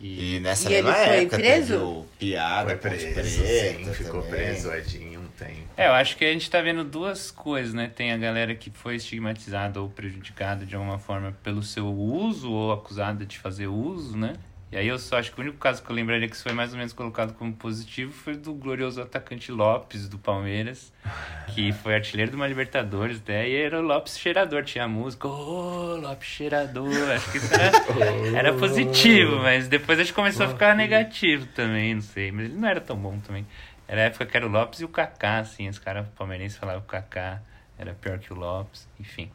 E, 0.00 0.36
E 0.36 0.40
nessa 0.40 0.70
E 0.70 0.74
ele 0.74 0.86
mesma 0.86 1.04
foi 1.04 1.16
época 1.16 1.36
preso? 1.38 1.72
teve 1.72 1.82
o 1.82 2.06
Piada, 2.20 2.68
Foi 2.68 2.76
preso, 2.76 3.14
Preta 3.14 3.24
sim, 3.28 3.92
ficou 3.94 4.22
também. 4.22 4.30
preso 4.44 4.72
Edinho 4.72 5.20
um 5.22 5.26
tempo. 5.28 5.66
É, 5.76 5.88
eu 5.88 5.92
acho 5.92 6.16
que 6.16 6.24
a 6.24 6.32
gente 6.32 6.48
tá 6.48 6.60
vendo 6.62 6.84
duas 6.84 7.32
coisas, 7.32 7.74
né? 7.74 7.90
Tem 7.92 8.12
a 8.12 8.16
galera 8.16 8.54
que 8.54 8.70
foi 8.70 8.94
estigmatizada 8.94 9.80
ou 9.80 9.88
prejudicada 9.88 10.64
de 10.64 10.76
alguma 10.76 11.00
forma 11.00 11.34
pelo 11.42 11.64
seu 11.64 11.88
uso 11.88 12.48
ou 12.52 12.72
acusada 12.72 13.26
de 13.26 13.38
fazer 13.40 13.66
uso, 13.66 14.16
né? 14.16 14.34
E 14.70 14.76
aí 14.76 14.86
eu 14.86 14.98
só 14.98 15.18
acho 15.18 15.32
que 15.32 15.40
o 15.40 15.42
único 15.42 15.56
caso 15.56 15.82
que 15.82 15.90
eu 15.90 15.96
lembraria 15.96 16.28
que 16.28 16.34
isso 16.34 16.42
foi 16.42 16.52
mais 16.52 16.72
ou 16.72 16.76
menos 16.76 16.92
colocado 16.92 17.32
como 17.32 17.54
positivo 17.54 18.12
foi 18.12 18.36
do 18.36 18.52
glorioso 18.52 19.00
atacante 19.00 19.50
Lopes, 19.50 20.06
do 20.06 20.18
Palmeiras, 20.18 20.92
que 21.54 21.72
foi 21.72 21.94
artilheiro 21.94 22.30
de 22.30 22.36
uma 22.36 22.46
Libertadores 22.46 23.16
até, 23.16 23.48
e 23.48 23.56
era 23.56 23.78
o 23.78 23.82
Lopes 23.82 24.18
cheirador, 24.18 24.62
tinha 24.64 24.84
a 24.84 24.88
música, 24.88 25.26
ô, 25.26 25.96
Lopes 25.96 26.28
cheirador, 26.28 27.10
acho 27.12 27.32
que 27.32 27.38
isso 27.38 27.54
era, 27.54 27.72
era 28.36 28.52
positivo, 28.52 29.36
mas 29.38 29.68
depois 29.68 29.98
acho 29.98 30.10
que 30.10 30.16
começou 30.16 30.44
a 30.44 30.50
ficar 30.50 30.76
negativo 30.76 31.46
também, 31.46 31.94
não 31.94 32.02
sei, 32.02 32.30
mas 32.30 32.44
ele 32.44 32.54
não 32.54 32.68
era 32.68 32.80
tão 32.80 32.96
bom 32.96 33.18
também. 33.20 33.46
Era 33.86 34.02
a 34.02 34.04
época 34.04 34.26
que 34.26 34.36
era 34.36 34.46
o 34.46 34.50
Lopes 34.50 34.80
e 34.80 34.84
o 34.84 34.88
Kaká, 34.88 35.38
assim, 35.38 35.66
os 35.66 35.78
caras 35.78 36.06
palmeirenses 36.08 36.58
falavam 36.58 36.82
que 36.82 36.88
o 36.88 36.90
Kaká 36.90 37.40
era 37.78 37.94
pior 37.94 38.18
que 38.18 38.32
o 38.34 38.36
Lopes, 38.36 38.86
enfim. 39.00 39.30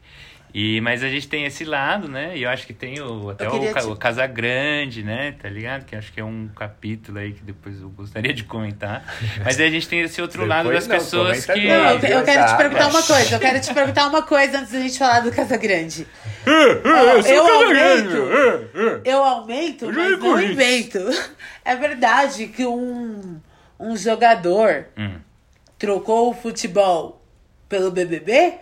E, 0.54 0.80
mas 0.82 1.04
a 1.04 1.10
gente 1.10 1.28
tem 1.28 1.46
esse 1.46 1.66
lado, 1.66 2.08
né? 2.08 2.38
E 2.38 2.44
eu 2.44 2.50
acho 2.50 2.68
que 2.68 2.74
tem 2.74 3.02
o, 3.02 3.32
até 3.32 3.48
Eu 3.48 3.54
o, 3.56 3.74
te- 3.74 3.88
o 3.88 3.96
Casagrande, 3.96 5.02
né? 5.02 5.34
Tá 5.42 5.50
ligado? 5.50 5.84
Que 5.84 5.96
acho 5.96 6.14
que 6.14 6.20
é 6.20 6.24
um 6.24 6.48
capítulo 6.56 7.18
aí 7.18 7.34
que 7.34 7.42
depois 7.42 7.82
eu 7.82 7.90
gostaria 7.90 8.32
de 8.34 8.44
comentar. 8.44 9.04
Mas 9.44 9.60
aí 9.60 9.66
a 9.68 9.72
gente 9.72 9.88
tem 9.88 10.02
esse 10.02 10.22
outro 10.22 10.46
lado 10.46 10.72
das 10.72 10.86
não, 10.88 10.96
pessoas 10.96 11.44
que. 11.46 11.68
Não, 11.68 11.76
eu, 11.92 11.96
eu 11.96 12.24
quero 12.24 12.44
te 12.46 12.50
Tá, 12.52 12.56
perguntar 12.58 12.88
uma 12.90 13.02
coisa. 13.02 13.36
Eu 13.36 13.40
quero 13.40 13.60
te 13.62 13.74
perguntar 13.74 14.08
uma 14.08 14.22
coisa 14.22 14.60
antes 14.60 14.72
da 14.72 14.80
gente 14.80 15.00
falar 15.00 15.22
do 15.22 15.32
Casagrande. 15.32 16.06
Ó, 16.46 17.28
eu 17.28 17.48
aumento. 17.48 19.02
Eu 19.04 19.24
aumento, 19.24 19.92
mas 19.92 20.20
não 20.20 20.42
invento. 20.42 21.00
É 21.66 21.78
verdade 21.78 22.48
que 22.48 22.66
um, 22.66 23.40
um 23.80 23.96
jogador 23.96 24.86
Hum. 24.98 25.16
trocou 25.80 26.30
o 26.30 26.34
futebol 26.34 27.26
pelo 27.70 27.90
BBB? 27.90 28.56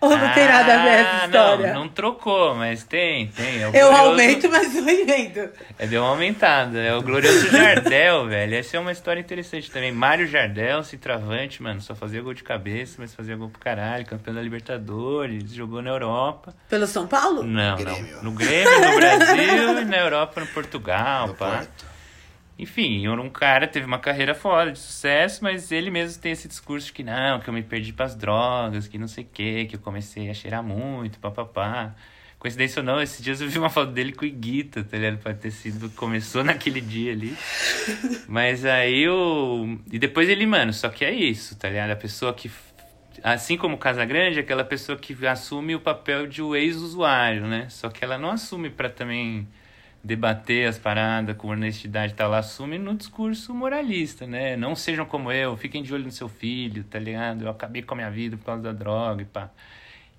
Ou 0.00 0.10
não 0.16 0.32
tem 0.32 0.46
nada 0.46 0.74
a 0.80 0.82
ver 0.84 0.88
essa 0.90 1.10
Ah, 1.22 1.26
história? 1.26 1.72
Não, 1.74 1.80
não 1.80 1.88
trocou, 1.88 2.54
mas 2.54 2.84
tem, 2.84 3.26
tem. 3.28 3.62
É 3.62 3.66
o 3.68 3.74
Eu 3.74 3.88
glorioso- 3.88 3.96
aumento, 4.10 4.48
mas 4.48 4.74
não 4.74 4.88
invento. 4.88 5.50
É, 5.78 5.86
deu 5.88 6.02
uma 6.02 6.10
aumentada. 6.10 6.78
É 6.78 6.94
o 6.94 7.02
glorioso 7.02 7.48
Jardel, 7.50 8.26
velho. 8.28 8.54
Essa 8.54 8.76
é 8.76 8.80
uma 8.80 8.92
história 8.92 9.20
interessante 9.20 9.70
também. 9.70 9.90
Mário 9.90 10.26
Jardel, 10.28 10.84
centroavante, 10.84 11.60
mano. 11.62 11.80
Só 11.80 11.94
fazia 11.96 12.22
gol 12.22 12.32
de 12.34 12.44
cabeça, 12.44 12.96
mas 12.98 13.12
fazia 13.14 13.34
gol 13.36 13.48
pro 13.48 13.60
caralho. 13.60 14.06
Campeão 14.06 14.34
da 14.34 14.40
Libertadores, 14.42 15.52
jogou 15.52 15.82
na 15.82 15.90
Europa. 15.90 16.54
Pelo 16.68 16.86
São 16.86 17.06
Paulo? 17.06 17.42
Não, 17.42 17.76
Grêmio. 17.76 18.16
não. 18.16 18.22
No 18.24 18.30
Grêmio, 18.32 18.80
no 18.80 18.94
Brasil 19.00 19.80
e 19.80 19.84
na 19.84 19.96
Europa, 19.96 20.40
no 20.40 20.46
Portugal, 20.46 21.26
No 21.28 21.34
pá. 21.34 21.48
Porto. 21.58 21.87
Enfim, 22.58 23.06
era 23.06 23.22
um 23.22 23.30
cara 23.30 23.68
teve 23.68 23.86
uma 23.86 24.00
carreira 24.00 24.34
foda, 24.34 24.72
de 24.72 24.78
sucesso, 24.80 25.44
mas 25.44 25.70
ele 25.70 25.90
mesmo 25.90 26.20
tem 26.20 26.32
esse 26.32 26.48
discurso 26.48 26.88
de 26.88 26.92
que 26.92 27.04
não, 27.04 27.38
que 27.38 27.48
eu 27.48 27.54
me 27.54 27.62
perdi 27.62 27.92
pras 27.92 28.16
drogas, 28.16 28.88
que 28.88 28.98
não 28.98 29.06
sei 29.06 29.22
o 29.22 29.28
que, 29.32 29.66
que 29.66 29.76
eu 29.76 29.80
comecei 29.80 30.28
a 30.28 30.34
cheirar 30.34 30.62
muito, 30.62 31.20
papapá. 31.20 31.94
Coincidência 32.38 32.80
ou 32.80 32.86
não, 32.86 33.00
esses 33.00 33.22
dias 33.22 33.40
eu 33.40 33.48
vi 33.48 33.58
uma 33.58 33.70
foto 33.70 33.92
dele 33.92 34.12
com 34.12 34.24
o 34.24 34.28
Iguita, 34.28 34.82
tá 34.84 34.96
ligado? 34.96 35.18
Pode 35.18 35.38
ter 35.38 35.50
sido, 35.50 35.90
começou 35.90 36.42
naquele 36.44 36.80
dia 36.80 37.12
ali. 37.12 37.36
Mas 38.28 38.64
aí 38.64 39.08
o. 39.08 39.78
E 39.90 39.98
depois 39.98 40.28
ele, 40.28 40.46
mano, 40.46 40.72
só 40.72 40.88
que 40.88 41.04
é 41.04 41.12
isso, 41.12 41.56
tá 41.56 41.68
ligado? 41.68 41.90
A 41.90 41.96
pessoa 41.96 42.32
que. 42.32 42.50
Assim 43.24 43.56
como 43.56 43.76
Casagrande, 43.76 44.38
é 44.38 44.42
aquela 44.42 44.64
pessoa 44.64 44.96
que 44.96 45.26
assume 45.26 45.74
o 45.74 45.80
papel 45.80 46.28
de 46.28 46.40
o 46.40 46.54
ex-usuário, 46.54 47.46
né? 47.48 47.66
Só 47.68 47.88
que 47.88 48.04
ela 48.04 48.16
não 48.16 48.30
assume 48.30 48.70
pra 48.70 48.88
também 48.88 49.48
debater 50.02 50.68
as 50.68 50.78
paradas 50.78 51.36
com 51.36 51.48
honestidade 51.48 52.14
tal, 52.14 52.28
ela 52.28 52.38
assume 52.38 52.78
no 52.78 52.94
discurso 52.94 53.54
moralista, 53.54 54.26
né? 54.26 54.56
Não 54.56 54.74
sejam 54.76 55.04
como 55.04 55.30
eu, 55.32 55.56
fiquem 55.56 55.82
de 55.82 55.92
olho 55.92 56.04
no 56.04 56.10
seu 56.12 56.28
filho, 56.28 56.84
tá 56.84 56.98
ligado? 56.98 57.42
Eu 57.44 57.50
acabei 57.50 57.82
com 57.82 57.94
a 57.94 57.96
minha 57.96 58.10
vida 58.10 58.36
por 58.36 58.44
causa 58.44 58.62
da 58.62 58.72
droga 58.72 59.22
e 59.22 59.24
pá. 59.24 59.50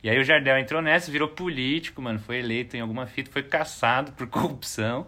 E 0.02 0.10
aí 0.10 0.18
o 0.18 0.24
Jardel 0.24 0.58
entrou 0.58 0.82
nessa, 0.82 1.12
virou 1.12 1.28
político, 1.28 2.02
mano, 2.02 2.20
foi 2.20 2.38
eleito 2.40 2.78
em 2.78 2.80
alguma 2.80 3.06
fita, 3.06 3.30
foi 3.32 3.44
caçado 3.44 4.14
por 4.14 4.28
corrupção. 4.30 5.06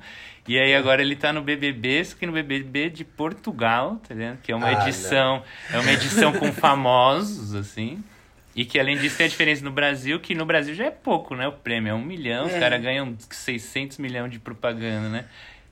E 0.47 0.57
aí 0.59 0.75
agora 0.75 1.01
ele 1.01 1.15
tá 1.15 1.31
no 1.31 1.41
BBB, 1.41 2.03
só 2.03 2.17
que 2.17 2.25
no 2.25 2.33
BBB 2.33 2.89
de 2.89 3.05
Portugal, 3.05 4.01
tá 4.07 4.13
ligado? 4.13 4.39
Que 4.41 4.51
é 4.51 4.55
uma 4.55 4.67
Ah, 4.67 4.73
edição, 4.83 5.43
é 5.71 5.79
uma 5.79 5.91
edição 5.91 6.33
com 6.33 6.51
famosos, 6.51 7.53
assim. 7.55 8.03
E 8.55 8.65
que 8.65 8.79
além 8.79 8.97
disso 8.97 9.17
tem 9.17 9.25
a 9.25 9.29
diferença 9.29 9.63
no 9.63 9.71
Brasil, 9.71 10.19
que 10.19 10.35
no 10.35 10.45
Brasil 10.45 10.75
já 10.75 10.85
é 10.85 10.91
pouco, 10.91 11.35
né? 11.35 11.47
O 11.47 11.53
prêmio 11.53 11.91
é 11.91 11.93
um 11.93 12.03
milhão, 12.03 12.45
os 12.47 12.53
É. 12.53 12.59
caras 12.59 12.81
ganham 12.81 13.15
600 13.29 13.97
milhões 13.97 14.31
de 14.31 14.39
propaganda, 14.39 15.07
né? 15.09 15.25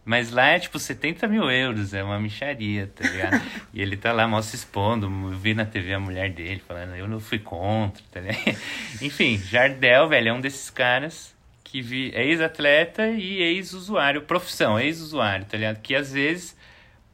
Mas 0.06 0.32
lá 0.32 0.48
é 0.48 0.60
tipo 0.60 0.80
70 0.80 1.28
mil 1.28 1.52
euros, 1.52 1.94
é 1.94 2.02
uma 2.04 2.20
micharia, 2.20 2.88
tá 2.96 3.08
ligado? 3.08 3.42
e 3.74 3.82
ele 3.82 3.96
tá 3.98 4.12
lá 4.14 4.28
mal 4.28 4.42
se 4.42 4.56
expondo, 4.56 5.06
eu 5.08 5.38
vi 5.38 5.54
na 5.54 5.66
TV 5.66 5.94
a 5.94 6.00
mulher 6.00 6.32
dele 6.32 6.62
falando, 6.66 6.96
eu 6.96 7.08
não 7.08 7.20
fui 7.20 7.38
contra, 7.38 8.02
tá 8.12 8.22
ligado? 8.22 8.58
Enfim, 9.02 9.38
Jardel, 9.38 10.08
velho, 10.08 10.30
é 10.30 10.34
um 10.34 10.42
desses 10.42 10.70
caras 10.70 11.36
que 11.64 11.82
vi, 11.82 12.12
é 12.16 12.26
ex-atleta 12.26 13.08
e 13.10 13.42
ex-usuário, 13.42 14.22
profissão, 14.24 14.80
ex-usuário, 14.80 15.46
tá 15.46 15.58
ligado? 15.58 15.80
Que 15.82 15.94
às 15.94 16.12
vezes 16.14 16.58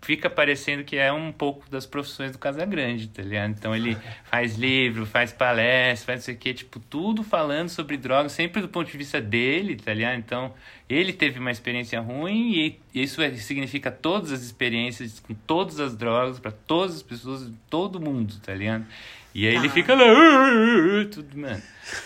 fica 0.06 0.30
parecendo 0.30 0.84
que 0.84 0.96
é 0.98 1.12
um 1.12 1.32
pouco 1.32 1.70
das 1.70 1.86
profissões 1.86 2.32
do 2.32 2.38
Casagrande, 2.38 3.08
tá 3.08 3.22
ligado? 3.24 3.50
Então 3.52 3.76
ele 3.76 3.98
faz 4.30 4.56
livro, 4.56 5.06
faz 5.06 5.34
palestra, 5.34 6.06
faz 6.06 6.20
não 6.20 6.26
sei 6.26 6.36
o 6.36 6.38
quê, 6.38 6.54
tipo, 6.54 6.80
tudo 6.80 7.24
falando 7.24 7.70
sobre 7.70 7.98
drogas, 7.98 8.32
sempre 8.32 8.62
do 8.62 8.68
ponto 8.70 8.92
de 8.92 8.98
vista 8.98 9.20
dele, 9.20 9.76
tá 9.76 9.94
ligado? 9.94 10.18
Então, 10.20 10.54
ele 10.88 11.12
teve 11.12 11.40
uma 11.40 11.50
experiência 11.52 12.00
ruim 12.00 12.54
e 12.94 13.02
isso 13.04 13.22
é- 13.22 13.34
significa 13.36 13.90
todas 13.90 14.32
as 14.32 14.42
experiências 14.44 15.20
com 15.20 15.34
todas 15.34 15.80
as 15.80 15.96
drogas 15.96 16.40
para 16.40 16.52
todas 16.52 16.96
as 16.98 17.02
pessoas 17.02 17.48
de 17.48 17.54
todo 17.70 18.00
mundo, 18.00 18.36
tá 18.44 18.54
ligado? 18.54 18.86
E 19.34 19.48
aí 19.48 19.56
ele 19.56 19.68
Tá. 19.68 19.74
fica 19.74 19.94
lá, 19.96 20.04
"Ah, 20.04 20.08
ah, 20.08 21.02
ah", 21.02 21.06
tudo, 21.12 21.38
mano. 21.38 21.62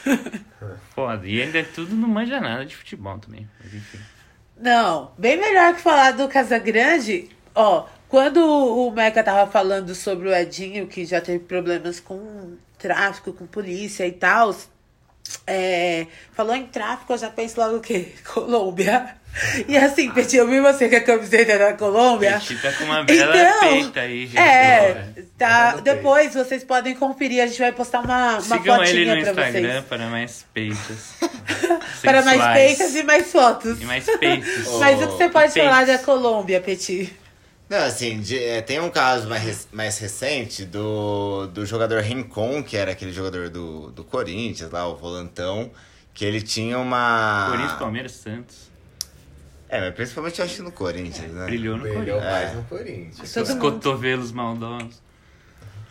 Foda. 0.95 1.27
E 1.27 1.41
ainda 1.41 1.59
é 1.59 1.63
tudo 1.63 1.95
não 1.95 2.07
manja 2.07 2.39
nada 2.39 2.65
de 2.65 2.75
futebol 2.75 3.17
também, 3.19 3.47
mas 3.63 3.73
enfim. 3.73 3.99
Não, 4.61 5.11
bem 5.17 5.37
melhor 5.39 5.73
que 5.75 5.79
falar 5.81 6.11
do 6.11 6.27
Casagrande. 6.27 7.29
Ó, 7.55 7.85
quando 8.07 8.37
o 8.43 8.91
Meca 8.91 9.23
tava 9.23 9.49
falando 9.51 9.93
sobre 9.93 10.29
o 10.29 10.33
Edinho, 10.35 10.87
que 10.87 11.05
já 11.05 11.21
teve 11.21 11.39
problemas 11.39 11.99
com 11.99 12.55
tráfico, 12.77 13.33
com 13.33 13.45
polícia 13.45 14.07
e 14.07 14.11
tal, 14.11 14.55
é, 15.45 16.07
falou 16.33 16.55
em 16.55 16.65
tráfico, 16.65 17.13
eu 17.13 17.17
já 17.17 17.29
penso 17.29 17.59
logo 17.59 17.77
o 17.77 17.81
quê? 17.81 18.13
Colômbia. 18.33 19.15
E 19.67 19.77
assim, 19.77 20.09
Petit, 20.09 20.37
eu 20.37 20.47
vi 20.47 20.59
você 20.59 20.89
com 20.89 20.95
a 20.95 21.01
camiseta 21.01 21.59
da 21.59 21.73
Colômbia. 21.75 22.39
Petit 22.39 22.59
tá 22.61 22.71
com 22.71 22.85
uma 22.85 23.03
bela 23.03 23.37
Então, 23.37 23.59
peita 23.59 23.99
aí, 23.99 24.25
gente. 24.25 24.39
É, 24.39 25.13
tá. 25.37 25.73
No 25.75 25.81
Depois 25.83 26.33
vocês 26.33 26.63
podem 26.63 26.95
conferir, 26.95 27.43
a 27.43 27.45
gente 27.45 27.59
vai 27.59 27.71
postar 27.71 27.99
uma, 27.99 28.39
uma 28.39 28.41
Sigam 28.41 28.83
ele 28.83 28.87
fotinha 28.87 29.15
no 29.15 29.21
pra 29.21 29.47
Instagram 29.47 29.71
vocês. 29.73 29.85
para 29.85 30.07
mais 30.07 30.45
peitas. 30.51 31.13
Para 32.01 32.21
mais 32.23 32.53
peitas 32.53 32.95
e 32.95 33.03
mais 33.03 33.31
fotos. 33.31 33.79
E 33.81 33.85
mais 33.85 34.05
peitos. 34.05 34.67
Mas 34.79 35.01
o 35.01 35.07
que 35.07 35.17
você 35.17 35.29
pode 35.29 35.53
Peitos. 35.53 35.69
falar 35.69 35.85
da 35.85 35.97
Colômbia, 35.99 36.61
Petit? 36.61 37.13
Não, 37.70 37.78
assim, 37.78 38.20
de- 38.20 38.43
é, 38.43 38.61
tem 38.61 38.80
um 38.80 38.89
caso 38.89 39.30
mais, 39.30 39.67
mais 39.72 39.99
recente 39.99 40.65
do, 40.65 41.45
do 41.47 41.65
jogador 41.65 42.01
Rincon, 42.01 42.63
que 42.63 42.76
era 42.76 42.91
aquele 42.91 43.13
jogador 43.13 43.49
do, 43.49 43.91
do 43.91 44.03
Corinthians, 44.03 44.72
lá, 44.72 44.88
o 44.88 44.95
volantão, 44.95 45.70
que 46.13 46.26
ele 46.26 46.41
tinha 46.41 46.80
uma. 46.80 47.47
Corinthians, 47.51 47.80
Palmeiras, 47.80 48.11
Santos. 48.13 48.70
É, 49.70 49.82
mas 49.82 49.93
principalmente 49.93 50.39
eu 50.39 50.45
acho 50.45 50.55
que 50.55 50.61
no 50.63 50.72
Corinthians, 50.72 51.32
né? 51.32 51.45
Brilhou 51.45 51.78
no 51.78 51.84
Brilhou 51.84 52.20
Corinthians. 52.20 52.24
mais 52.34 52.55
no 52.55 52.63
Corinthians. 52.63 53.36
Os 53.38 53.53
cotovelos 53.59 54.32
maldosos. 54.32 54.99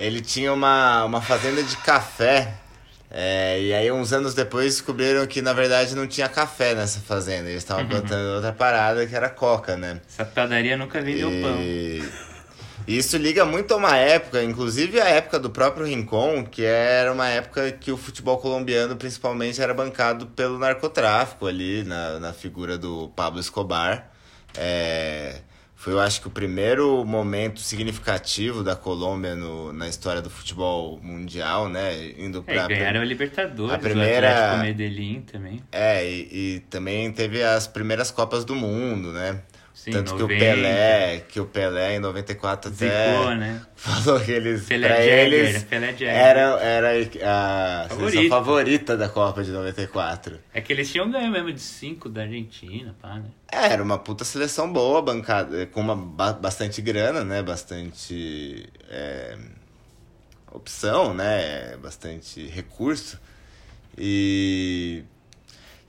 Ele 0.00 0.20
tinha 0.20 0.52
uma, 0.52 1.04
uma 1.04 1.22
fazenda 1.22 1.62
de 1.62 1.76
café. 1.76 2.54
É, 3.10 3.60
e 3.60 3.72
aí, 3.72 3.90
uns 3.90 4.12
anos 4.12 4.34
depois, 4.34 4.74
descobriram 4.74 5.26
que 5.26 5.40
na 5.40 5.52
verdade 5.52 5.94
não 5.94 6.06
tinha 6.06 6.28
café 6.28 6.74
nessa 6.74 7.00
fazenda. 7.00 7.48
Eles 7.48 7.62
estavam 7.62 7.86
plantando 7.86 8.34
outra 8.34 8.52
parada 8.52 9.06
que 9.06 9.14
era 9.14 9.28
coca, 9.28 9.76
né? 9.76 10.00
Essa 10.08 10.24
padaria 10.24 10.76
nunca 10.76 11.00
vendeu 11.00 11.30
pão. 11.30 11.56
E 11.60 12.02
e 12.88 12.96
isso 12.96 13.18
liga 13.18 13.44
muito 13.44 13.74
a 13.74 13.76
uma 13.76 13.96
época, 13.96 14.42
inclusive 14.42 14.98
a 14.98 15.06
época 15.06 15.38
do 15.38 15.50
próprio 15.50 15.84
Rincon, 15.84 16.42
que 16.46 16.64
era 16.64 17.12
uma 17.12 17.28
época 17.28 17.70
que 17.70 17.92
o 17.92 17.98
futebol 17.98 18.38
colombiano 18.38 18.96
principalmente 18.96 19.60
era 19.60 19.74
bancado 19.74 20.26
pelo 20.28 20.58
narcotráfico 20.58 21.46
ali, 21.46 21.84
na, 21.84 22.18
na 22.18 22.32
figura 22.32 22.78
do 22.78 23.08
Pablo 23.14 23.40
Escobar. 23.40 24.10
É, 24.56 25.40
foi, 25.80 25.92
eu 25.92 26.00
acho 26.00 26.20
que, 26.20 26.26
o 26.26 26.30
primeiro 26.30 27.04
momento 27.04 27.60
significativo 27.60 28.64
da 28.64 28.74
Colômbia 28.74 29.36
no, 29.36 29.72
na 29.72 29.88
história 29.88 30.20
do 30.20 30.28
futebol 30.28 30.98
mundial, 31.00 31.68
né? 31.68 32.12
Indo 32.18 32.42
É, 32.48 32.54
pra, 32.54 32.64
e 32.64 32.68
ganharam 32.68 33.00
a 33.00 33.04
Libertadores, 33.04 33.72
a 33.74 33.78
primeira- 33.78 34.26
o 34.26 34.30
Atlético 34.32 34.64
Medellín 34.64 35.20
também. 35.22 35.62
É, 35.70 36.04
e, 36.04 36.56
e 36.56 36.60
também 36.68 37.12
teve 37.12 37.44
as 37.44 37.68
primeiras 37.68 38.10
Copas 38.10 38.44
do 38.44 38.56
Mundo, 38.56 39.12
né? 39.12 39.40
Sim, 39.88 39.92
Tanto 39.92 40.10
que 40.16 40.22
o 40.22 40.28
90. 40.28 40.38
Pelé, 40.44 41.20
que 41.28 41.40
o 41.40 41.46
Pelé 41.46 41.96
em 41.96 41.98
94 41.98 42.70
até 42.70 43.14
Zicou, 43.14 43.34
né? 43.34 43.62
falou 43.74 44.20
que 44.20 44.30
eles, 44.32 44.66
Pelé 44.66 44.86
pra 44.88 44.96
Jagger, 44.96 45.18
eles, 45.32 45.62
Pelé 45.64 45.86
Jagger. 45.92 46.08
era, 46.08 46.40
era 46.60 46.88
a 46.92 47.88
seleção 47.88 48.28
Favorita. 48.28 48.96
da 48.96 49.08
Copa 49.08 49.42
de 49.42 49.50
94. 49.50 50.38
É 50.52 50.60
que 50.60 50.72
eles 50.72 50.90
tinham 50.92 51.10
ganho 51.10 51.30
mesmo 51.30 51.52
de 51.52 51.60
5 51.60 52.08
da 52.08 52.22
Argentina, 52.22 52.94
pá, 53.00 53.14
né? 53.14 53.24
É, 53.50 53.72
era 53.72 53.82
uma 53.82 53.98
puta 53.98 54.24
seleção 54.24 54.70
boa, 54.72 55.00
bancada, 55.00 55.66
com 55.66 55.80
uma 55.80 55.96
ba- 55.96 56.32
bastante 56.34 56.82
grana, 56.82 57.24
né? 57.24 57.42
Bastante 57.42 58.68
é, 58.90 59.36
opção, 60.52 61.14
né? 61.14 61.76
Bastante 61.78 62.46
recurso. 62.46 63.18
E, 63.96 65.02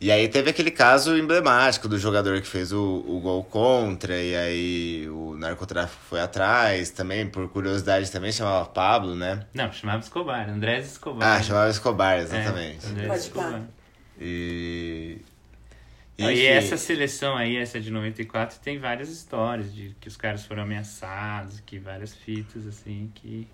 e 0.02 0.12
aí 0.12 0.30
teve 0.30 0.50
aquele 0.50 0.72
caso 0.72 1.18
emblemático 1.18 1.88
do 1.88 1.98
jogador 1.98 2.40
que 2.42 2.48
fez 2.48 2.72
o, 2.72 3.04
o 3.06 3.20
gol 3.20 3.44
contra, 3.44 4.16
e 4.16 4.36
aí 4.36 5.10
o 5.10 5.36
narcotráfico 5.36 6.02
foi 6.10 6.22
atrás, 6.22 6.90
também, 6.90 7.28
por 7.28 7.50
curiosidade, 7.50 8.10
também 8.10 8.32
chamava 8.32 8.66
Pablo, 8.66 9.14
né? 9.14 9.46
Não, 9.54 9.72
chamava 9.74 10.00
Escobar, 10.00 10.50
Andrés 10.50 10.92
Escobar. 10.92 11.36
Ah, 11.38 11.44
chamava 11.44 11.70
Escobar, 11.70 12.18
É, 12.18 12.22
exatamente. 12.22 12.86
Andrés 12.88 13.08
Pode 13.08 13.20
Escobar. 13.20 13.62
E. 14.20 15.18
Enfim, 16.18 16.34
E 16.34 16.46
essa 16.46 16.78
seleção 16.78 17.36
aí, 17.36 17.58
essa 17.58 17.80
de 17.80 17.90
94, 17.92 18.60
tem 18.60 18.78
várias 18.78 19.10
histórias 19.10 19.74
de 19.74 19.96
que 20.00 20.08
os 20.08 20.18
caras 20.18 20.46
foram 20.46 20.64
ameaçados, 20.64 21.62
que 21.62 21.78
várias 21.80 22.14
fitas, 22.14 22.68
assim, 22.68 23.12
que... 23.16 23.48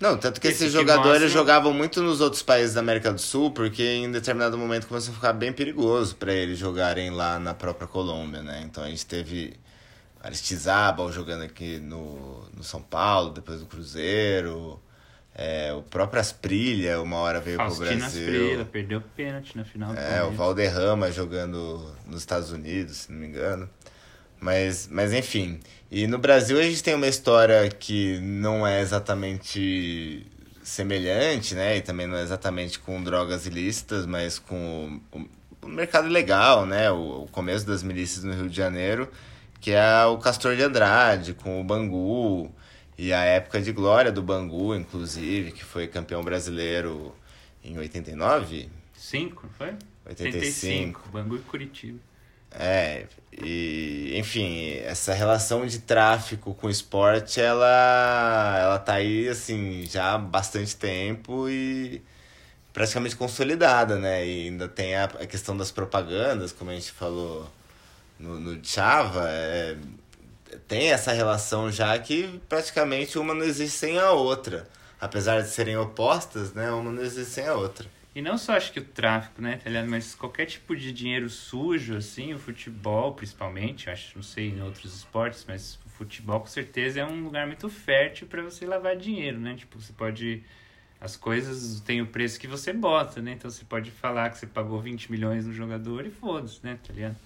Não, 0.00 0.16
tanto 0.16 0.40
que 0.40 0.48
Esse 0.48 0.64
esses 0.64 0.74
que 0.74 0.80
jogadores 0.80 1.32
jogavam 1.32 1.72
muito 1.72 2.02
nos 2.02 2.20
outros 2.20 2.42
países 2.42 2.74
da 2.74 2.80
América 2.80 3.12
do 3.12 3.20
Sul, 3.20 3.50
porque 3.50 3.82
em 3.82 4.10
determinado 4.10 4.58
momento 4.58 4.86
começou 4.86 5.12
a 5.12 5.14
ficar 5.14 5.32
bem 5.32 5.52
perigoso 5.52 6.16
para 6.16 6.32
eles 6.32 6.58
jogarem 6.58 7.10
lá 7.10 7.38
na 7.38 7.54
própria 7.54 7.86
Colômbia, 7.88 8.42
né? 8.42 8.62
Então 8.64 8.84
a 8.84 8.88
gente 8.88 9.06
teve 9.06 9.54
Aristizábal 10.22 11.10
jogando 11.10 11.44
aqui 11.44 11.78
no, 11.78 12.44
no 12.54 12.62
São 12.62 12.82
Paulo, 12.82 13.30
depois 13.30 13.60
do 13.60 13.66
Cruzeiro. 13.66 14.80
É, 15.38 15.72
o 15.74 15.82
próprio 15.82 16.18
Asprilha, 16.18 17.00
uma 17.00 17.16
hora 17.18 17.40
veio 17.40 17.58
pro 17.58 17.66
Faustino 17.66 17.98
Brasil. 17.98 18.22
Asprila, 18.22 18.64
perdeu 18.64 19.02
pênalti 19.14 19.54
na 19.56 19.64
final 19.64 19.92
do 19.92 19.98
É, 19.98 20.24
o. 20.24 20.30
Valderrama 20.30 21.12
jogando 21.12 21.94
nos 22.06 22.20
Estados 22.20 22.50
Unidos, 22.50 22.96
se 22.96 23.12
não 23.12 23.20
me 23.20 23.26
engano. 23.26 23.68
Mas, 24.40 24.88
mas 24.90 25.12
enfim. 25.12 25.60
E 25.90 26.06
no 26.06 26.18
Brasil 26.18 26.58
a 26.58 26.62
gente 26.62 26.82
tem 26.82 26.94
uma 26.94 27.06
história 27.06 27.68
que 27.68 28.18
não 28.20 28.66
é 28.66 28.80
exatamente 28.80 30.26
semelhante, 30.62 31.54
né? 31.54 31.76
E 31.76 31.80
também 31.80 32.06
não 32.06 32.16
é 32.16 32.22
exatamente 32.22 32.78
com 32.78 33.02
drogas 33.02 33.46
ilícitas, 33.46 34.04
mas 34.04 34.38
com 34.38 35.00
o, 35.12 35.20
o 35.62 35.68
mercado 35.68 36.08
ilegal, 36.08 36.66
né? 36.66 36.90
O, 36.90 37.24
o 37.24 37.28
começo 37.28 37.66
das 37.66 37.82
milícias 37.82 38.24
no 38.24 38.34
Rio 38.34 38.48
de 38.48 38.56
Janeiro, 38.56 39.08
que 39.60 39.70
é 39.70 40.04
o 40.04 40.18
Castor 40.18 40.56
de 40.56 40.62
Andrade, 40.62 41.34
com 41.34 41.60
o 41.60 41.64
Bangu. 41.64 42.52
E 42.98 43.12
a 43.12 43.22
época 43.24 43.60
de 43.60 43.72
glória 43.72 44.10
do 44.10 44.22
Bangu, 44.22 44.74
inclusive, 44.74 45.52
que 45.52 45.62
foi 45.62 45.86
campeão 45.86 46.22
brasileiro 46.22 47.14
em 47.62 47.76
89, 47.78 48.70
Cinco, 48.96 49.42
não 49.44 49.52
foi? 49.52 49.74
85. 50.06 51.08
Bangu 51.10 51.36
e 51.36 51.40
Curitiba. 51.40 51.98
É, 52.58 53.06
e 53.32 54.12
enfim, 54.16 54.74
essa 54.84 55.12
relação 55.12 55.66
de 55.66 55.78
tráfico 55.80 56.54
com 56.54 56.70
esporte, 56.70 57.40
ela, 57.40 58.58
ela 58.60 58.78
tá 58.78 58.94
aí, 58.94 59.28
assim, 59.28 59.84
já 59.86 60.14
há 60.14 60.18
bastante 60.18 60.74
tempo 60.76 61.48
e 61.48 62.02
praticamente 62.72 63.16
consolidada, 63.16 63.96
né? 63.98 64.26
E 64.26 64.46
ainda 64.48 64.68
tem 64.68 64.94
a, 64.96 65.04
a 65.04 65.26
questão 65.26 65.56
das 65.56 65.70
propagandas, 65.70 66.52
como 66.52 66.70
a 66.70 66.74
gente 66.74 66.92
falou 66.92 67.50
no, 68.18 68.40
no 68.40 68.64
Chava, 68.64 69.28
é, 69.28 69.76
tem 70.68 70.90
essa 70.92 71.12
relação 71.12 71.70
já 71.70 71.98
que 71.98 72.40
praticamente 72.48 73.18
uma 73.18 73.34
não 73.34 73.44
existe 73.44 73.78
sem 73.78 73.98
a 73.98 74.12
outra. 74.12 74.68
Apesar 75.00 75.42
de 75.42 75.48
serem 75.50 75.76
opostas, 75.76 76.54
né? 76.54 76.70
Uma 76.70 76.90
não 76.90 77.02
existe 77.02 77.32
sem 77.32 77.46
a 77.46 77.54
outra. 77.54 77.86
E 78.16 78.22
não 78.22 78.38
só 78.38 78.56
acho 78.56 78.72
que 78.72 78.80
o 78.80 78.84
tráfico, 78.84 79.42
né, 79.42 79.58
tá 79.62 79.68
ligado? 79.68 79.90
Mas 79.90 80.14
qualquer 80.14 80.46
tipo 80.46 80.74
de 80.74 80.90
dinheiro 80.90 81.28
sujo, 81.28 81.94
assim, 81.98 82.32
o 82.32 82.38
futebol 82.38 83.12
principalmente, 83.12 83.90
acho, 83.90 84.16
não 84.16 84.22
sei 84.22 84.48
em 84.48 84.62
outros 84.62 84.96
esportes, 84.96 85.44
mas 85.46 85.78
o 85.84 85.90
futebol 85.90 86.40
com 86.40 86.46
certeza 86.46 87.00
é 87.00 87.04
um 87.04 87.22
lugar 87.22 87.46
muito 87.46 87.68
fértil 87.68 88.26
para 88.26 88.40
você 88.42 88.64
lavar 88.64 88.96
dinheiro, 88.96 89.38
né? 89.38 89.54
Tipo, 89.54 89.78
você 89.78 89.92
pode. 89.92 90.42
As 90.98 91.14
coisas 91.14 91.78
têm 91.80 92.00
o 92.00 92.06
preço 92.06 92.40
que 92.40 92.46
você 92.46 92.72
bota, 92.72 93.20
né? 93.20 93.32
Então 93.32 93.50
você 93.50 93.66
pode 93.66 93.90
falar 93.90 94.30
que 94.30 94.38
você 94.38 94.46
pagou 94.46 94.80
20 94.80 95.12
milhões 95.12 95.46
no 95.46 95.52
jogador 95.52 96.06
e 96.06 96.10
foda-se, 96.10 96.60
né? 96.64 96.78
Tá 96.82 96.94
ligado? 96.94 97.16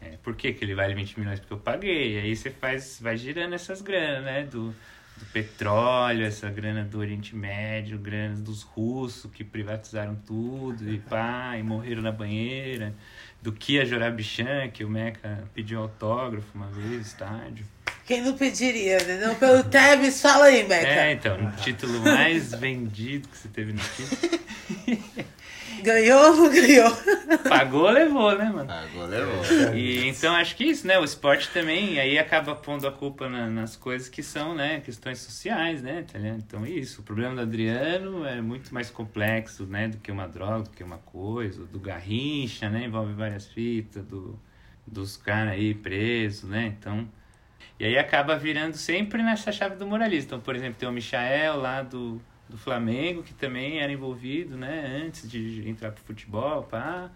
É, 0.00 0.16
por 0.16 0.34
que, 0.34 0.52
que 0.52 0.64
ele 0.64 0.74
vale 0.74 0.94
20 0.96 1.20
milhões? 1.20 1.38
Porque 1.38 1.52
eu 1.52 1.58
paguei. 1.58 2.18
Aí 2.18 2.34
você 2.34 2.50
faz, 2.50 2.98
vai 3.00 3.16
girando 3.16 3.54
essas 3.54 3.80
granas, 3.80 4.24
né? 4.24 4.42
Do, 4.42 4.74
do 5.16 5.24
petróleo, 5.26 6.24
essa 6.24 6.50
grana 6.50 6.84
do 6.84 6.98
Oriente 6.98 7.34
Médio, 7.36 7.98
grana 7.98 8.36
dos 8.36 8.62
russos 8.62 9.30
que 9.30 9.44
privatizaram 9.44 10.16
tudo 10.26 10.90
e 10.90 10.98
pá, 10.98 11.56
e 11.58 11.62
morreram 11.62 12.02
na 12.02 12.12
banheira. 12.12 12.94
Do 13.40 13.52
Kia 13.52 13.84
Jorabichan, 13.84 14.68
que 14.72 14.84
o 14.84 14.88
Meca 14.88 15.44
pediu 15.54 15.80
autógrafo 15.80 16.46
uma 16.54 16.68
vez 16.68 17.06
estádio. 17.06 17.66
Quem 18.06 18.22
não 18.22 18.36
pediria, 18.36 18.98
né? 19.04 19.26
Não 19.26 19.34
pelo 19.34 19.62
Tebs, 19.64 20.20
fala 20.20 20.46
aí, 20.46 20.66
Meca. 20.66 20.86
É, 20.86 21.12
então, 21.12 21.46
o 21.46 21.50
título 21.52 22.00
mais 22.00 22.52
vendido 22.58 23.28
que 23.28 23.36
você 23.36 23.48
teve 23.48 23.72
no 23.72 23.80
título. 23.80 25.24
Ganhou 25.84 26.30
ou 26.30 26.36
não 26.48 26.50
ganhou? 26.50 26.90
Pagou, 27.48 27.90
levou, 27.90 28.36
né, 28.38 28.44
mano? 28.46 28.70
Ah, 28.70 28.84
goleiro. 28.94 29.28
E 29.76 30.06
então 30.08 30.34
acho 30.34 30.56
que 30.56 30.64
isso, 30.64 30.86
né? 30.86 30.98
O 30.98 31.04
esporte 31.04 31.50
também, 31.50 32.00
aí 32.00 32.18
acaba 32.18 32.54
pondo 32.54 32.86
a 32.88 32.92
culpa 32.92 33.28
na- 33.28 33.48
nas 33.48 33.76
coisas 33.76 34.08
que 34.08 34.22
são, 34.22 34.54
né, 34.54 34.80
questões 34.80 35.18
sociais, 35.18 35.82
né? 35.82 36.04
Tá? 36.10 36.18
Então 36.18 36.66
isso, 36.66 37.02
o 37.02 37.04
problema 37.04 37.34
do 37.34 37.42
Adriano 37.42 38.24
é 38.26 38.40
muito 38.40 38.72
mais 38.72 38.90
complexo, 38.90 39.64
né, 39.66 39.88
do 39.88 39.98
que 39.98 40.10
uma 40.10 40.26
droga, 40.26 40.64
do 40.64 40.70
que 40.70 40.82
uma 40.82 40.98
coisa, 40.98 41.64
do 41.66 41.78
Garrincha, 41.78 42.70
né? 42.70 42.84
Envolve 42.86 43.12
várias 43.12 43.46
fitas, 43.46 44.04
do, 44.04 44.38
dos 44.86 45.16
caras 45.16 45.52
aí 45.52 45.74
presos, 45.74 46.48
né? 46.48 46.74
Então. 46.78 47.06
E 47.78 47.84
aí 47.84 47.98
acaba 47.98 48.36
virando 48.38 48.76
sempre 48.76 49.22
nessa 49.22 49.50
chave 49.50 49.74
do 49.76 49.86
moralista. 49.86 50.26
Então, 50.28 50.40
por 50.40 50.54
exemplo, 50.54 50.76
tem 50.78 50.88
o 50.88 50.92
Michael 50.92 51.56
lá 51.56 51.82
do, 51.82 52.20
do 52.48 52.58
Flamengo, 52.58 53.22
que 53.22 53.34
também 53.34 53.80
era 53.80 53.92
envolvido, 53.92 54.56
né, 54.56 55.02
antes 55.04 55.28
de 55.30 55.68
entrar 55.68 55.92
pro 55.92 56.04
futebol, 56.04 56.62
pá. 56.64 57.10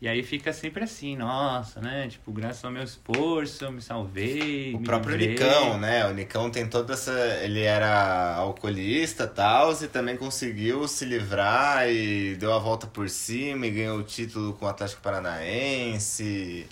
E 0.00 0.06
aí 0.06 0.22
fica 0.22 0.52
sempre 0.52 0.84
assim, 0.84 1.16
nossa, 1.16 1.80
né? 1.80 2.06
Tipo, 2.06 2.30
graças 2.30 2.64
ao 2.64 2.70
meu 2.70 2.84
esforço, 2.84 3.64
eu 3.64 3.72
me 3.72 3.82
salvei. 3.82 4.72
O 4.72 4.78
me 4.78 4.84
próprio 4.84 5.16
livrei. 5.16 5.34
Nicão, 5.34 5.76
né? 5.76 6.06
O 6.06 6.14
Nicão 6.14 6.50
tem 6.50 6.68
toda 6.68 6.92
essa. 6.92 7.10
Ele 7.42 7.62
era 7.62 8.36
alcoolista 8.36 9.24
e 9.24 9.26
tal, 9.26 9.72
e 9.72 9.88
também 9.88 10.16
conseguiu 10.16 10.86
se 10.86 11.04
livrar 11.04 11.90
e 11.90 12.36
deu 12.36 12.52
a 12.54 12.60
volta 12.60 12.86
por 12.86 13.10
cima 13.10 13.66
e 13.66 13.70
ganhou 13.72 13.98
o 13.98 14.04
título 14.04 14.52
com 14.52 14.66
o 14.66 14.68
Atlético 14.68 15.02
Paranaense. 15.02 16.68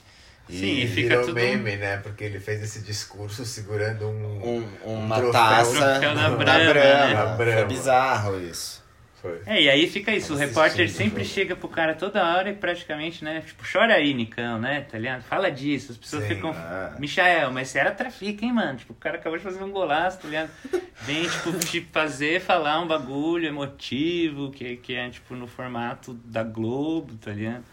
E 0.49 0.59
Sim, 0.59 0.81
e 0.83 0.87
fica 0.87 1.09
Virou 1.09 1.25
tudo- 1.27 1.35
meme, 1.35 1.77
né? 1.77 1.97
Porque 1.99 2.23
ele 2.23 2.39
fez 2.39 2.63
esse 2.63 2.81
discurso 2.83 3.45
segurando 3.45 4.07
um... 4.09 4.63
um- 4.85 4.95
uma 4.95 5.17
troféu. 5.17 5.33
taça 5.33 5.73
Troféu 5.73 6.15
Brahma, 6.15 6.37
Brahma. 6.37 6.75
né? 6.75 7.15
Da 7.15 7.37
Foi 7.37 7.65
bizarro 7.65 8.41
isso. 8.41 8.85
Foi. 9.21 9.41
É, 9.47 9.63
e 9.63 9.69
aí 9.69 9.89
fica 9.91 10.15
isso, 10.15 10.35
o 10.35 10.37
repórter 10.37 10.87
o 10.87 10.89
sempre 10.89 11.25
chega 11.25 11.57
pro 11.57 11.69
cara 11.69 11.95
toda 11.95 12.23
hora 12.37 12.51
e 12.51 12.55
praticamente, 12.55 13.25
né? 13.25 13.43
Tipo, 13.45 13.65
chora 13.69 13.95
aí, 13.95 14.15
Nicão, 14.15 14.59
né? 14.61 14.83
Tá 14.83 14.99
ligado? 14.99 15.23
Fala 15.23 15.51
disso. 15.51 15.91
As 15.93 15.99
pessoas 15.99 16.23
Sim, 16.25 16.35
ficam. 16.37 16.53
ah. 16.55 16.95
Michael, 16.99 17.51
mas 17.51 17.67
você 17.69 17.79
era 17.81 17.91
trafica, 17.91 18.45
hein, 18.45 18.53
mano? 18.53 18.79
Tipo, 18.79 18.93
o 18.93 18.97
cara 18.97 19.17
acabou 19.17 19.37
de 19.39 19.43
fazer 19.43 19.65
um 19.65 19.71
golaço, 19.73 20.19
tá 20.21 20.29
ligado? 20.29 20.51
Vem, 21.01 21.29
tipo, 21.29 21.53
te 21.59 21.81
fazer 21.91 22.41
falar 22.41 22.79
um 22.81 22.87
bagulho 22.87 23.49
emotivo, 23.49 24.53
que, 24.53 24.77
que 24.77 24.95
é, 24.95 25.09
tipo, 25.11 25.35
no 25.35 25.49
formato 25.49 26.15
da 26.25 26.45
Globo, 26.45 27.15
tá 27.17 27.33
ligado? 27.33 27.65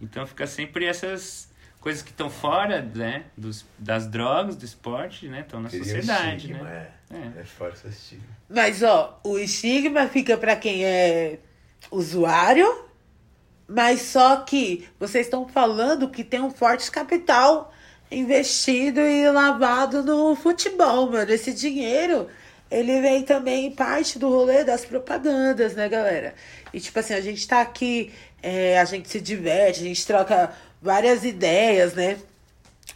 Então 0.00 0.26
fica 0.26 0.46
sempre 0.46 0.86
essas 0.86 1.49
coisas 1.80 2.02
que 2.02 2.10
estão 2.10 2.30
fora, 2.30 2.82
né? 2.82 3.24
Dos, 3.36 3.64
das 3.78 4.06
drogas, 4.06 4.56
do 4.56 4.64
esporte, 4.64 5.26
né? 5.26 5.40
Estão 5.40 5.60
na 5.60 5.68
Queria 5.68 5.84
sociedade, 5.84 6.36
estigma, 6.36 6.64
né? 6.64 6.88
É. 7.10 7.16
É. 7.16 7.40
é 7.40 7.44
fora 7.44 7.72
esse 7.72 7.88
estigma. 7.88 8.26
Mas, 8.48 8.82
ó, 8.82 9.18
o 9.24 9.38
estigma 9.38 10.06
fica 10.08 10.36
pra 10.36 10.54
quem 10.56 10.84
é 10.84 11.38
usuário, 11.90 12.84
mas 13.66 14.02
só 14.02 14.36
que 14.36 14.88
vocês 14.98 15.26
estão 15.26 15.48
falando 15.48 16.10
que 16.10 16.22
tem 16.22 16.40
um 16.40 16.50
forte 16.50 16.90
capital 16.90 17.72
investido 18.10 19.00
e 19.00 19.30
lavado 19.30 20.02
no 20.02 20.34
futebol, 20.34 21.10
mano. 21.10 21.30
Esse 21.30 21.52
dinheiro, 21.52 22.28
ele 22.70 23.00
vem 23.00 23.22
também 23.22 23.70
parte 23.70 24.18
do 24.18 24.28
rolê 24.28 24.64
das 24.64 24.84
propagandas, 24.84 25.74
né, 25.74 25.88
galera? 25.88 26.34
E, 26.72 26.80
tipo 26.80 26.98
assim, 26.98 27.14
a 27.14 27.20
gente 27.20 27.46
tá 27.46 27.60
aqui, 27.60 28.12
é, 28.42 28.78
a 28.78 28.84
gente 28.84 29.08
se 29.08 29.20
diverte, 29.20 29.80
a 29.80 29.84
gente 29.84 30.06
troca 30.06 30.52
várias 30.82 31.24
ideias, 31.24 31.94
né? 31.94 32.18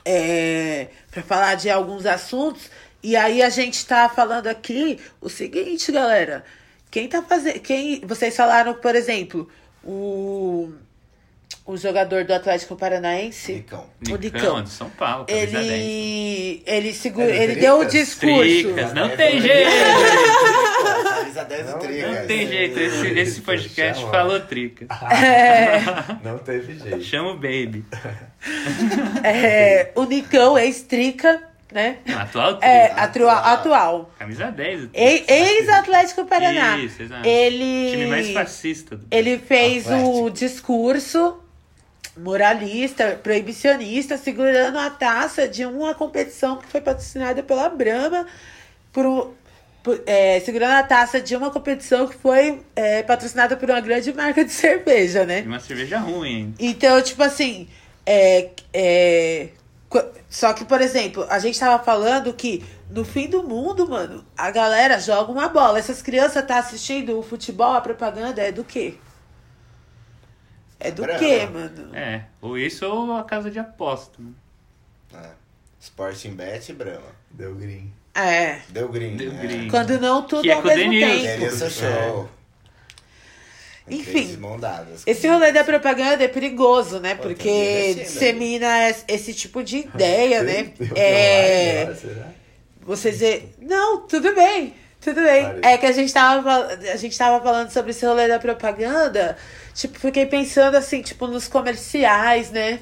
é, 0.05 0.89
para 1.11 1.23
falar 1.23 1.55
de 1.55 1.71
alguns 1.71 2.07
assuntos. 2.07 2.71
E 3.03 3.17
aí 3.17 3.43
a 3.43 3.51
gente 3.51 3.85
tá 3.87 4.09
falando 4.09 4.47
aqui 4.47 4.99
o 5.21 5.29
seguinte, 5.29 5.91
galera. 5.93 6.45
Quem 6.91 7.09
tá 7.09 7.23
fazendo. 7.23 7.61
Quem. 7.61 8.01
Vocês 8.01 8.37
falaram, 8.37 8.75
por 8.75 8.95
exemplo, 8.95 9.49
o. 9.83 10.73
O 11.67 11.79
jogador 11.79 12.25
do 12.25 12.35
Atlético 12.35 12.77
Paranaense. 12.77 13.55
Nicão. 13.55 13.87
O 14.11 14.17
Nicão, 14.17 14.41
Nicão. 14.41 14.63
de 14.63 14.69
São 14.69 14.91
Paulo, 14.91 15.25
camisa 15.25 15.53
10. 15.53 15.67
Ele. 15.67 16.63
Ele 16.67 16.93
segura. 16.93 17.31
É 17.31 17.37
do 17.37 17.43
ele 17.43 17.57
deu 17.57 17.79
o 17.79 17.85
discurso. 17.87 18.39
Tricas, 18.39 18.93
não 18.93 19.17
tem 19.17 19.41
jeito. 19.41 19.71
Camisa 21.35 21.45
10 21.45 21.67
Não, 21.71 21.77
e 21.77 21.81
tricas. 21.81 22.11
Não 22.21 22.27
tem 22.27 22.47
jeito, 22.47 22.79
esse, 22.79 23.07
esse 23.19 23.41
podcast 23.41 24.01
Chama. 24.01 24.13
falou 24.13 24.41
trica. 24.41 24.87
Não 26.23 26.39
teve 26.39 26.79
jeito. 26.79 27.03
Chama 27.03 27.31
o 27.33 27.35
baby. 27.35 27.85
É, 29.25 29.91
o 29.95 30.05
Nicão, 30.05 30.59
ex-trica, 30.59 31.43
né? 31.73 31.99
Atual 32.15 32.53
trica. 32.59 32.67
É, 32.67 32.93
atua- 32.93 33.33
atual. 33.53 34.11
Camisa 34.19 34.51
10. 34.51 34.85
o 34.85 34.89
Trica. 34.89 35.01
E- 35.03 35.25
Ex-Atlético 35.27 36.25
Paraná. 36.27 36.77
Isso, 36.79 37.03
exato. 37.03 37.27
Ele. 37.27 37.91
Time 37.91 38.07
mais 38.07 38.31
fascista 38.33 38.97
do 38.97 39.07
Ele 39.11 39.39
fez 39.39 39.87
o 39.87 39.91
Atlético. 39.95 40.31
discurso 40.31 41.41
moralista, 42.17 43.19
proibicionista, 43.23 44.17
segurando 44.17 44.79
a 44.79 44.89
taça 44.91 45.49
de 45.49 45.65
uma 45.67 45.95
competição 45.95 46.59
que 46.59 46.67
foi 46.69 46.81
patrocinada 46.81 47.43
pela 47.43 47.69
Brahma, 47.69 48.27
por- 48.93 49.35
é, 50.07 50.41
segurando 50.41 50.73
a 50.73 50.83
taça 50.83 51.21
de 51.21 51.37
uma 51.37 51.51
competição 51.51 52.07
que 52.07 52.17
foi 52.17 52.63
é, 52.75 53.03
patrocinada 53.03 53.57
por 53.57 53.69
uma 53.71 53.81
grande 53.81 54.13
marca 54.13 54.45
de 54.45 54.51
cerveja, 54.53 55.25
né? 55.25 55.43
Uma 55.43 55.61
cerveja 55.61 55.99
ruim, 55.99 56.29
hein? 56.29 56.55
Então, 56.59 57.01
tipo 57.03 57.23
assim, 57.23 57.69
é, 58.07 58.51
é, 58.73 59.49
só 60.29 60.53
que, 60.53 60.65
por 60.65 60.81
exemplo, 60.81 61.27
a 61.29 61.39
gente 61.39 61.59
tava 61.59 61.83
falando 61.83 62.33
que 62.33 62.65
no 62.91 63.05
fim 63.05 63.29
do 63.29 63.43
mundo, 63.43 63.89
mano, 63.89 64.25
a 64.37 64.51
galera 64.51 64.99
joga 64.99 65.31
uma 65.31 65.49
bola. 65.49 65.79
Essas 65.79 66.03
crianças 66.03 66.45
tá 66.47 66.59
assistindo 66.59 67.19
o 67.19 67.23
futebol, 67.23 67.73
a 67.73 67.81
propaganda 67.81 68.43
é 68.43 68.51
do 68.51 68.65
quê? 68.65 68.95
É 70.79 70.91
do 70.91 71.03
Brava. 71.03 71.19
quê, 71.19 71.47
mano? 71.47 71.95
É, 71.95 72.25
ou 72.43 72.59
isso 72.59 72.85
ou 72.87 73.17
a 73.17 73.25
casa 73.25 73.51
de 73.51 73.59
aposta. 73.59 74.21
né? 74.21 74.33
É. 75.15 75.31
Sporting 75.81 76.35
Bet 76.35 76.71
e 76.71 76.75
Brahma. 76.75 77.15
Deu 77.31 77.55
green. 77.55 77.93
É. 78.15 78.59
Deu 78.69 78.89
green. 78.89 79.17
Deu 79.17 79.33
né? 79.33 79.43
green. 79.43 79.69
Quando 79.69 79.99
não, 80.01 80.23
tudo 80.23 80.43
Que 80.43 80.51
é 80.51 80.55
ao 80.55 80.63
com 80.63 80.69
o 80.69 80.75
mesmo 80.75 80.93
tempo. 80.93 81.71
Show. 81.71 82.29
Enfim. 83.89 84.39
Esse 85.07 85.29
rolê 85.29 85.53
da 85.53 85.63
propaganda 85.63 86.25
é 86.25 86.29
perigoso, 86.29 87.01
né? 87.01 87.15
Porque 87.17 87.35
que 87.35 87.51
investir, 87.91 88.05
dissemina 88.05 88.89
es- 88.89 89.05
esse 89.07 89.35
tipo 89.35 89.63
de 89.63 89.79
ideia, 89.95 90.43
né? 90.43 90.73
É. 90.97 91.93
Você 92.81 93.11
dizer, 93.11 93.55
não, 93.61 94.07
tudo 94.07 94.35
bem, 94.35 94.75
tudo 95.01 95.21
bem. 95.23 95.59
É 95.63 95.77
que 95.77 95.87
a 95.87 95.93
gente, 95.93 96.13
tava, 96.13 96.67
a 96.67 96.97
gente 96.97 97.17
tava 97.17 97.43
falando 97.43 97.71
sobre 97.71 97.91
esse 97.91 98.07
rolê 98.07 98.27
da 98.29 98.39
propaganda, 98.39 99.37
tipo, 99.75 99.99
fiquei 99.99 100.25
pensando 100.27 100.77
assim, 100.77 101.03
tipo, 101.03 101.27
nos 101.27 101.47
comerciais, 101.49 102.51
né? 102.51 102.81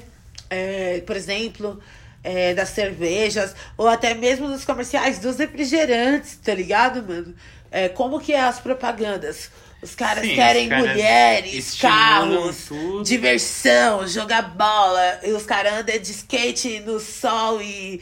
É, 0.49 1.01
por 1.05 1.15
exemplo, 1.17 1.79
é, 2.23 2.53
das 2.53 2.69
cervejas, 2.69 3.55
ou 3.77 3.87
até 3.87 4.13
mesmo 4.13 4.47
nos 4.47 4.63
comerciais 4.63 5.19
dos 5.19 5.37
refrigerantes, 5.37 6.37
tá 6.37 6.53
ligado, 6.53 7.03
mano? 7.03 7.35
É, 7.69 7.89
como 7.89 8.19
que 8.19 8.33
é 8.33 8.41
as 8.41 8.59
propagandas? 8.59 9.49
Os 9.81 9.95
caras 9.95 10.25
Sim, 10.25 10.35
querem 10.35 10.63
os 10.63 10.69
caras 10.69 10.87
mulheres, 10.87 11.77
carros, 11.81 12.65
tudo. 12.67 13.03
diversão, 13.03 14.07
jogar 14.07 14.43
bola, 14.43 15.19
e 15.23 15.31
os 15.31 15.45
caras 15.45 15.73
andam 15.73 15.99
de 15.99 16.11
skate 16.11 16.79
no 16.79 17.01
sol 17.01 17.61
e 17.61 17.99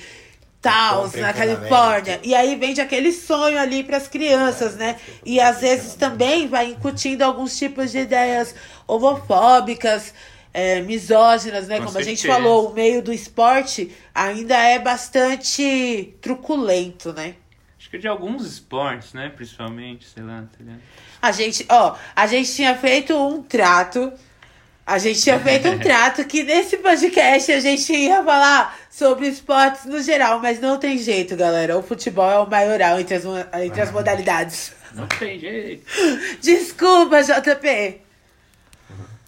tal, 0.61 1.09
na. 1.17 1.33
Califórnia. 1.33 2.19
E 2.21 2.35
aí 2.35 2.55
vende 2.55 2.79
aquele 2.79 3.11
sonho 3.11 3.57
ali 3.57 3.83
para 3.83 3.97
as 3.97 4.07
crianças, 4.07 4.75
né? 4.75 4.95
E 5.25 5.39
às 5.39 5.61
vezes 5.61 5.95
também 5.95 6.47
vai 6.47 6.67
incutindo 6.67 7.23
alguns 7.23 7.57
tipos 7.57 7.91
de 7.91 7.99
ideias 7.99 8.53
homofóbicas, 8.87 10.13
é, 10.53 10.81
misóginas, 10.81 11.67
né? 11.67 11.79
Com 11.79 11.85
Como 11.85 11.97
a 11.97 12.03
gente 12.03 12.21
certeza. 12.21 12.41
falou, 12.41 12.69
o 12.69 12.73
meio 12.73 13.01
do 13.01 13.13
esporte 13.13 13.91
ainda 14.13 14.57
é 14.57 14.79
bastante 14.79 16.15
truculento, 16.21 17.13
né? 17.13 17.35
Acho 17.77 17.89
que 17.89 17.97
de 17.97 18.07
alguns 18.07 18.45
esportes, 18.45 19.13
né? 19.13 19.29
Principalmente, 19.29 20.07
sei 20.07 20.23
lá, 20.23 20.41
tá 20.41 20.57
ligado? 20.59 20.81
A 21.21 21.31
gente, 21.31 21.65
ó, 21.69 21.95
a 22.15 22.27
gente 22.27 22.53
tinha 22.53 22.75
feito 22.75 23.15
um 23.15 23.41
trato. 23.41 24.11
A 24.85 24.97
gente 24.97 25.21
tinha 25.21 25.39
feito 25.39 25.69
um 25.69 25.77
trato 25.79 26.25
que 26.25 26.43
nesse 26.43 26.77
podcast 26.77 27.51
a 27.51 27.59
gente 27.59 27.93
ia 27.93 28.23
falar 28.23 28.77
sobre 28.89 29.27
esportes 29.27 29.85
no 29.85 30.01
geral, 30.01 30.39
mas 30.39 30.59
não 30.59 30.77
tem 30.77 30.97
jeito, 30.97 31.35
galera. 31.35 31.77
O 31.77 31.83
futebol 31.83 32.29
é 32.29 32.37
o 32.39 32.49
maioral 32.49 32.99
entre 32.99 33.15
as, 33.15 33.23
entre 33.63 33.81
as 33.81 33.91
modalidades. 33.91 34.73
Não 34.93 35.07
tem 35.07 35.39
jeito. 35.39 35.85
Desculpa, 36.41 37.21
JP. 37.23 38.01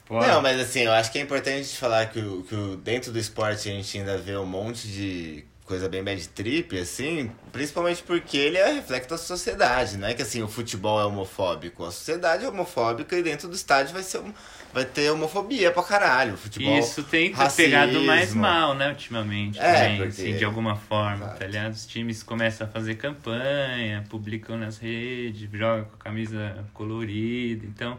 Não, 0.09 0.41
mas 0.41 0.59
assim, 0.59 0.81
eu 0.81 0.91
acho 0.91 1.11
que 1.11 1.17
é 1.17 1.21
importante 1.21 1.55
a 1.59 1.63
gente 1.63 1.77
falar 1.77 2.05
que, 2.07 2.19
o, 2.19 2.43
que 2.43 2.53
o, 2.55 2.75
dentro 2.75 3.11
do 3.11 3.17
esporte 3.19 3.69
a 3.69 3.71
gente 3.71 3.97
ainda 3.97 4.17
vê 4.17 4.35
um 4.37 4.45
monte 4.45 4.87
de 4.87 5.45
coisa 5.65 5.87
bem 5.87 6.03
bad 6.03 6.27
trip, 6.29 6.77
assim, 6.77 7.31
principalmente 7.51 8.03
porque 8.03 8.37
ele 8.37 8.57
é 8.57 8.73
reflexo 8.73 9.09
da 9.09 9.17
sociedade, 9.17 9.97
não 9.97 10.07
é 10.09 10.13
que 10.13 10.21
assim, 10.21 10.43
o 10.43 10.47
futebol 10.47 10.99
é 10.99 11.05
homofóbico, 11.05 11.85
a 11.85 11.91
sociedade 11.91 12.43
é 12.43 12.49
homofóbica 12.49 13.17
e 13.17 13.23
dentro 13.23 13.47
do 13.47 13.55
estádio 13.55 13.93
vai, 13.93 14.03
ser, 14.03 14.17
um- 14.19 14.33
vai 14.73 14.83
ter 14.83 15.09
homofobia 15.09 15.71
pra 15.71 15.81
caralho, 15.81 16.33
o 16.33 16.37
futebol... 16.37 16.77
Isso 16.77 17.01
tem 17.03 17.31
racismo. 17.31 17.71
pegado 17.71 18.01
mais 18.03 18.33
mal, 18.33 18.75
né, 18.75 18.89
ultimamente. 18.89 19.57
É, 19.57 19.73
também, 19.73 19.97
porque- 19.99 20.21
assim, 20.21 20.37
de 20.37 20.43
alguma 20.43 20.75
forma, 20.75 21.25
Exato. 21.27 21.39
tá 21.39 21.45
ligado? 21.47 21.71
Os 21.71 21.87
times 21.87 22.21
começam 22.21 22.67
a 22.67 22.69
fazer 22.69 22.95
campanha, 22.95 24.03
publicam 24.09 24.57
nas 24.57 24.77
redes, 24.77 25.49
jogam 25.51 25.85
com 25.85 25.95
a 25.95 26.03
camisa 26.03 26.65
colorida. 26.73 27.65
Então, 27.65 27.97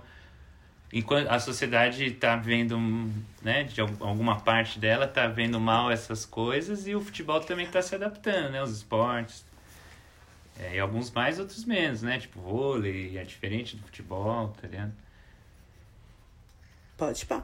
enquanto 0.94 1.28
a 1.28 1.38
sociedade 1.40 2.10
tá 2.12 2.36
vendo, 2.36 2.78
né, 3.42 3.64
de 3.64 3.80
al- 3.80 3.90
alguma 4.00 4.40
parte 4.40 4.78
dela 4.78 5.06
tá 5.06 5.26
vendo 5.26 5.58
mal 5.60 5.90
essas 5.90 6.24
coisas 6.24 6.86
e 6.86 6.94
o 6.94 7.00
futebol 7.00 7.40
também 7.40 7.66
tá 7.66 7.82
se 7.82 7.94
adaptando, 7.94 8.50
né, 8.52 8.62
os 8.62 8.70
esportes. 8.70 9.44
É, 10.58 10.76
e 10.76 10.78
alguns 10.78 11.10
mais, 11.10 11.40
outros 11.40 11.64
menos, 11.64 12.00
né? 12.02 12.16
Tipo, 12.20 12.40
vôlei 12.40 13.18
é 13.18 13.24
diferente 13.24 13.76
do 13.76 13.82
futebol, 13.82 14.54
tá 14.60 14.68
ligado? 14.68 14.92
Pode 16.96 17.26
pá. 17.26 17.42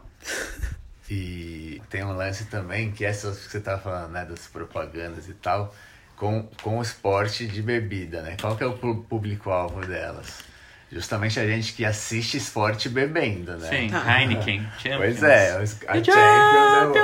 E 1.10 1.82
tem 1.90 2.04
um 2.04 2.12
lance 2.12 2.44
também, 2.44 2.92
que 2.92 3.04
essas 3.04 3.44
que 3.44 3.50
você 3.50 3.60
tava 3.60 3.82
falando, 3.82 4.12
né, 4.12 4.24
das 4.24 4.46
propagandas 4.46 5.28
e 5.28 5.34
tal, 5.34 5.74
com, 6.14 6.48
com 6.62 6.78
o 6.78 6.82
esporte 6.82 7.48
de 7.48 7.60
bebida, 7.60 8.22
né? 8.22 8.36
Qual 8.40 8.56
que 8.56 8.62
é 8.62 8.66
o 8.66 8.76
público-alvo 9.02 9.80
delas? 9.84 10.44
Justamente 10.92 11.38
a 11.38 11.46
gente 11.46 11.72
que 11.72 11.84
assiste 11.84 12.36
esporte 12.36 12.88
bebendo, 12.88 13.56
né? 13.56 13.68
Sim, 13.68 13.90
Heineken. 13.94 14.66
Champions. 14.78 14.96
Pois 14.98 15.22
é, 15.22 15.50
a 15.86 15.94
Champions, 15.94 16.16
é 16.16 16.98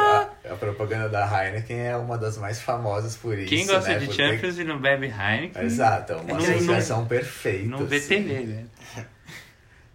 a, 0.48 0.52
a 0.52 0.56
propaganda 0.56 1.08
da 1.08 1.24
Heineken 1.44 1.78
é 1.78 1.96
uma 1.96 2.18
das 2.18 2.36
mais 2.36 2.60
famosas 2.60 3.14
por 3.16 3.38
isso. 3.38 3.48
Quem 3.48 3.64
gosta 3.64 3.90
né? 3.90 3.98
de 4.00 4.06
Porque- 4.06 4.22
Champions 4.28 4.58
e 4.58 4.64
não 4.64 4.80
bebe 4.80 5.06
Heineken, 5.06 5.62
Exato, 5.62 6.14
é 6.14 6.16
uma 6.16 6.24
Não- 6.24 6.36
associação 6.36 7.06
perfeita. 7.06 7.68
não 7.68 7.86
vê 7.86 7.96
assim. 7.98 8.08
TV, 8.08 8.40
né? 8.40 8.64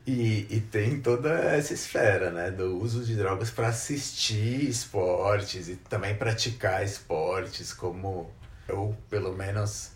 E, 0.08 0.48
e 0.50 0.60
tem 0.62 1.00
toda 1.00 1.30
essa 1.30 1.74
esfera, 1.74 2.32
né? 2.32 2.50
Do 2.50 2.78
uso 2.82 3.04
de 3.06 3.16
drogas 3.16 3.52
para 3.52 3.68
assistir 3.68 4.68
esportes 4.68 5.68
e 5.70 5.76
também 5.76 6.16
praticar 6.16 6.84
esportes, 6.84 7.72
como 7.72 8.32
eu, 8.68 8.96
pelo 9.10 9.32
menos, 9.34 9.91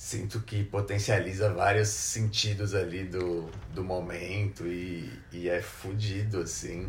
sinto 0.00 0.38
que 0.42 0.62
potencializa 0.62 1.52
vários 1.52 1.88
sentidos 1.88 2.72
ali 2.72 3.02
do, 3.02 3.50
do 3.74 3.82
momento 3.82 4.64
e, 4.64 5.10
e 5.32 5.48
é 5.48 5.60
fudido, 5.60 6.38
assim. 6.40 6.88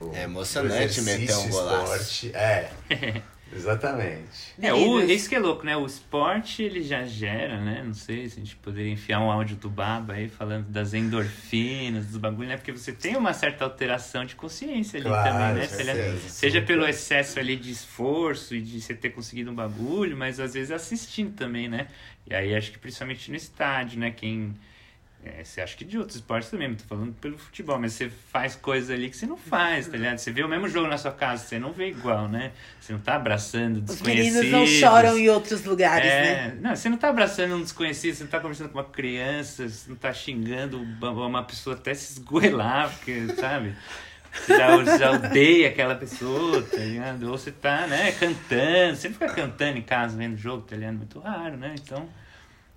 O- 0.00 0.12
É 0.12 0.24
emocionante 0.24 1.00
meter 1.02 1.36
um 1.36 1.48
golaço. 1.50 1.92
esporte, 1.92 2.36
É, 2.36 2.70
exatamente. 3.52 4.54
É, 4.60 4.72
o, 4.74 5.00
isso 5.00 5.28
que 5.28 5.34
é 5.34 5.38
louco, 5.38 5.64
né? 5.64 5.76
O 5.76 5.86
esporte, 5.86 6.62
ele 6.62 6.82
já 6.82 7.04
gera, 7.04 7.60
né? 7.60 7.82
Não 7.84 7.94
sei 7.94 8.28
se 8.28 8.36
a 8.40 8.44
gente 8.44 8.56
poderia 8.56 8.92
enfiar 8.92 9.20
um 9.20 9.30
áudio 9.30 9.56
do 9.56 9.70
Baba 9.70 10.14
aí 10.14 10.28
falando 10.28 10.66
das 10.68 10.94
endorfinas, 10.94 12.06
dos 12.06 12.16
bagulhos, 12.16 12.48
né? 12.50 12.56
Porque 12.56 12.72
você 12.72 12.92
tem 12.92 13.16
uma 13.16 13.32
certa 13.32 13.64
alteração 13.64 14.24
de 14.24 14.34
consciência 14.36 14.98
ali 14.98 15.08
Claro, 15.08 15.32
também, 15.32 15.54
né? 15.54 15.66
com 15.66 15.74
Seja, 15.74 15.94
certeza, 15.94 16.28
seja 16.28 16.60
super. 16.60 16.66
pelo 16.74 16.86
excesso 16.88 17.38
ali 17.38 17.56
de 17.56 17.70
esforço 17.70 18.54
e 18.54 18.60
de 18.60 18.80
você 18.80 18.94
ter 18.94 19.10
conseguido 19.10 19.50
um 19.50 19.54
bagulho, 19.54 20.16
mas 20.16 20.38
às 20.40 20.54
vezes 20.54 20.70
assistindo 20.70 21.34
também, 21.34 21.68
né? 21.68 21.88
E 22.26 22.34
aí 22.34 22.54
acho 22.54 22.70
que 22.72 22.78
principalmente 22.78 23.30
no 23.30 23.36
estádio, 23.36 23.98
né? 23.98 24.10
Quem... 24.10 24.54
É, 25.24 25.42
você 25.42 25.60
acha 25.60 25.76
que 25.76 25.84
de 25.84 25.98
outros 25.98 26.16
esportes 26.16 26.48
também, 26.48 26.72
tô 26.76 26.84
falando 26.84 27.12
pelo 27.14 27.36
futebol, 27.36 27.76
mas 27.78 27.92
você 27.92 28.08
faz 28.08 28.54
coisas 28.54 28.88
ali 28.88 29.10
que 29.10 29.16
você 29.16 29.26
não 29.26 29.36
faz, 29.36 29.88
tá 29.88 29.96
ligado? 29.96 30.18
Você 30.18 30.30
vê 30.30 30.44
o 30.44 30.48
mesmo 30.48 30.68
jogo 30.68 30.86
na 30.86 30.96
sua 30.96 31.10
casa, 31.10 31.44
você 31.44 31.58
não 31.58 31.72
vê 31.72 31.88
igual, 31.88 32.28
né? 32.28 32.52
Você 32.80 32.92
não 32.92 33.00
tá 33.00 33.16
abraçando 33.16 33.78
Os 33.78 33.82
desconhecidos. 33.82 34.34
meninos 34.44 34.50
não 34.52 34.66
choram 34.66 35.18
em 35.18 35.28
outros 35.28 35.64
lugares, 35.64 36.06
É, 36.08 36.22
né? 36.22 36.58
não, 36.60 36.74
você 36.76 36.88
não 36.88 36.96
tá 36.96 37.08
abraçando 37.08 37.56
um 37.56 37.62
desconhecido, 37.62 38.14
você 38.14 38.22
não 38.22 38.30
tá 38.30 38.38
conversando 38.38 38.68
com 38.70 38.78
uma 38.78 38.84
criança, 38.84 39.68
você 39.68 39.90
não 39.90 39.96
tá 39.96 40.12
xingando 40.12 40.78
uma 41.02 41.42
pessoa 41.42 41.74
até 41.74 41.92
se 41.94 42.12
esgoelar, 42.12 42.88
porque, 42.90 43.26
sabe? 43.34 43.74
Você 44.32 44.56
já, 44.56 44.98
já 44.98 45.10
odeia 45.10 45.68
aquela 45.68 45.96
pessoa, 45.96 46.62
tá 46.62 46.76
ligado? 46.76 47.24
Ou 47.24 47.36
você 47.36 47.50
tá, 47.50 47.86
né, 47.88 48.12
cantando, 48.12 48.94
você 48.96 49.08
não 49.08 49.14
fica 49.14 49.28
cantando 49.34 49.78
em 49.78 49.82
casa 49.82 50.16
vendo 50.16 50.36
jogo, 50.36 50.62
tá 50.62 50.76
ligado? 50.76 50.94
Muito 50.96 51.18
raro, 51.18 51.56
né? 51.56 51.74
Então, 51.82 52.08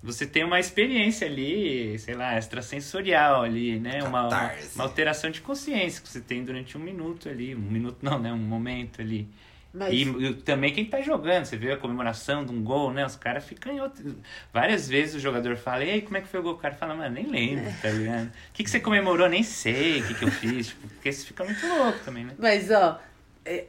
você 0.02 0.26
tem 0.26 0.44
uma 0.44 0.58
experiência 0.58 1.26
ali, 1.26 1.98
sei 1.98 2.14
lá, 2.14 2.36
extrasensorial 2.36 3.42
ali, 3.42 3.78
né? 3.78 4.02
Uma, 4.02 4.52
uma 4.74 4.84
alteração 4.84 5.30
de 5.30 5.40
consciência 5.40 6.02
que 6.02 6.08
você 6.08 6.20
tem 6.20 6.44
durante 6.44 6.76
um 6.76 6.80
minuto 6.80 7.28
ali. 7.28 7.54
Um 7.54 7.60
minuto 7.60 7.98
não, 8.02 8.18
né? 8.18 8.32
Um 8.32 8.38
momento 8.38 9.00
ali. 9.00 9.28
Mas 9.72 9.92
E, 9.92 10.02
e 10.02 10.34
também 10.34 10.72
quem 10.72 10.84
tá 10.84 11.00
jogando, 11.00 11.46
você 11.46 11.56
vê 11.56 11.72
a 11.72 11.76
comemoração 11.76 12.44
de 12.44 12.52
um 12.52 12.62
gol, 12.62 12.92
né? 12.92 13.06
Os 13.06 13.16
caras 13.16 13.44
ficam 13.44 13.72
em 13.72 13.80
outro. 13.80 14.20
Várias 14.52 14.88
vezes 14.88 15.14
o 15.14 15.20
jogador 15.20 15.56
fala, 15.56 15.84
e 15.84 15.90
aí, 15.90 16.02
como 16.02 16.16
é 16.16 16.20
que 16.20 16.28
foi 16.28 16.40
o 16.40 16.42
gol? 16.42 16.54
O 16.54 16.58
cara 16.58 16.74
fala, 16.74 16.94
mano, 16.94 17.14
nem 17.14 17.26
lembro, 17.26 17.72
tá 17.80 17.88
ligado? 17.90 18.26
O 18.28 18.32
que, 18.52 18.64
que 18.64 18.70
você 18.70 18.80
comemorou? 18.80 19.28
Nem 19.28 19.42
sei 19.42 20.00
o 20.00 20.06
que, 20.06 20.14
que 20.14 20.24
eu 20.24 20.30
fiz. 20.30 20.68
Tipo, 20.68 20.88
porque 20.88 21.12
você 21.12 21.26
fica 21.26 21.44
muito 21.44 21.66
louco 21.66 22.00
também, 22.00 22.24
né? 22.24 22.34
Mas, 22.38 22.70
ó, 22.70 23.00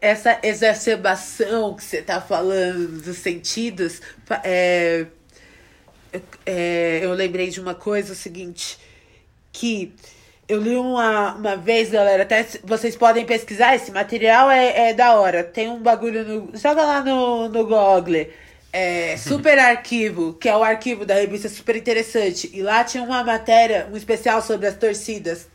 essa 0.01 0.39
exacerbação 0.43 1.75
que 1.75 1.83
você 1.83 2.01
tá 2.01 2.21
falando 2.21 3.01
dos 3.01 3.17
sentidos, 3.17 4.01
é, 4.43 5.07
é, 6.45 6.99
eu 7.01 7.13
lembrei 7.13 7.49
de 7.49 7.59
uma 7.59 7.75
coisa, 7.75 8.13
o 8.13 8.15
seguinte, 8.15 8.77
que 9.51 9.93
eu 10.47 10.61
li 10.61 10.75
uma, 10.75 11.35
uma 11.35 11.55
vez, 11.55 11.89
galera, 11.89 12.23
até 12.23 12.45
vocês 12.63 12.95
podem 12.95 13.25
pesquisar, 13.25 13.75
esse 13.75 13.91
material 13.91 14.51
é, 14.51 14.89
é 14.89 14.93
da 14.93 15.15
hora. 15.19 15.43
Tem 15.43 15.69
um 15.69 15.79
bagulho 15.79 16.23
no. 16.25 16.57
Joga 16.57 16.83
lá 16.83 17.03
no, 17.03 17.47
no 17.49 17.65
Google. 17.65 18.27
É, 18.71 19.15
super 19.17 19.57
Arquivo, 19.57 20.33
que 20.33 20.49
é 20.49 20.55
o 20.55 20.63
arquivo 20.63 21.05
da 21.05 21.15
revista 21.15 21.47
Super 21.47 21.75
Interessante. 21.75 22.49
E 22.53 22.61
lá 22.61 22.83
tinha 22.83 23.03
uma 23.03 23.23
matéria, 23.23 23.87
um 23.91 23.95
especial 23.95 24.41
sobre 24.41 24.67
as 24.67 24.75
torcidas 24.75 25.47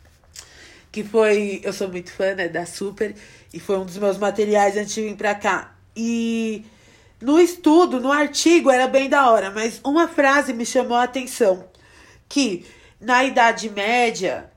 que 0.90 1.04
foi. 1.04 1.60
Eu 1.62 1.72
sou 1.72 1.88
muito 1.88 2.10
fã, 2.10 2.34
né, 2.34 2.48
da 2.48 2.64
Super, 2.64 3.14
e 3.52 3.60
foi 3.60 3.78
um 3.78 3.84
dos 3.84 3.98
meus 3.98 4.18
materiais 4.18 4.76
antes 4.76 4.94
de 4.94 5.02
vir 5.02 5.16
pra 5.16 5.34
cá. 5.34 5.74
E 5.94 6.64
no 7.20 7.38
estudo, 7.40 8.00
no 8.00 8.12
artigo, 8.12 8.70
era 8.70 8.86
bem 8.86 9.08
da 9.08 9.30
hora, 9.30 9.50
mas 9.50 9.80
uma 9.84 10.06
frase 10.06 10.52
me 10.52 10.64
chamou 10.64 10.96
a 10.96 11.04
atenção: 11.04 11.68
que 12.28 12.64
na 13.00 13.24
Idade 13.24 13.68
Média, 13.70 14.50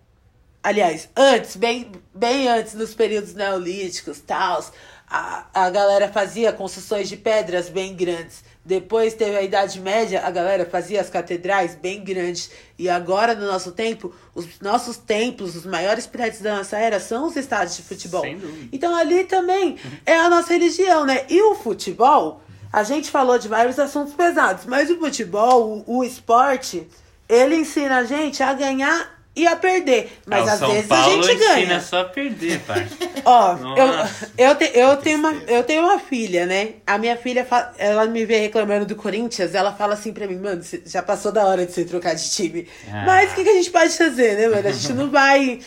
aliás, 0.63 1.09
antes, 1.15 1.55
bem, 1.55 1.91
bem 2.13 2.47
antes, 2.47 2.73
nos 2.73 2.93
períodos 2.93 3.33
neolíticos, 3.33 4.19
tals, 4.19 4.71
a, 5.09 5.45
a 5.53 5.69
galera 5.69 6.07
fazia 6.07 6.53
construções 6.53 7.09
de 7.09 7.17
pedras 7.17 7.67
bem 7.67 7.95
grandes. 7.95 8.43
Depois 8.63 9.15
teve 9.15 9.35
a 9.35 9.41
Idade 9.41 9.79
Média, 9.81 10.21
a 10.23 10.29
galera 10.29 10.65
fazia 10.65 11.01
as 11.01 11.09
catedrais 11.09 11.75
bem 11.75 12.03
grandes. 12.03 12.51
E 12.77 12.87
agora, 12.87 13.33
no 13.33 13.47
nosso 13.47 13.71
tempo, 13.71 14.13
os 14.35 14.59
nossos 14.61 14.97
templos, 14.97 15.55
os 15.55 15.65
maiores 15.65 16.05
prédios 16.05 16.41
da 16.41 16.57
nossa 16.57 16.77
era, 16.77 16.99
são 16.99 17.27
os 17.27 17.35
estádios 17.35 17.75
de 17.75 17.83
futebol. 17.83 18.23
Então 18.71 18.95
ali 18.95 19.23
também 19.23 19.77
é 20.05 20.15
a 20.15 20.29
nossa 20.29 20.53
religião, 20.53 21.05
né? 21.05 21.25
E 21.27 21.41
o 21.41 21.55
futebol, 21.55 22.41
a 22.71 22.83
gente 22.83 23.09
falou 23.09 23.37
de 23.37 23.47
vários 23.47 23.77
assuntos 23.79 24.13
pesados, 24.13 24.65
mas 24.65 24.89
o 24.89 24.97
futebol, 24.97 25.83
o, 25.87 25.97
o 25.99 26.03
esporte, 26.03 26.87
ele 27.27 27.55
ensina 27.55 27.97
a 27.99 28.03
gente 28.03 28.41
a 28.43 28.53
ganhar 28.53 29.19
e 29.33 29.47
a 29.47 29.55
perder. 29.55 30.11
Mas 30.25 30.45
Ah, 30.47 30.53
às 30.53 30.59
São 30.59 30.71
vezes 30.71 30.87
Paulo 30.87 31.05
a 31.05 31.09
gente 31.23 31.35
ensina 31.35 31.55
ganha. 31.55 31.79
só 31.81 32.01
a 32.01 32.05
perder, 32.05 32.59
pai. 32.61 32.85
Ó, 33.23 33.53
Nossa. 33.55 34.29
eu, 34.37 34.47
eu, 34.49 34.55
te- 34.55 34.71
eu, 34.77 34.97
tenho 34.97 35.17
uma, 35.19 35.31
eu 35.47 35.63
tenho 35.63 35.83
uma 35.83 35.99
filha, 35.99 36.45
né? 36.45 36.73
A 36.85 36.97
minha 36.97 37.15
filha, 37.15 37.47
ela 37.77 38.05
me 38.07 38.25
vê 38.25 38.39
reclamando 38.39 38.85
do 38.85 38.95
Corinthians, 38.95 39.55
ela 39.55 39.71
fala 39.71 39.93
assim 39.93 40.11
pra 40.11 40.27
mim, 40.27 40.35
mano, 40.37 40.61
já 40.85 41.01
passou 41.01 41.31
da 41.31 41.45
hora 41.45 41.65
de 41.65 41.71
você 41.71 41.85
trocar 41.85 42.13
de 42.13 42.29
time. 42.29 42.67
Ah. 42.91 43.03
Mas 43.05 43.31
o 43.31 43.35
que, 43.35 43.43
que 43.45 43.49
a 43.49 43.53
gente 43.53 43.69
pode 43.71 43.97
fazer, 43.97 44.35
né, 44.35 44.47
mano? 44.49 44.67
A 44.67 44.71
gente 44.71 44.91
não 44.93 45.09
vai. 45.09 45.59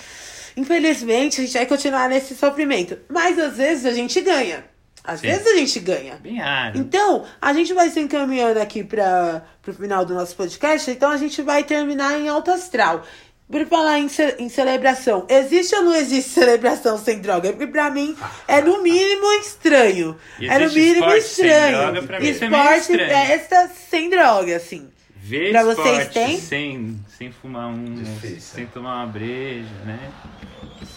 Infelizmente, 0.57 1.40
a 1.40 1.44
gente 1.44 1.55
vai 1.55 1.66
continuar 1.66 2.09
nesse 2.09 2.34
sofrimento. 2.34 2.98
Mas 3.09 3.38
às 3.38 3.57
vezes 3.57 3.86
a 3.86 3.92
gente 3.92 4.20
ganha. 4.20 4.64
Às 5.07 5.20
Sim. 5.20 5.26
vezes 5.28 5.46
a 5.46 5.57
gente 5.57 5.80
ganha. 5.80 6.14
Bem 6.16 6.38
raro. 6.38 6.78
Então, 6.78 7.24
a 7.40 7.52
gente 7.52 7.74
vai 7.74 7.90
se 7.90 8.00
encaminhando 8.00 8.59
aqui 8.59 8.82
para 8.82 9.42
o 9.68 9.72
final 9.72 10.02
do 10.05 10.14
nosso 10.14 10.34
podcast, 10.34 10.90
então 10.90 11.11
a 11.11 11.16
gente 11.18 11.42
vai 11.42 11.62
terminar 11.62 12.18
em 12.18 12.26
alto 12.28 12.50
astral. 12.50 13.05
Por 13.46 13.66
falar 13.66 13.98
em, 13.98 14.09
ce- 14.09 14.36
em 14.38 14.48
celebração, 14.48 15.26
existe 15.28 15.74
ou 15.76 15.82
não 15.82 15.94
existe 15.94 16.30
celebração 16.40 16.96
sem 16.96 17.18
droga? 17.20 17.50
Porque 17.52 17.66
pra 17.66 17.90
mim 17.90 18.16
é 18.48 18.62
no 18.62 18.82
mínimo 18.82 19.30
estranho. 19.34 20.16
É 20.40 20.59
no 20.59 20.72
mínimo 20.72 20.94
esporte 21.14 21.22
sem 21.22 21.46
estranho. 21.46 21.76
droga, 21.78 22.02
pra 22.07 22.20
mim 22.20 22.26
é 22.26 22.30
esporte 22.30 22.78
estranho. 22.80 23.11
festa 23.11 23.70
sem 23.90 24.09
droga, 24.09 24.57
assim. 24.57 24.88
Ver 25.16 25.50
Pra 25.52 25.62
vocês 25.64 26.09
tem? 26.09 26.40
Sem, 26.40 26.98
sem 27.18 27.30
fumar 27.30 27.68
um, 27.68 27.94
Difícil. 27.94 28.40
sem 28.40 28.66
tomar 28.66 28.96
uma 29.05 29.07
breja, 29.07 29.68
né? 29.84 29.98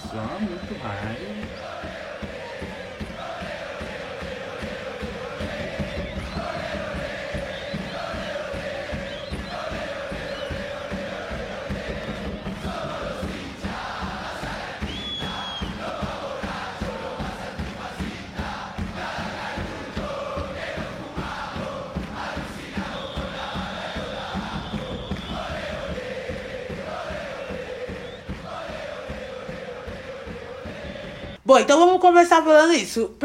Só 0.09 0.15
muito 0.39 0.73
raro. 0.81 1.66
Bom, 31.47 31.57
então 31.59 31.79
vamos 31.79 32.01
começar 32.01 32.43
falando 32.43 32.73
isso. 32.73 33.15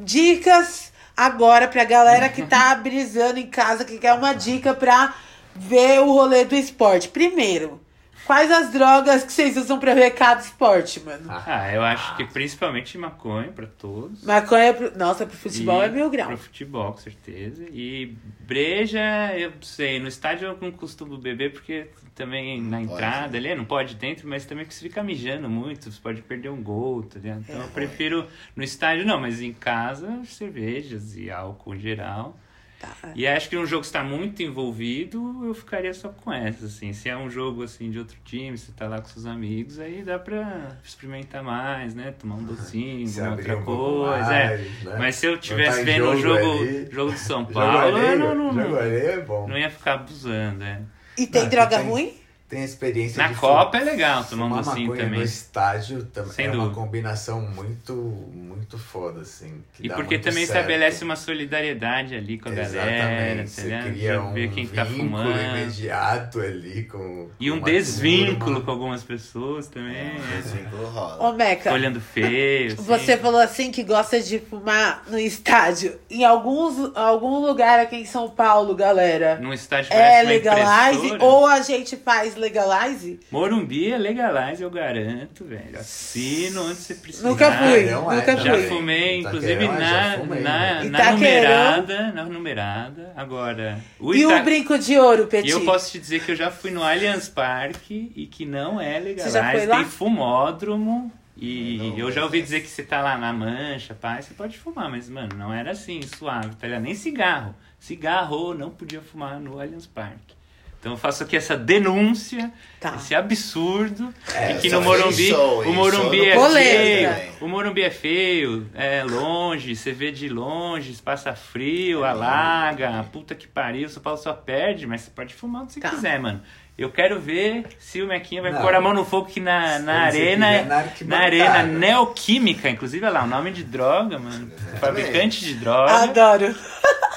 Dicas 0.00 0.92
agora 1.16 1.68
pra 1.68 1.84
galera 1.84 2.28
que 2.28 2.42
tá 2.42 2.74
brisando 2.82 3.38
em 3.38 3.46
casa, 3.46 3.84
que 3.84 3.98
quer 3.98 4.14
uma 4.14 4.32
dica 4.32 4.74
pra 4.74 5.14
ver 5.54 6.00
o 6.00 6.12
rolê 6.12 6.44
do 6.44 6.56
esporte. 6.56 7.06
Primeiro, 7.06 7.80
quais 8.28 8.50
as 8.50 8.70
drogas 8.70 9.24
que 9.24 9.32
vocês 9.32 9.56
usam 9.56 9.80
pra 9.80 9.94
ver 9.94 10.10
cada 10.10 10.42
esporte, 10.42 11.00
mano? 11.00 11.24
Ah, 11.30 11.72
eu 11.72 11.82
acho 11.82 12.14
que 12.14 12.26
principalmente 12.26 12.98
maconha 12.98 13.50
pra 13.50 13.66
todos. 13.66 14.22
Maconha, 14.22 14.74
pro... 14.74 14.98
nossa, 14.98 15.24
pro 15.24 15.34
futebol 15.34 15.82
E 15.82 15.86
é 15.86 15.88
mil 15.88 16.10
grau. 16.10 16.28
Pro 16.28 16.36
futebol, 16.36 16.92
com 16.92 16.98
certeza. 16.98 17.64
E 17.72 18.14
breja, 18.40 19.00
eu 19.34 19.50
sei, 19.62 19.98
no 19.98 20.08
estádio 20.08 20.48
eu 20.48 20.58
não 20.60 20.70
costumo 20.70 21.16
beber 21.16 21.54
porque 21.54 21.88
também 22.14 22.60
na 22.60 22.80
pode, 22.80 22.92
entrada 22.92 23.38
ali, 23.38 23.54
não 23.54 23.64
pode 23.64 23.94
dentro, 23.94 24.28
mas 24.28 24.44
também 24.44 24.66
porque 24.66 24.76
você 24.76 24.86
fica 24.86 25.02
mijando 25.02 25.48
muito, 25.48 25.90
você 25.90 25.98
pode 25.98 26.20
perder 26.20 26.50
um 26.50 26.62
gol, 26.62 27.02
tá 27.04 27.18
ligado? 27.18 27.46
Então 27.48 27.62
eu 27.62 27.68
prefiro 27.68 28.26
no 28.54 28.62
estádio 28.62 29.06
não, 29.06 29.18
mas 29.18 29.40
em 29.40 29.54
casa 29.54 30.20
cervejas 30.26 31.16
e 31.16 31.30
álcool 31.30 31.74
em 31.74 31.80
geral. 31.80 32.38
Tá. 32.80 32.94
E 33.14 33.26
acho 33.26 33.48
que 33.48 33.56
um 33.56 33.66
jogo 33.66 33.80
que 33.80 33.88
está 33.88 34.04
muito 34.04 34.40
envolvido, 34.40 35.44
eu 35.44 35.52
ficaria 35.52 35.92
só 35.92 36.10
com 36.10 36.32
essa, 36.32 36.66
assim. 36.66 36.92
Se 36.92 37.08
é 37.08 37.16
um 37.16 37.28
jogo, 37.28 37.64
assim, 37.64 37.90
de 37.90 37.98
outro 37.98 38.16
time, 38.24 38.56
você 38.56 38.70
tá 38.70 38.86
lá 38.86 39.00
com 39.00 39.08
seus 39.08 39.26
amigos, 39.26 39.80
aí 39.80 40.02
dá 40.02 40.16
pra 40.16 40.76
experimentar 40.84 41.42
mais, 41.42 41.92
né? 41.94 42.14
Tomar 42.16 42.36
um 42.36 42.44
docinho, 42.44 43.06
Se 43.08 43.20
alguma 43.20 43.36
outra 43.36 43.56
um 43.58 43.64
coisa. 43.64 44.06
mais, 44.26 44.28
é. 44.30 44.56
né? 44.84 44.96
Mas 44.98 45.16
se 45.16 45.26
eu 45.26 45.32
Não 45.32 45.38
tivesse 45.38 45.78
tá 45.78 45.84
vendo 45.84 46.08
o 46.10 46.16
jogo 46.16 46.38
jogo, 46.40 46.62
ali. 46.62 46.88
jogo 46.92 47.12
de 47.12 47.18
São 47.18 47.44
Paulo, 47.52 47.98
eu 47.98 48.18
não, 48.18 48.52
não, 48.52 48.78
é 48.80 49.20
bom. 49.22 49.48
não 49.48 49.58
ia 49.58 49.70
ficar 49.70 49.94
abusando, 49.94 50.62
é. 50.62 50.80
E 51.16 51.26
tem 51.26 51.42
Não, 51.42 51.48
droga 51.50 51.78
tem- 51.78 51.88
ruim? 51.88 52.14
Tem 52.48 52.62
a 52.62 52.64
experiência 52.64 53.22
Na 53.22 53.28
de 53.28 53.34
Copa 53.34 53.76
é 53.76 53.84
legal 53.84 54.20
um 54.32 54.48
docinho 54.48 54.88
maconha 54.88 55.04
também. 55.04 55.18
no 55.18 55.24
estádio 55.24 56.04
também 56.06 56.32
Sem 56.32 56.46
é 56.46 56.50
uma 56.50 56.64
dúvida. 56.64 56.74
combinação 56.80 57.42
muito, 57.42 57.92
muito 58.32 58.78
foda, 58.78 59.20
assim. 59.20 59.62
que 59.74 59.84
E 59.84 59.88
dá 59.88 59.94
porque 59.94 60.14
muito 60.14 60.24
também 60.24 60.46
certo. 60.46 60.56
estabelece 60.60 61.04
uma 61.04 61.14
solidariedade 61.16 62.14
ali 62.14 62.38
com 62.38 62.48
a 62.48 62.52
galera, 62.52 63.42
Exatamente. 63.42 63.42
tá 63.42 63.46
Você 63.50 63.62
ligado? 63.62 63.82
cria 63.92 64.22
um 64.22 64.32
ver 64.32 64.50
quem 64.50 64.66
tá 64.66 64.84
vínculo 64.84 65.08
fumando. 65.08 65.40
imediato 65.40 66.40
ali 66.40 66.84
com 66.84 67.28
E 67.38 67.48
com 67.50 67.54
um 67.54 67.58
uma 67.58 67.66
desvínculo 67.66 68.38
turma. 68.38 68.60
com 68.62 68.70
algumas 68.70 69.02
pessoas 69.02 69.66
também. 69.66 70.12
Esse 70.38 70.56
vínculo 70.56 70.86
rola. 70.86 71.28
Ô, 71.28 71.32
Meca, 71.34 71.72
Olhando 71.72 72.00
feio. 72.00 72.72
assim. 72.72 72.82
você 72.82 73.16
falou 73.18 73.40
assim 73.40 73.70
que 73.70 73.82
gosta 73.82 74.20
de 74.20 74.38
fumar 74.38 75.02
no 75.08 75.18
estádio. 75.18 75.98
Em 76.10 76.24
alguns, 76.24 76.96
algum 76.96 77.40
lugar 77.44 77.78
aqui 77.80 77.96
em 77.96 78.04
São 78.06 78.30
Paulo, 78.30 78.74
galera, 78.74 79.38
Num 79.38 79.52
estádio 79.52 79.92
é 79.92 80.22
uma 80.22 80.30
legalize 80.30 81.16
ou 81.20 81.46
a 81.46 81.60
gente 81.60 81.96
faz 81.96 82.37
legalize? 82.38 83.20
Morumbi 83.30 83.92
é 83.92 83.98
legalize, 83.98 84.62
eu 84.62 84.70
garanto, 84.70 85.44
velho. 85.44 85.78
Assino 85.78 86.64
onde 86.66 86.76
você 86.76 86.94
precisar. 86.94 87.28
Nunca 87.28 87.52
fui, 87.52 87.84
não 87.90 88.10
é 88.12 88.16
nunca 88.16 88.36
Já 88.36 88.54
fui. 88.54 88.62
fumei, 88.68 89.20
inclusive 89.20 89.64
já 89.66 89.72
na, 89.72 90.18
fumei, 90.18 90.40
na, 90.40 90.84
né? 90.84 90.90
na 90.90 91.12
numerada. 91.12 92.12
Na 92.12 92.24
numerada. 92.24 93.12
Agora. 93.16 93.78
O 94.00 94.14
E 94.14 94.22
Ita- 94.24 94.36
o 94.40 94.44
brinco 94.44 94.78
de 94.78 94.98
ouro, 94.98 95.24
E 95.24 95.26
Petit? 95.26 95.50
eu 95.50 95.64
posso 95.64 95.90
te 95.92 95.98
dizer 95.98 96.24
que 96.24 96.32
eu 96.32 96.36
já 96.36 96.50
fui 96.50 96.70
no 96.70 96.82
Allianz 96.82 97.28
Parque 97.28 98.12
e 98.16 98.26
que 98.26 98.44
não 98.46 98.80
é 98.80 98.98
legalize. 98.98 99.30
Você 99.30 99.38
já 99.38 99.50
foi 99.50 99.66
lá? 99.66 99.76
Tem 99.76 99.84
fumódromo. 99.84 101.12
E 101.40 101.94
eu 101.96 102.10
já 102.10 102.24
ouvi 102.24 102.42
dizer 102.42 102.62
que 102.62 102.68
você 102.68 102.82
tá 102.82 103.00
lá 103.00 103.16
na 103.16 103.32
mancha, 103.32 103.94
pá, 103.94 104.20
você 104.20 104.34
pode 104.34 104.58
fumar, 104.58 104.90
mas, 104.90 105.08
mano, 105.08 105.28
não 105.36 105.54
era 105.54 105.70
assim, 105.70 106.00
suave, 106.02 106.56
tá 106.56 106.66
ligado? 106.66 106.82
Nem 106.82 106.96
cigarro. 106.96 107.54
Cigarro 107.78 108.54
não 108.54 108.70
podia 108.70 109.00
fumar 109.00 109.38
no 109.38 109.60
Allianz 109.60 109.86
Parque. 109.86 110.34
Então 110.80 110.92
eu 110.92 110.98
faço 110.98 111.24
aqui 111.24 111.36
essa 111.36 111.56
denúncia, 111.56 112.52
Tá. 112.78 112.94
esse 112.94 113.12
absurdo, 113.12 114.14
É, 114.32 114.54
que 114.54 114.70
no 114.70 114.80
Morumbi, 114.80 115.32
o 115.34 115.72
Morumbi 115.72 116.20
é 116.28 116.36
feio, 116.38 117.32
o 117.40 117.48
Morumbi 117.48 117.82
é 117.82 117.90
feio, 117.90 118.70
é 118.74 119.02
longe, 119.02 119.74
você 119.74 119.90
vê 119.90 120.12
de 120.12 120.28
longe, 120.28 120.92
passa 121.02 121.34
frio, 121.34 122.04
alaga, 122.04 123.04
puta 123.12 123.34
que 123.34 123.48
pariu, 123.48 123.88
São 123.88 124.00
Paulo 124.00 124.18
só 124.20 124.32
perde, 124.32 124.86
mas 124.86 125.00
você 125.00 125.10
pode 125.10 125.34
fumar 125.34 125.62
onde 125.62 125.72
você 125.72 125.80
Tá. 125.80 125.90
quiser, 125.90 126.20
mano. 126.20 126.40
Eu 126.78 126.90
quero 126.92 127.18
ver 127.18 127.66
se 127.80 128.00
o 128.00 128.06
Mequinha 128.06 128.40
vai 128.40 128.52
Não. 128.52 128.62
pôr 128.62 128.72
a 128.72 128.80
mão 128.80 128.94
no 128.94 129.04
fogo 129.04 129.26
que 129.26 129.40
na, 129.40 129.80
na 129.80 130.02
arena, 130.02 130.46
quiser, 130.46 131.06
na 131.08 131.16
na, 131.16 131.24
arena 131.24 131.62
neoquímica, 131.64 132.70
inclusive, 132.70 133.04
olha 133.04 133.14
lá, 133.14 133.24
o 133.24 133.26
nome 133.26 133.50
de 133.50 133.64
droga, 133.64 134.16
mano, 134.16 134.48
fabricante 134.80 135.44
de 135.44 135.54
droga, 135.54 135.92
Adoro. 135.92 136.54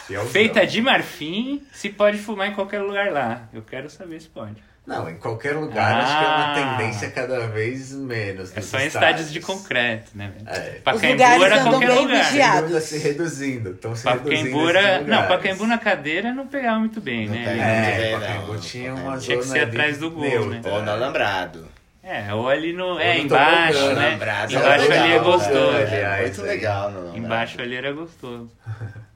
Fielzão. 0.08 0.32
feita 0.32 0.66
de 0.66 0.82
marfim, 0.82 1.62
se 1.72 1.90
pode 1.90 2.18
fumar 2.18 2.48
em 2.48 2.54
qualquer 2.56 2.82
lugar 2.82 3.12
lá. 3.12 3.44
Eu 3.54 3.62
quero 3.62 3.88
saber 3.88 4.20
se 4.20 4.28
pode. 4.30 4.56
Não, 4.86 5.08
em 5.08 5.16
qualquer 5.16 5.56
lugar 5.56 5.96
acho 6.02 6.18
que 6.18 6.24
é 6.24 6.28
Ah. 6.28 6.56
uma 6.66 6.78
tendência 6.78 7.12
cada 7.12 7.48
vez 7.48 7.92
menos. 7.94 8.56
É 8.58 8.62
só 8.62 8.80
em 8.80 8.88
estádios 8.88 9.32
de 9.32 9.40
concreto, 9.40 10.10
né? 10.16 10.32
É. 10.48 10.80
Pacaembu 10.84 11.12
lugares 11.14 11.44
era 11.44 11.62
qualquer 11.64 11.88
bem 11.88 12.00
lugar. 12.08 12.24
vigiados. 12.26 12.84
Se 12.84 12.98
reduzindo. 12.98 13.70
Estão 13.72 13.96
se 13.96 14.08
reduzindo 14.08 14.30
Pacaembu 14.30 14.70
esses 14.70 14.76
era... 14.84 15.02
Não. 15.02 15.28
Pacaembu 15.28 15.68
na 15.68 15.78
cadeira 15.78 16.34
não 16.34 16.48
pegava 16.48 16.80
muito 16.80 17.00
bem, 17.00 17.28
Não 17.28 17.36
né? 17.36 17.40
muito 17.46 17.62
É, 17.62 17.98
bem, 18.02 18.20
Pacaembu 18.20 18.54
não. 18.54 18.60
tinha 18.60 18.94
uma 18.96 19.18
Tinha 19.20 19.38
que 19.38 19.44
zona 19.44 19.54
ser 19.56 19.62
ali 19.62 19.70
atrás 19.72 19.98
do 20.00 20.12
gol, 20.12 20.24
neutra. 20.24 20.50
né? 20.60 20.62
Ou 20.78 20.82
no 20.84 20.92
alambrado. 20.92 21.68
É, 22.04 22.34
ou 22.34 22.50
ali 22.50 22.74
no... 22.74 22.86
Ou 22.86 23.00
É, 23.00 23.14
no 23.18 23.22
embaixo, 23.26 23.74
tobogã, 23.80 23.94
né? 24.00 24.08
Alambrado 24.08 24.54
Embaixo 24.56 24.88
legal, 24.90 25.04
ali 25.04 25.14
é 25.14 25.20
gostoso. 25.20 25.78
aliás, 25.78 26.22
Muito 26.38 26.42
aí. 26.42 26.48
legal 26.48 26.84
alambrado. 26.88 27.18
Embaixo 27.18 27.62
ali 27.62 27.76
era 27.76 27.92
gostoso. 27.94 28.52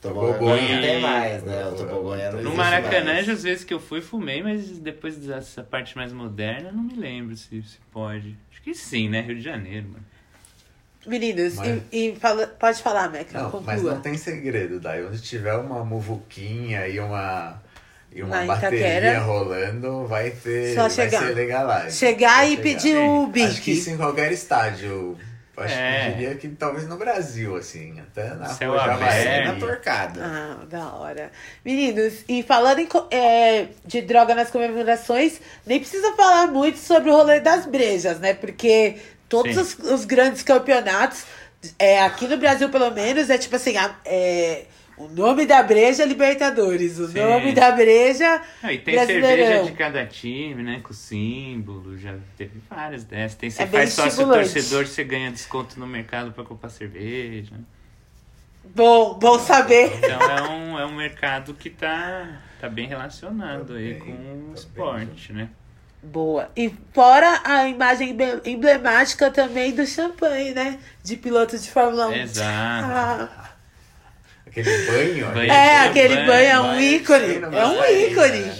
Tobogã 0.00 0.56
E- 0.56 0.80
tem 0.80 1.00
mais, 1.00 1.42
né? 1.42 1.66
O 1.66 1.72
tobogã 1.72 2.30
não 2.32 2.42
No 2.42 2.54
Maracanã, 2.56 3.14
mais. 3.14 3.28
às 3.28 3.42
vezes 3.42 3.64
que 3.64 3.72
eu 3.74 3.80
fui, 3.80 4.00
fumei, 4.00 4.42
mas 4.42 4.78
depois 4.78 5.16
dessa 5.16 5.62
parte 5.62 5.96
mais 5.96 6.12
moderna, 6.12 6.70
não 6.70 6.82
me 6.82 6.94
lembro 6.94 7.34
se, 7.36 7.62
se 7.62 7.78
pode. 7.92 8.36
Acho 8.52 8.62
que 8.62 8.74
sim, 8.74 9.08
né? 9.08 9.20
Rio 9.22 9.36
de 9.36 9.42
Janeiro, 9.42 9.88
mano. 9.88 10.04
Meninos, 11.06 11.54
Mas- 11.54 11.82
e, 11.92 12.08
e 12.10 12.16
fala- 12.16 12.48
pode 12.48 12.82
falar, 12.82 13.08
Meca, 13.10 13.38
Não, 13.40 13.44
conclua. 13.50 13.62
mas 13.74 13.82
não 13.82 14.00
tem 14.00 14.16
segredo, 14.16 14.80
daí 14.80 15.04
onde 15.04 15.20
tiver 15.22 15.54
uma 15.54 15.84
muvuquinha 15.84 16.88
e 16.88 16.98
uma 16.98 17.62
e 18.12 18.22
uma 18.22 18.40
Lá 18.44 18.46
bateria 18.46 19.20
rolando, 19.20 20.06
vai 20.06 20.30
ter 20.30 20.74
Só 20.74 20.82
vai 20.82 20.90
chegar. 20.90 21.20
ser 21.22 21.34
legalized. 21.34 21.92
Chegar 21.92 22.36
Vai 22.38 22.52
e 22.54 22.56
pedir 22.56 22.92
Sim. 22.94 22.96
o 22.96 23.22
Acho 23.24 23.30
bique. 23.32 23.60
que 23.60 23.70
isso 23.72 23.90
em 23.90 23.96
qualquer 23.96 24.32
estádio. 24.32 25.16
Acho 25.56 25.74
É. 25.74 26.10
que 26.10 26.16
diria 26.18 26.34
que 26.34 26.48
talvez 26.48 26.86
no 26.86 26.96
Brasil, 26.98 27.56
assim, 27.56 27.98
até 28.00 28.34
na 28.34 28.46
Céu 28.46 28.72
rua 28.72 28.82
aberto. 28.84 28.98
Vai 29.00 29.12
ser 29.12 29.24
Javaí. 29.24 29.44
na 29.46 29.54
torcada. 29.66 30.20
Ah, 30.22 30.64
da 30.68 30.92
hora. 30.92 31.32
Meninos, 31.64 32.12
e 32.28 32.42
falando 32.42 32.80
em 32.80 32.88
é, 33.10 33.68
de 33.84 34.02
droga 34.02 34.34
nas 34.34 34.50
comemorações, 34.50 35.40
nem 35.66 35.80
precisa 35.80 36.12
falar 36.14 36.48
muito 36.48 36.78
sobre 36.78 37.10
o 37.10 37.14
rolê 37.14 37.40
das 37.40 37.64
brejas, 37.66 38.18
né? 38.20 38.34
Porque 38.34 38.96
todos 39.28 39.56
os, 39.56 39.78
os 39.90 40.04
grandes 40.04 40.42
campeonatos, 40.42 41.24
é, 41.78 42.00
aqui 42.02 42.28
no 42.28 42.36
Brasil 42.36 42.68
pelo 42.68 42.90
menos, 42.90 43.30
é 43.30 43.38
tipo 43.38 43.56
assim, 43.56 43.76
a- 43.76 43.96
é, 44.04 44.64
o 44.98 45.08
nome 45.08 45.44
da 45.46 45.62
breja 45.62 46.02
é 46.02 46.06
Libertadores, 46.06 46.98
o 46.98 47.08
Sim. 47.08 47.20
nome 47.20 47.52
da 47.52 47.70
breja 47.72 48.40
Ah, 48.62 48.72
e 48.72 48.78
tem 48.78 48.94
cerveja 49.06 49.62
de 49.64 49.72
cada 49.72 50.04
time, 50.06 50.62
né? 50.62 50.80
Com 50.82 50.92
símbolo, 50.94 51.98
já 51.98 52.14
teve 52.36 52.60
várias 52.68 53.04
dessas. 53.04 53.36
Tem, 53.36 53.50
você 53.50 53.62
É 53.62 53.66
bem 53.66 53.80
faz 53.80 53.92
sócio 53.92 54.26
torcedor, 54.26 54.86
você 54.86 55.04
ganha 55.04 55.30
desconto 55.30 55.78
no 55.78 55.86
mercado 55.86 56.32
pra 56.32 56.44
comprar 56.44 56.70
cerveja. 56.70 57.52
Bom, 58.74 59.14
bom 59.14 59.38
saber. 59.38 59.92
Então 59.98 60.20
é 60.20 60.42
um, 60.50 60.78
é 60.78 60.86
um 60.86 60.94
mercado 60.96 61.54
que 61.54 61.70
tá, 61.70 62.40
tá 62.60 62.68
bem 62.68 62.86
relacionado 62.88 63.74
aí 63.74 63.94
Tá 63.94 64.04
bem, 64.04 64.14
com 64.14 64.20
o 64.50 64.54
tá 64.54 64.54
esporte, 64.60 65.32
né? 65.32 65.48
Boa. 66.02 66.50
E 66.56 66.72
fora 66.92 67.40
a 67.44 67.68
imagem 67.68 68.10
emble- 68.10 68.40
emblemática 68.44 69.30
também 69.30 69.72
do 69.74 69.84
champanhe, 69.86 70.52
né? 70.52 70.78
De 71.02 71.16
piloto 71.16 71.58
de 71.58 71.70
Fórmula 71.70 72.08
1. 72.08 72.12
Exato. 72.12 72.46
Ah, 72.92 73.45
Aquele 74.58 74.86
banho. 74.86 75.26
Banho. 75.34 75.52
é, 75.52 75.78
Banho, 75.78 75.90
aquele 75.90 76.14
banho, 76.14 76.26
banho 76.26 76.48
é 76.48 76.60
um 76.60 76.80
ícone. 76.80 77.34
É 77.34 77.66
um 77.66 77.84
ícone. 77.84 78.40
né? 78.40 78.56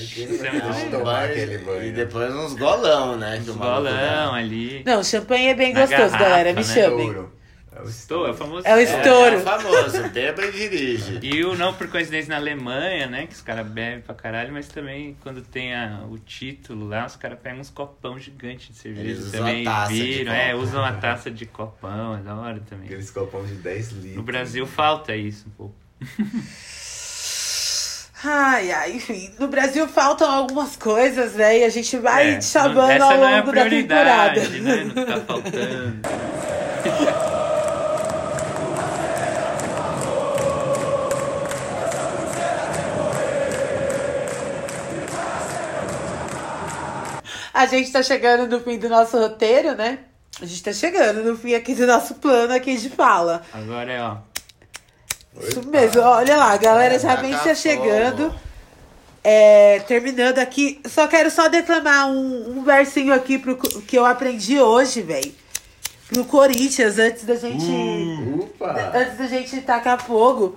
É. 1.81 1.87
E 1.87 1.91
depois 1.93 2.35
uns 2.35 2.53
golão, 2.55 3.17
né? 3.17 3.41
o 3.43 3.53
dá. 3.53 3.53
golão 3.53 4.35
ali. 4.35 4.83
Não, 4.85 5.03
champanhe 5.03 5.49
é 5.49 5.55
bem 5.55 5.73
Na 5.73 5.81
gostoso, 5.81 6.13
garrafa, 6.13 6.25
galera. 6.25 6.49
Me 6.51 6.57
né? 6.57 6.63
chamem. 6.63 7.07
Estouro. 7.09 7.33
É 7.75 7.83
o 7.83 7.89
Estou, 7.89 8.27
é 8.27 8.31
o 8.31 8.35
famoso. 8.35 8.67
É 8.67 8.75
o 8.75 8.79
É, 8.79 8.83
estouro. 8.85 9.35
é 9.35 9.37
o 9.37 9.41
famoso, 9.41 10.09
beba 10.09 10.45
e 10.47 10.51
dirige. 10.53 11.19
E 11.23 11.45
o 11.45 11.55
não 11.55 11.75
por 11.75 11.89
coincidência 11.89 12.31
na 12.31 12.37
Alemanha, 12.37 13.07
né? 13.07 13.27
Que 13.27 13.35
os 13.35 13.43
caras 13.43 13.67
bebem 13.67 14.01
pra 14.01 14.15
caralho, 14.15 14.51
mas 14.51 14.67
também 14.69 15.15
quando 15.23 15.43
tem 15.43 15.75
a- 15.75 16.01
o 16.11 16.19
título 16.19 16.89
lá, 16.89 17.05
os 17.05 17.17
caras 17.17 17.39
pegam 17.43 17.61
uns 17.61 17.69
copão 17.69 18.19
gigantes 18.19 18.69
de 18.69 18.77
cerveja 18.77 19.09
Eles 19.11 19.19
usam 19.27 19.41
também. 19.41 19.67
a 19.69 19.71
taça 19.73 19.93
de 19.93 20.03
viram, 20.03 20.33
é, 20.33 20.55
usam 20.55 20.83
a 20.85 20.93
taça 20.93 21.31
de 21.31 21.45
copão, 21.45 22.17
é 22.17 22.21
da 22.23 22.35
hora 22.35 22.61
também. 22.67 22.87
Aqueles 22.87 23.11
copão 23.11 23.45
de 23.45 23.55
10 23.55 23.91
litros. 23.93 24.17
No 24.17 24.23
Brasil 24.23 24.67
falta 24.67 25.15
isso 25.15 25.47
um 25.47 25.51
pouco. 25.51 25.75
Ai, 28.25 28.73
ai, 28.73 28.93
enfim. 28.93 29.31
No 29.39 29.47
Brasil 29.49 29.87
faltam 29.87 30.31
algumas 30.31 30.75
coisas, 30.75 31.35
né? 31.35 31.59
E 31.59 31.65
a 31.65 31.69
gente 31.69 31.97
vai 31.99 32.35
É, 32.37 32.41
chamando 32.41 33.03
ao 33.03 33.13
é 33.13 33.41
longo 33.41 33.53
da 33.53 33.69
temporada. 33.69 34.41
né? 34.49 34.85
Não 34.85 35.05
tá 35.07 35.21
faltando. 35.21 36.01
A 47.53 47.67
gente 47.67 47.91
tá 47.91 48.03
chegando 48.03 48.47
no 48.49 48.61
fim 48.63 48.79
do 48.79 48.89
nosso 48.89 49.19
roteiro, 49.19 49.75
né? 49.75 50.01
A 50.41 50.45
gente 50.45 50.63
tá 50.63 50.73
chegando 50.73 51.23
no 51.25 51.37
fim 51.37 51.55
aqui 51.55 51.75
do 51.75 51.87
nosso 51.87 52.17
plano 52.17 52.53
aqui 52.53 52.77
de 52.77 52.91
fala. 52.91 53.41
Agora 53.53 53.91
é, 53.91 54.03
ó. 54.03 54.17
Isso 55.41 55.67
mesmo, 55.67 56.01
olha 56.03 56.37
lá, 56.37 56.53
a 56.53 56.57
galera 56.57 56.99
já 56.99 57.17
vem 57.17 57.37
se 57.39 57.55
chegando. 57.55 58.35
É, 59.23 59.81
terminando 59.81 60.39
aqui, 60.39 60.81
só 60.87 61.09
quero 61.09 61.31
só 61.33 61.49
declamar 61.49 62.09
um, 62.09 62.59
um 62.59 62.63
versinho 62.63 63.13
aqui 63.13 63.39
pro, 63.39 63.57
que 63.57 63.99
eu 63.99 64.07
aprendi 64.07 64.61
hoje, 64.61 65.03
velho. 65.03 65.35
Pro 66.09 66.25
Corinthians, 66.25 66.99
antes 66.99 67.25
da 67.25 67.35
gente. 67.35 67.67
Upa! 68.39 68.93
Antes 68.95 69.19
da 69.19 69.27
gente 69.27 69.61
tacar 69.63 70.01
fogo. 70.01 70.57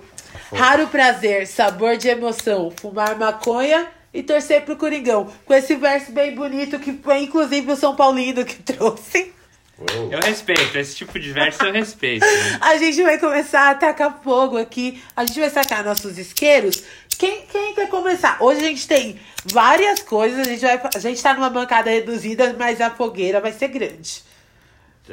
Raro 0.54 0.86
prazer, 0.86 1.46
sabor 1.46 1.96
de 1.96 2.08
emoção, 2.08 2.70
fumar 2.70 3.18
maconha 3.18 3.88
e 4.14 4.22
torcer 4.22 4.62
pro 4.62 4.76
Coringão. 4.76 5.28
Com 5.44 5.54
esse 5.54 5.74
verso 5.74 6.12
bem 6.12 6.34
bonito 6.34 6.78
que 6.78 6.92
foi 6.92 7.22
inclusive 7.22 7.72
o 7.72 7.76
São 7.76 7.96
Paulino 7.96 8.44
que 8.44 8.56
trouxe. 8.62 9.32
Uou. 9.80 10.12
Eu 10.12 10.20
respeito, 10.20 10.76
esse 10.76 10.94
tipo 10.94 11.18
de 11.18 11.32
verso 11.32 11.64
eu 11.64 11.72
respeito. 11.72 12.24
né? 12.24 12.58
A 12.60 12.76
gente 12.76 13.02
vai 13.02 13.18
começar 13.18 13.70
a 13.70 13.74
tacar 13.74 14.20
fogo 14.22 14.58
aqui. 14.58 15.02
A 15.16 15.24
gente 15.24 15.40
vai 15.40 15.48
sacar 15.48 15.82
nossos 15.82 16.18
isqueiros. 16.18 16.82
Quem, 17.18 17.46
quem 17.46 17.74
quer 17.74 17.88
começar? 17.88 18.36
Hoje 18.40 18.60
a 18.60 18.64
gente 18.64 18.86
tem 18.86 19.18
várias 19.46 20.00
coisas. 20.00 20.46
A 20.46 20.50
gente, 20.50 20.60
vai, 20.60 20.80
a 20.94 20.98
gente 20.98 21.22
tá 21.22 21.34
numa 21.34 21.50
bancada 21.50 21.90
reduzida, 21.90 22.54
mas 22.58 22.80
a 22.80 22.90
fogueira 22.90 23.40
vai 23.40 23.52
ser 23.52 23.68
grande. 23.68 24.22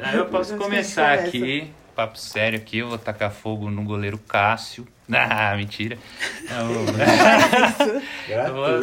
Ah, 0.00 0.14
eu 0.14 0.26
posso 0.26 0.56
começar 0.56 1.14
aqui, 1.14 1.72
papo 1.98 2.16
sério 2.16 2.56
aqui, 2.60 2.78
eu 2.78 2.88
vou 2.88 2.96
tacar 2.96 3.28
fogo 3.32 3.68
no 3.68 3.82
goleiro 3.82 4.16
Cássio. 4.18 4.86
Ah, 5.10 5.56
mentira. 5.56 5.96
Não, 6.50 6.70
eu 6.70 6.84
vou- 8.54 8.80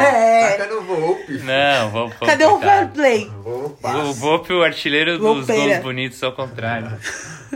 É. 0.00 0.56
Taca 0.56 0.74
no 0.74 0.80
Volpe. 0.82 1.32
não 1.38 1.90
vou, 1.90 2.08
vou 2.08 2.26
Cadê 2.26 2.46
o 2.46 2.58
fair 2.58 2.88
play? 2.88 3.30
Vou 3.42 3.76
O 3.84 4.12
Volpe, 4.14 4.52
o 4.54 4.62
artilheiro 4.62 5.18
dos 5.18 5.20
Volpeira. 5.20 5.74
gols 5.74 5.82
bonitos, 5.82 6.22
ao 6.22 6.32
contrário. 6.32 6.90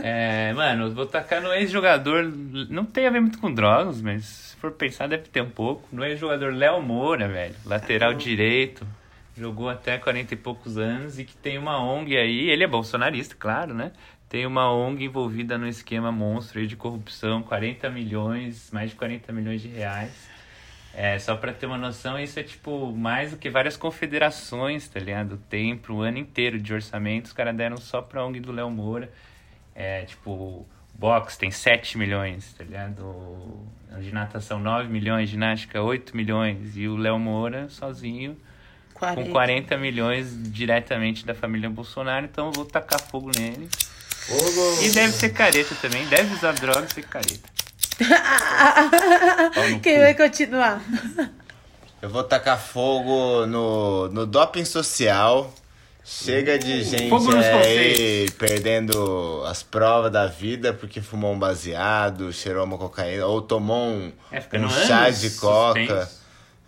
É, 0.01 0.53
mano, 0.53 0.93
vou 0.93 1.07
tacar 1.07 1.41
no 1.41 1.51
ex-jogador. 1.51 2.23
Não 2.69 2.85
tem 2.85 3.07
a 3.07 3.09
ver 3.09 3.19
muito 3.19 3.39
com 3.39 3.51
drogas, 3.51 3.99
mas 3.99 4.23
se 4.25 4.55
for 4.57 4.71
pensar, 4.71 5.07
deve 5.07 5.23
ter 5.23 5.41
um 5.41 5.49
pouco. 5.49 5.83
No 5.91 6.05
ex-jogador 6.05 6.53
Léo 6.53 6.79
Moura, 6.83 7.27
velho. 7.27 7.55
Lateral 7.65 8.13
direito. 8.13 8.85
Jogou 9.35 9.69
até 9.69 9.97
40 9.97 10.33
e 10.33 10.37
poucos 10.37 10.77
anos 10.77 11.17
e 11.19 11.23
que 11.23 11.35
tem 11.35 11.57
uma 11.57 11.79
ONG 11.83 12.15
aí. 12.17 12.49
Ele 12.49 12.63
é 12.63 12.67
bolsonarista, 12.67 13.35
claro, 13.37 13.73
né? 13.73 13.91
Tem 14.29 14.45
uma 14.45 14.71
ONG 14.73 15.05
envolvida 15.05 15.57
no 15.57 15.67
esquema 15.67 16.11
monstro 16.11 16.65
de 16.67 16.75
corrupção, 16.75 17.41
40 17.41 17.89
milhões, 17.89 18.69
mais 18.71 18.89
de 18.89 18.95
40 18.97 19.31
milhões 19.31 19.61
de 19.61 19.69
reais. 19.69 20.29
É, 20.93 21.17
só 21.19 21.35
pra 21.35 21.53
ter 21.53 21.65
uma 21.65 21.77
noção, 21.77 22.19
isso 22.19 22.39
é 22.39 22.43
tipo 22.43 22.91
mais 22.91 23.31
do 23.31 23.37
que 23.37 23.49
várias 23.49 23.77
confederações, 23.77 24.87
tá 24.87 24.99
ligado? 24.99 25.37
Tem 25.49 25.77
pro 25.77 26.01
ano 26.01 26.17
inteiro 26.17 26.59
de 26.59 26.73
orçamento, 26.73 27.27
os 27.27 27.33
caras 27.33 27.55
deram 27.55 27.77
só 27.77 28.01
pra 28.01 28.25
ONG 28.25 28.39
do 28.39 28.51
Léo 28.51 28.69
Moura. 28.69 29.11
É, 29.75 30.03
tipo, 30.05 30.65
box 30.93 31.37
tem 31.37 31.51
7 31.51 31.97
milhões, 31.97 32.51
tá 32.53 32.63
ligado? 32.63 33.63
De 33.99 34.11
natação 34.11 34.59
9 34.59 34.89
milhões, 34.89 35.29
ginástica 35.29 35.81
8 35.81 36.17
milhões. 36.17 36.75
E 36.75 36.87
o 36.87 36.97
Léo 36.97 37.19
Moura 37.19 37.69
sozinho 37.69 38.35
com 38.93 39.31
40 39.31 39.77
milhões 39.77 40.51
diretamente 40.51 41.25
da 41.25 41.35
família 41.35 41.69
Bolsonaro, 41.69 42.25
então 42.25 42.47
eu 42.47 42.51
vou 42.51 42.65
tacar 42.65 42.99
fogo 42.99 43.31
nele. 43.37 43.69
Fogo. 44.27 44.83
E 44.83 44.89
deve 44.91 45.13
ser 45.13 45.29
careta 45.29 45.73
também, 45.81 46.05
deve 46.07 46.33
usar 46.35 46.53
droga 46.53 46.85
e 46.89 46.93
ser 46.93 47.03
careta. 47.05 47.49
Quem 49.81 49.95
cu. 49.95 50.01
vai 50.01 50.13
continuar? 50.13 50.81
Eu 52.01 52.09
vou 52.09 52.23
tacar 52.23 52.59
fogo 52.59 53.45
no, 53.45 54.07
no 54.09 54.25
doping 54.25 54.65
social. 54.65 55.53
Chega 56.09 56.57
de 56.57 56.83
gente 56.85 57.11
aí 57.63 58.31
perdendo 58.37 59.43
as 59.45 59.61
provas 59.61 60.09
da 60.09 60.25
vida 60.25 60.71
porque 60.73 61.01
fumou 61.01 61.33
um 61.33 61.39
baseado, 61.39 62.31
cheirou 62.31 62.63
uma 62.63 62.77
cocaína, 62.77 63.25
ou 63.25 63.41
tomou 63.41 63.87
um, 63.89 64.13
É, 64.31 64.39
um 64.57 64.69
chá 64.69 65.09
de 65.09 65.31
coca. 65.31 65.79
suspenso. 65.79 66.17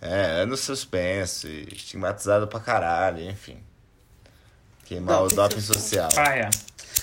É, 0.02 0.42
anos 0.42 0.60
suspenso, 0.60 1.46
estigmatizado 1.46 2.46
pra 2.48 2.60
caralho, 2.60 3.22
enfim. 3.30 3.56
Queimar 4.84 5.20
Doping 5.20 5.32
o 5.32 5.36
doping 5.36 5.60
social. 5.60 6.10
social. 6.10 6.24
Paia. 6.24 6.50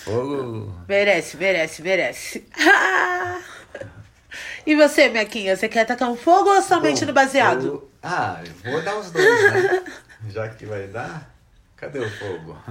Fogo. 0.03 0.73
Merece, 0.87 1.37
merece, 1.37 1.81
merece. 1.81 2.47
e 4.65 4.75
você, 4.75 5.09
Mequinha, 5.09 5.55
você 5.55 5.67
quer 5.67 5.85
tacar 5.85 6.09
um 6.09 6.15
fogo 6.15 6.49
ou 6.49 6.61
somente 6.61 7.05
no 7.05 7.13
baseado? 7.13 7.65
Eu- 7.65 7.91
Ah, 8.03 8.41
eu 8.45 8.71
vou 8.71 8.81
dar 8.81 8.97
os 8.97 9.11
dois, 9.11 9.53
né? 9.53 9.83
Já 10.29 10.49
que 10.49 10.65
vai 10.65 10.87
dar. 10.87 11.29
Cadê 11.75 11.99
o 11.99 12.09
fogo? 12.09 12.57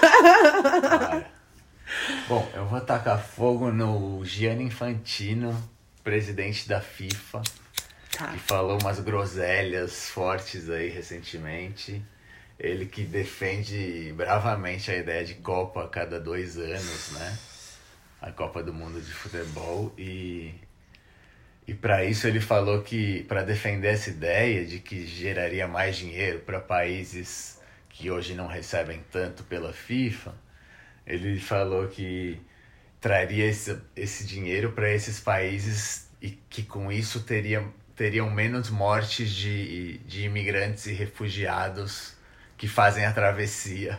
Para. 0.00 1.24
Bom, 2.28 2.50
eu 2.54 2.66
vou 2.66 2.80
tacar 2.80 3.22
fogo 3.22 3.70
no 3.70 4.24
Gianni 4.24 4.64
Infantino, 4.64 5.56
presidente 6.02 6.68
da 6.68 6.80
FIFA, 6.80 7.42
Tá. 8.16 8.28
que 8.28 8.38
falou 8.38 8.78
umas 8.80 8.98
groselhas 9.00 10.08
fortes 10.08 10.70
aí 10.70 10.88
recentemente. 10.88 12.02
Ele 12.58 12.86
que 12.86 13.04
defende 13.04 14.12
bravamente 14.16 14.90
a 14.90 14.96
ideia 14.96 15.24
de 15.24 15.34
Copa 15.34 15.84
a 15.84 15.88
cada 15.88 16.18
dois 16.18 16.56
anos, 16.56 17.12
né? 17.12 17.38
A 18.20 18.32
Copa 18.32 18.62
do 18.62 18.72
Mundo 18.72 19.00
de 19.00 19.12
Futebol 19.12 19.92
e 19.98 20.54
e 21.66 21.74
para 21.74 22.04
isso 22.04 22.28
ele 22.28 22.40
falou 22.40 22.80
que 22.82 23.24
para 23.24 23.42
defender 23.42 23.88
essa 23.88 24.08
ideia 24.10 24.64
de 24.64 24.78
que 24.78 25.04
geraria 25.04 25.66
mais 25.66 25.96
dinheiro 25.96 26.38
para 26.40 26.60
países 26.60 27.60
que 27.88 28.10
hoje 28.10 28.34
não 28.34 28.46
recebem 28.46 29.02
tanto 29.10 29.42
pela 29.44 29.72
FIFA, 29.72 30.34
ele 31.04 31.40
falou 31.40 31.88
que 31.88 32.40
traria 33.00 33.46
esse, 33.46 33.76
esse 33.96 34.26
dinheiro 34.26 34.72
para 34.72 34.92
esses 34.92 35.18
países 35.18 36.08
e 36.22 36.30
que 36.30 36.62
com 36.62 36.92
isso 36.92 37.22
teria, 37.24 37.64
teriam 37.96 38.30
menos 38.30 38.70
mortes 38.70 39.30
de, 39.30 39.98
de 39.98 40.24
imigrantes 40.24 40.86
e 40.86 40.92
refugiados 40.92 42.15
que 42.56 42.66
fazem 42.66 43.04
a 43.04 43.12
travessia 43.12 43.98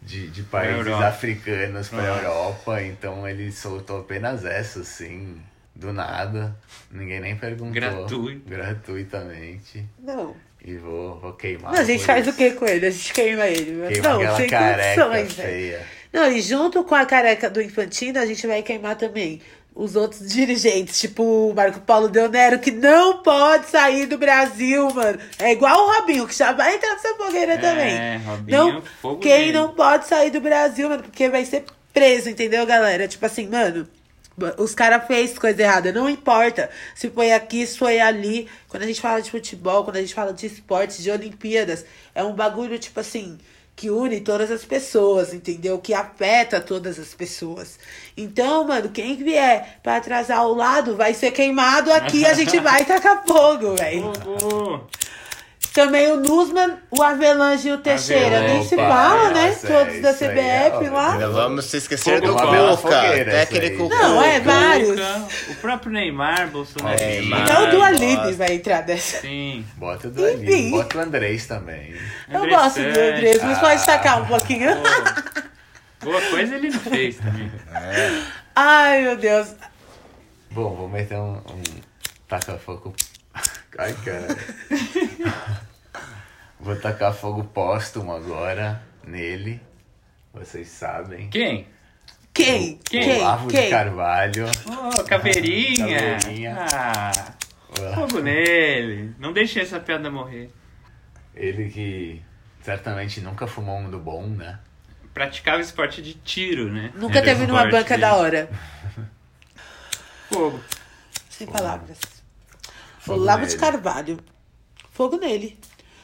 de, 0.00 0.28
de 0.28 0.42
países 0.42 0.86
Europa. 0.86 1.06
africanos 1.06 1.88
para 1.88 2.02
a. 2.02 2.22
Europa. 2.22 2.82
Então 2.82 3.28
ele 3.28 3.50
soltou 3.52 4.00
apenas 4.00 4.44
essa, 4.44 4.80
assim, 4.80 5.40
do 5.74 5.92
nada. 5.92 6.56
Ninguém 6.90 7.20
nem 7.20 7.36
perguntou. 7.36 7.72
Gratuito. 7.72 8.48
Gratuitamente. 8.48 9.84
Não. 9.98 10.36
E 10.64 10.76
vou, 10.76 11.18
vou 11.20 11.32
queimar. 11.34 11.72
Não, 11.72 11.80
a 11.80 11.84
gente 11.84 12.04
faz 12.04 12.26
o 12.26 12.30
isso. 12.30 12.38
que 12.38 12.50
com 12.52 12.66
ele? 12.66 12.86
A 12.86 12.90
gente 12.90 13.12
queima 13.12 13.46
ele. 13.46 13.88
Queimar 13.88 14.12
não, 14.12 14.20
aquela 14.20 14.36
sem 14.36 14.48
careca 14.48 15.04
condições, 15.04 15.32
feia. 15.34 15.86
Não, 16.12 16.32
e 16.32 16.40
junto 16.40 16.82
com 16.84 16.94
a 16.94 17.06
careca 17.06 17.48
do 17.50 17.60
Infantino, 17.60 18.18
a 18.18 18.26
gente 18.26 18.46
vai 18.46 18.62
queimar 18.62 18.96
também 18.96 19.40
os 19.78 19.94
outros 19.94 20.28
dirigentes, 20.28 20.98
tipo 20.98 21.22
o 21.22 21.54
Marco 21.54 21.78
Paulo 21.78 22.08
Deonero, 22.08 22.58
que 22.58 22.72
não 22.72 23.18
pode 23.22 23.70
sair 23.70 24.06
do 24.06 24.18
Brasil, 24.18 24.90
mano. 24.92 25.20
É 25.38 25.52
igual 25.52 25.86
o 25.86 25.92
Robinho, 25.94 26.26
que 26.26 26.34
já 26.34 26.50
vai 26.50 26.74
entrar 26.74 26.94
nessa 26.94 27.14
fogueira 27.14 27.56
também. 27.58 27.94
É, 27.94 28.16
Robinho, 28.26 28.58
Não, 28.74 28.82
fogo 29.00 29.20
quem 29.20 29.38
nele. 29.38 29.52
não 29.52 29.68
pode 29.72 30.08
sair 30.08 30.30
do 30.30 30.40
Brasil, 30.40 30.88
mano, 30.88 31.04
porque 31.04 31.28
vai 31.28 31.44
ser 31.44 31.64
preso, 31.94 32.28
entendeu, 32.28 32.66
galera? 32.66 33.06
Tipo 33.06 33.24
assim, 33.24 33.46
mano. 33.46 33.88
Os 34.56 34.72
caras 34.72 35.04
fez 35.08 35.36
coisa 35.36 35.60
errada, 35.62 35.90
não 35.92 36.08
importa 36.08 36.70
se 36.94 37.10
foi 37.10 37.32
aqui, 37.32 37.66
se 37.66 37.76
foi 37.76 37.98
ali. 37.98 38.48
Quando 38.68 38.84
a 38.84 38.86
gente 38.86 39.00
fala 39.00 39.20
de 39.20 39.32
futebol, 39.32 39.82
quando 39.82 39.96
a 39.96 40.00
gente 40.00 40.14
fala 40.14 40.32
de 40.32 40.46
esportes, 40.46 41.02
de 41.02 41.10
Olimpíadas, 41.10 41.84
é 42.14 42.22
um 42.22 42.32
bagulho, 42.34 42.78
tipo 42.78 43.00
assim, 43.00 43.36
que 43.78 43.88
une 43.90 44.20
todas 44.20 44.50
as 44.50 44.64
pessoas, 44.64 45.32
entendeu? 45.32 45.78
Que 45.78 45.94
afeta 45.94 46.60
todas 46.60 46.98
as 46.98 47.14
pessoas. 47.14 47.78
Então, 48.16 48.66
mano, 48.66 48.88
quem 48.88 49.14
vier 49.14 49.78
pra 49.84 49.98
atrasar 49.98 50.44
o 50.44 50.52
lado 50.52 50.96
vai 50.96 51.14
ser 51.14 51.30
queimado 51.30 51.92
aqui, 51.92 52.26
a 52.26 52.34
gente 52.34 52.58
vai 52.58 52.84
tacar 52.84 53.22
fogo, 53.24 53.76
velho. 53.76 54.10
Também 55.72 56.10
o 56.10 56.16
Nusman, 56.16 56.78
o 56.90 57.02
Avelange 57.02 57.68
e 57.68 57.72
o 57.72 57.78
Teixeira. 57.78 58.40
Nem 58.40 58.64
se 58.64 58.74
fala, 58.74 59.30
né? 59.30 59.48
nossa, 59.48 59.66
Todos 59.66 60.00
da 60.00 60.08
aí 60.08 60.14
CBF 60.14 60.86
é, 60.86 60.90
lá. 60.90 61.18
Não 61.18 61.32
vamos 61.32 61.64
se 61.66 61.76
esquecer 61.76 62.20
Fogo 62.20 62.32
do 62.32 62.76
Cuca, 62.76 63.00
técnico 63.24 63.82
aí. 63.84 63.88
Não, 63.88 64.22
é, 64.22 64.40
vários. 64.40 64.90
Cuca, 64.90 65.28
O 65.50 65.54
próprio 65.56 65.92
Neymar, 65.92 66.48
Bolsonaro. 66.48 66.98
Neymar. 66.98 67.42
Até 67.42 67.58
o 67.60 67.78
nossa. 67.78 68.36
vai 68.36 68.54
entrar 68.54 68.82
dessa. 68.82 69.20
Sim. 69.20 69.64
Bota 69.76 70.08
o. 70.08 70.24
Aline, 70.24 70.70
bota 70.70 70.98
o 70.98 71.00
Andrés 71.00 71.46
também. 71.46 71.94
Eu 72.30 72.48
gosto 72.48 72.80
do. 72.80 72.88
Andrés, 72.88 73.42
mas 73.42 73.58
pode 73.58 73.86
tacar 73.86 74.22
um 74.22 74.26
pouquinho. 74.26 74.70
Boa 76.02 76.20
coisa 76.30 76.54
ele 76.54 76.70
não 76.70 76.80
fez 76.80 77.16
também. 77.16 77.50
Ai, 78.54 79.02
meu 79.02 79.16
Deus. 79.16 79.54
Bom, 80.50 80.74
vou 80.74 80.88
meter 80.88 81.16
um, 81.18 81.34
um 81.34 81.62
taca 82.26 82.58
fogo. 82.58 82.94
Ai, 83.76 83.94
cara. 84.04 84.28
vou 86.58 86.76
tacar 86.76 87.12
fogo 87.12 87.44
póstumo 87.44 88.12
agora 88.12 88.82
nele. 89.04 89.60
Vocês 90.32 90.68
sabem. 90.68 91.28
Quem? 91.28 91.66
Quem? 92.32 92.78
Quem? 92.84 93.02
Quem? 93.02 93.20
Olavo 93.20 93.48
de 93.48 93.54
Quem? 93.54 93.70
Carvalho. 93.70 94.46
Ô, 94.66 95.04
caveirinha. 95.04 96.18
Caveirinha. 96.18 96.66
Ah, 96.72 97.12
fogo 97.94 98.20
nele. 98.20 99.14
Não 99.18 99.32
deixe 99.32 99.60
essa 99.60 99.80
piada 99.80 100.10
morrer. 100.10 100.50
Ele 101.34 101.68
que 101.68 102.22
certamente 102.62 103.20
nunca 103.20 103.46
fumou 103.46 103.78
um 103.78 103.90
do 103.90 103.98
bom, 103.98 104.26
né? 104.26 104.58
Praticava 105.12 105.60
esporte 105.60 106.00
de 106.00 106.14
tiro, 106.14 106.72
né? 106.72 106.92
Nunca 106.94 107.18
Era 107.18 107.26
teve 107.26 107.46
numa 107.46 107.68
banca 107.68 107.96
de 107.96 108.00
da 108.00 108.14
hora. 108.14 108.48
Fogo. 110.30 110.60
Sem 111.28 111.46
palavras. 111.46 112.17
Fogo 113.08 113.22
Olavo 113.22 113.46
de 113.46 113.56
nele. 113.56 113.58
Carvalho. 113.58 114.18
Fogo 114.90 115.16
nele. 115.16 115.58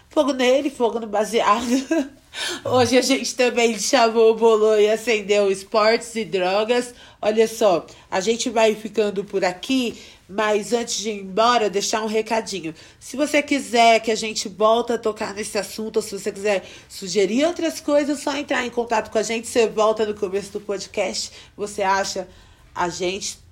Fogo 0.09 0.32
nele, 0.32 0.70
fogo 0.70 0.98
no 0.98 1.07
baseado. 1.07 2.11
Hoje 2.64 2.96
a 2.96 3.02
gente 3.02 3.34
também 3.36 3.78
chamou 3.78 4.32
o 4.32 4.34
Bolô 4.34 4.74
e 4.76 4.88
acendeu 4.88 5.50
esportes 5.50 6.16
e 6.16 6.24
drogas. 6.24 6.94
Olha 7.20 7.46
só, 7.46 7.86
a 8.11 8.20
gente 8.20 8.48
vai 8.48 8.74
ficando 8.74 9.22
por 9.22 9.44
aqui, 9.44 10.00
mas 10.26 10.72
antes 10.72 10.96
de 10.96 11.11
ir 11.11 11.20
embora, 11.20 11.68
deixar 11.68 12.02
um 12.02 12.07
recadinho. 12.07 12.74
Se 12.98 13.18
você 13.18 13.42
quiser 13.42 14.00
que 14.00 14.11
a 14.11 14.16
gente 14.16 14.48
volte 14.48 14.94
a 14.94 14.98
tocar 14.98 15.34
nesse 15.34 15.59
assunto, 15.59 15.96
ou 15.96 16.02
se 16.02 16.18
você 16.18 16.32
quiser 16.32 16.64
sugerir 16.88 17.44
outras 17.44 17.80
coisas, 17.80 18.20
só 18.20 18.34
entrar 18.34 18.64
em 18.64 18.70
contato 18.70 19.11
com 19.11 19.18
a 19.18 19.22
gente. 19.22 19.46
Você 19.46 19.68
volta 19.68 20.07
no 20.07 20.14
começo 20.14 20.52
do 20.52 20.61
podcast, 20.61 21.32
você 21.55 21.82
acha 21.82 22.26
a 22.74 22.88
gente 22.88 23.44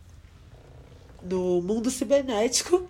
no 1.22 1.60
mundo 1.62 1.90
cibernético. 1.90 2.88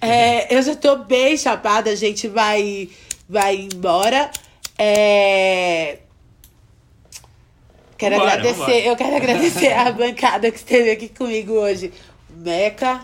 É, 0.00 0.54
eu 0.54 0.62
já 0.62 0.76
tô 0.76 0.96
bem 0.96 1.36
chapada, 1.36 1.90
a 1.90 1.94
gente 1.94 2.28
vai, 2.28 2.88
vai 3.28 3.56
embora. 3.56 4.30
É... 4.78 5.98
Quero 7.98 8.16
Vambora, 8.16 8.32
agradecer, 8.34 8.58
vambora. 8.60 8.84
eu 8.84 8.96
quero 8.96 9.16
agradecer 9.16 9.72
a 9.72 9.90
bancada 9.92 10.50
que 10.50 10.58
esteve 10.58 10.90
aqui 10.90 11.08
comigo 11.08 11.54
hoje. 11.54 11.92
Meca, 12.28 13.00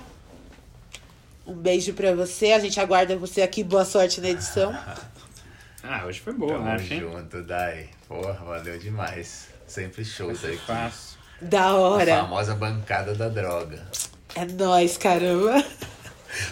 um 1.46 1.54
beijo 1.54 1.94
pra 1.94 2.14
você. 2.14 2.52
A 2.52 2.58
gente 2.58 2.78
aguarda 2.78 3.16
você 3.16 3.40
aqui. 3.40 3.64
Boa 3.64 3.84
sorte 3.84 4.20
na 4.20 4.30
edição. 4.30 4.72
Ah, 5.84 6.04
hoje 6.06 6.20
foi 6.20 6.32
boa, 6.32 6.52
Tamo 6.52 6.68
acho, 6.68 6.94
hein? 6.94 7.00
junto, 7.00 7.42
Dai. 7.42 7.88
Porra, 8.06 8.34
valeu 8.34 8.78
demais. 8.78 9.48
Sempre 9.66 10.04
shows 10.04 10.44
aqui. 10.44 10.56
Fácil. 10.58 11.18
Da 11.40 11.64
A 11.70 11.74
hora. 11.76 12.16
famosa 12.18 12.54
bancada 12.54 13.16
da 13.16 13.28
droga. 13.28 13.84
É 14.36 14.44
nóis, 14.44 14.96
caramba. 14.96 15.60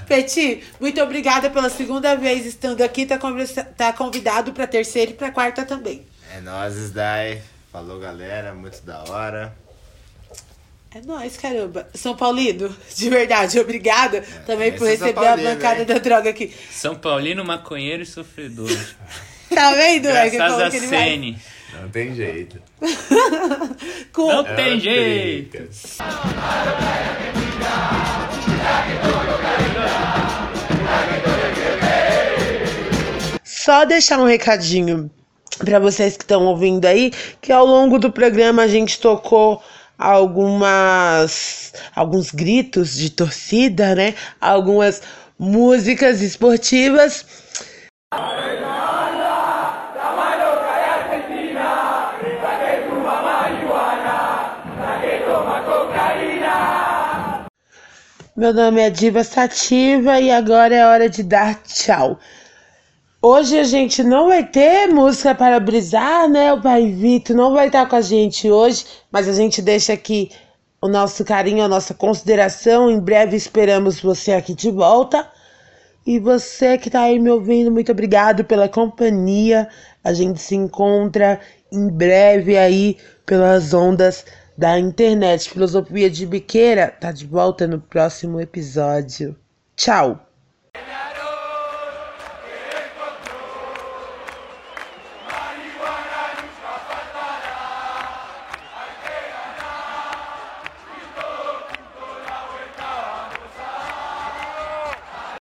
Peti, 0.06 0.62
muito 0.80 1.00
obrigada 1.02 1.50
pela 1.50 1.70
segunda 1.70 2.14
vez 2.16 2.44
estando 2.46 2.82
aqui. 2.82 3.06
Tá, 3.06 3.18
conversa- 3.18 3.64
tá 3.64 3.92
convidado 3.92 4.52
pra 4.52 4.66
terceira 4.66 5.10
e 5.10 5.14
pra 5.14 5.30
quarta 5.30 5.64
também. 5.64 6.06
É 6.36 6.40
nóis, 6.40 6.74
Sdai. 6.76 7.42
Falou, 7.72 7.98
galera. 8.00 8.52
Muito 8.54 8.82
da 8.82 9.02
hora. 9.08 9.54
É 10.92 11.00
nóis, 11.02 11.36
caramba. 11.36 11.88
São 11.94 12.16
Paulino, 12.16 12.74
de 12.96 13.08
verdade, 13.08 13.60
obrigada 13.60 14.22
também 14.44 14.72
por 14.72 14.88
é 14.88 14.90
receber 14.90 15.10
a 15.20 15.22
Paulino, 15.22 15.50
bancada 15.50 15.80
hein? 15.80 15.86
da 15.86 15.98
droga 15.98 16.30
aqui. 16.30 16.52
São 16.72 16.96
Paulino, 16.96 17.44
maconheiro 17.44 18.02
e 18.02 18.06
sofredor. 18.06 18.68
Tá 19.52 19.72
vendo, 19.74 20.04
Graças 20.04 20.60
a 20.60 20.70
que 20.70 20.78
vai? 20.78 20.88
Sene. 20.88 21.36
Não 21.80 21.88
tem 21.88 22.14
jeito. 22.14 22.62
Com... 24.12 24.28
Não 24.28 24.46
É 24.46 24.54
tem 24.54 24.78
jeito. 24.78 25.68
Só 33.62 33.84
deixar 33.84 34.18
um 34.18 34.24
recadinho 34.24 35.10
para 35.58 35.78
vocês 35.78 36.16
que 36.16 36.24
estão 36.24 36.46
ouvindo 36.46 36.86
aí, 36.86 37.12
que 37.42 37.52
ao 37.52 37.66
longo 37.66 37.98
do 37.98 38.10
programa 38.10 38.62
a 38.62 38.66
gente 38.66 38.98
tocou 38.98 39.62
algumas 39.98 41.74
alguns 41.94 42.30
gritos 42.30 42.94
de 42.94 43.10
torcida, 43.10 43.94
né? 43.94 44.14
Algumas 44.40 45.02
músicas 45.38 46.22
esportivas. 46.22 47.26
Meu 58.34 58.54
nome 58.54 58.80
é 58.80 58.88
Diva 58.88 59.22
Sativa 59.22 60.18
e 60.18 60.30
agora 60.30 60.74
é 60.74 60.86
hora 60.86 61.10
de 61.10 61.22
dar 61.22 61.62
tchau. 61.62 62.18
Hoje 63.22 63.58
a 63.58 63.64
gente 63.64 64.02
não 64.02 64.28
vai 64.28 64.46
ter 64.46 64.86
música 64.86 65.34
para 65.34 65.60
brisar, 65.60 66.26
né? 66.26 66.54
O 66.54 66.62
Pai 66.62 66.90
Vitor 66.90 67.36
não 67.36 67.52
vai 67.52 67.66
estar 67.66 67.86
com 67.86 67.94
a 67.94 68.00
gente 68.00 68.50
hoje, 68.50 68.86
mas 69.12 69.28
a 69.28 69.34
gente 69.34 69.60
deixa 69.60 69.92
aqui 69.92 70.30
o 70.80 70.88
nosso 70.88 71.22
carinho, 71.22 71.62
a 71.62 71.68
nossa 71.68 71.92
consideração. 71.92 72.90
Em 72.90 72.98
breve 72.98 73.36
esperamos 73.36 74.00
você 74.00 74.32
aqui 74.32 74.54
de 74.54 74.70
volta. 74.70 75.28
E 76.06 76.18
você 76.18 76.78
que 76.78 76.88
está 76.88 77.02
aí 77.02 77.18
me 77.18 77.28
ouvindo, 77.28 77.70
muito 77.70 77.92
obrigado 77.92 78.42
pela 78.42 78.70
companhia. 78.70 79.68
A 80.02 80.14
gente 80.14 80.40
se 80.40 80.54
encontra 80.54 81.38
em 81.70 81.90
breve 81.90 82.56
aí 82.56 82.96
pelas 83.26 83.74
ondas 83.74 84.24
da 84.56 84.78
internet. 84.78 85.50
Filosofia 85.50 86.08
de 86.08 86.24
Biqueira 86.24 86.88
tá 86.88 87.12
de 87.12 87.26
volta 87.26 87.66
no 87.66 87.82
próximo 87.82 88.40
episódio. 88.40 89.36
Tchau! 89.76 90.26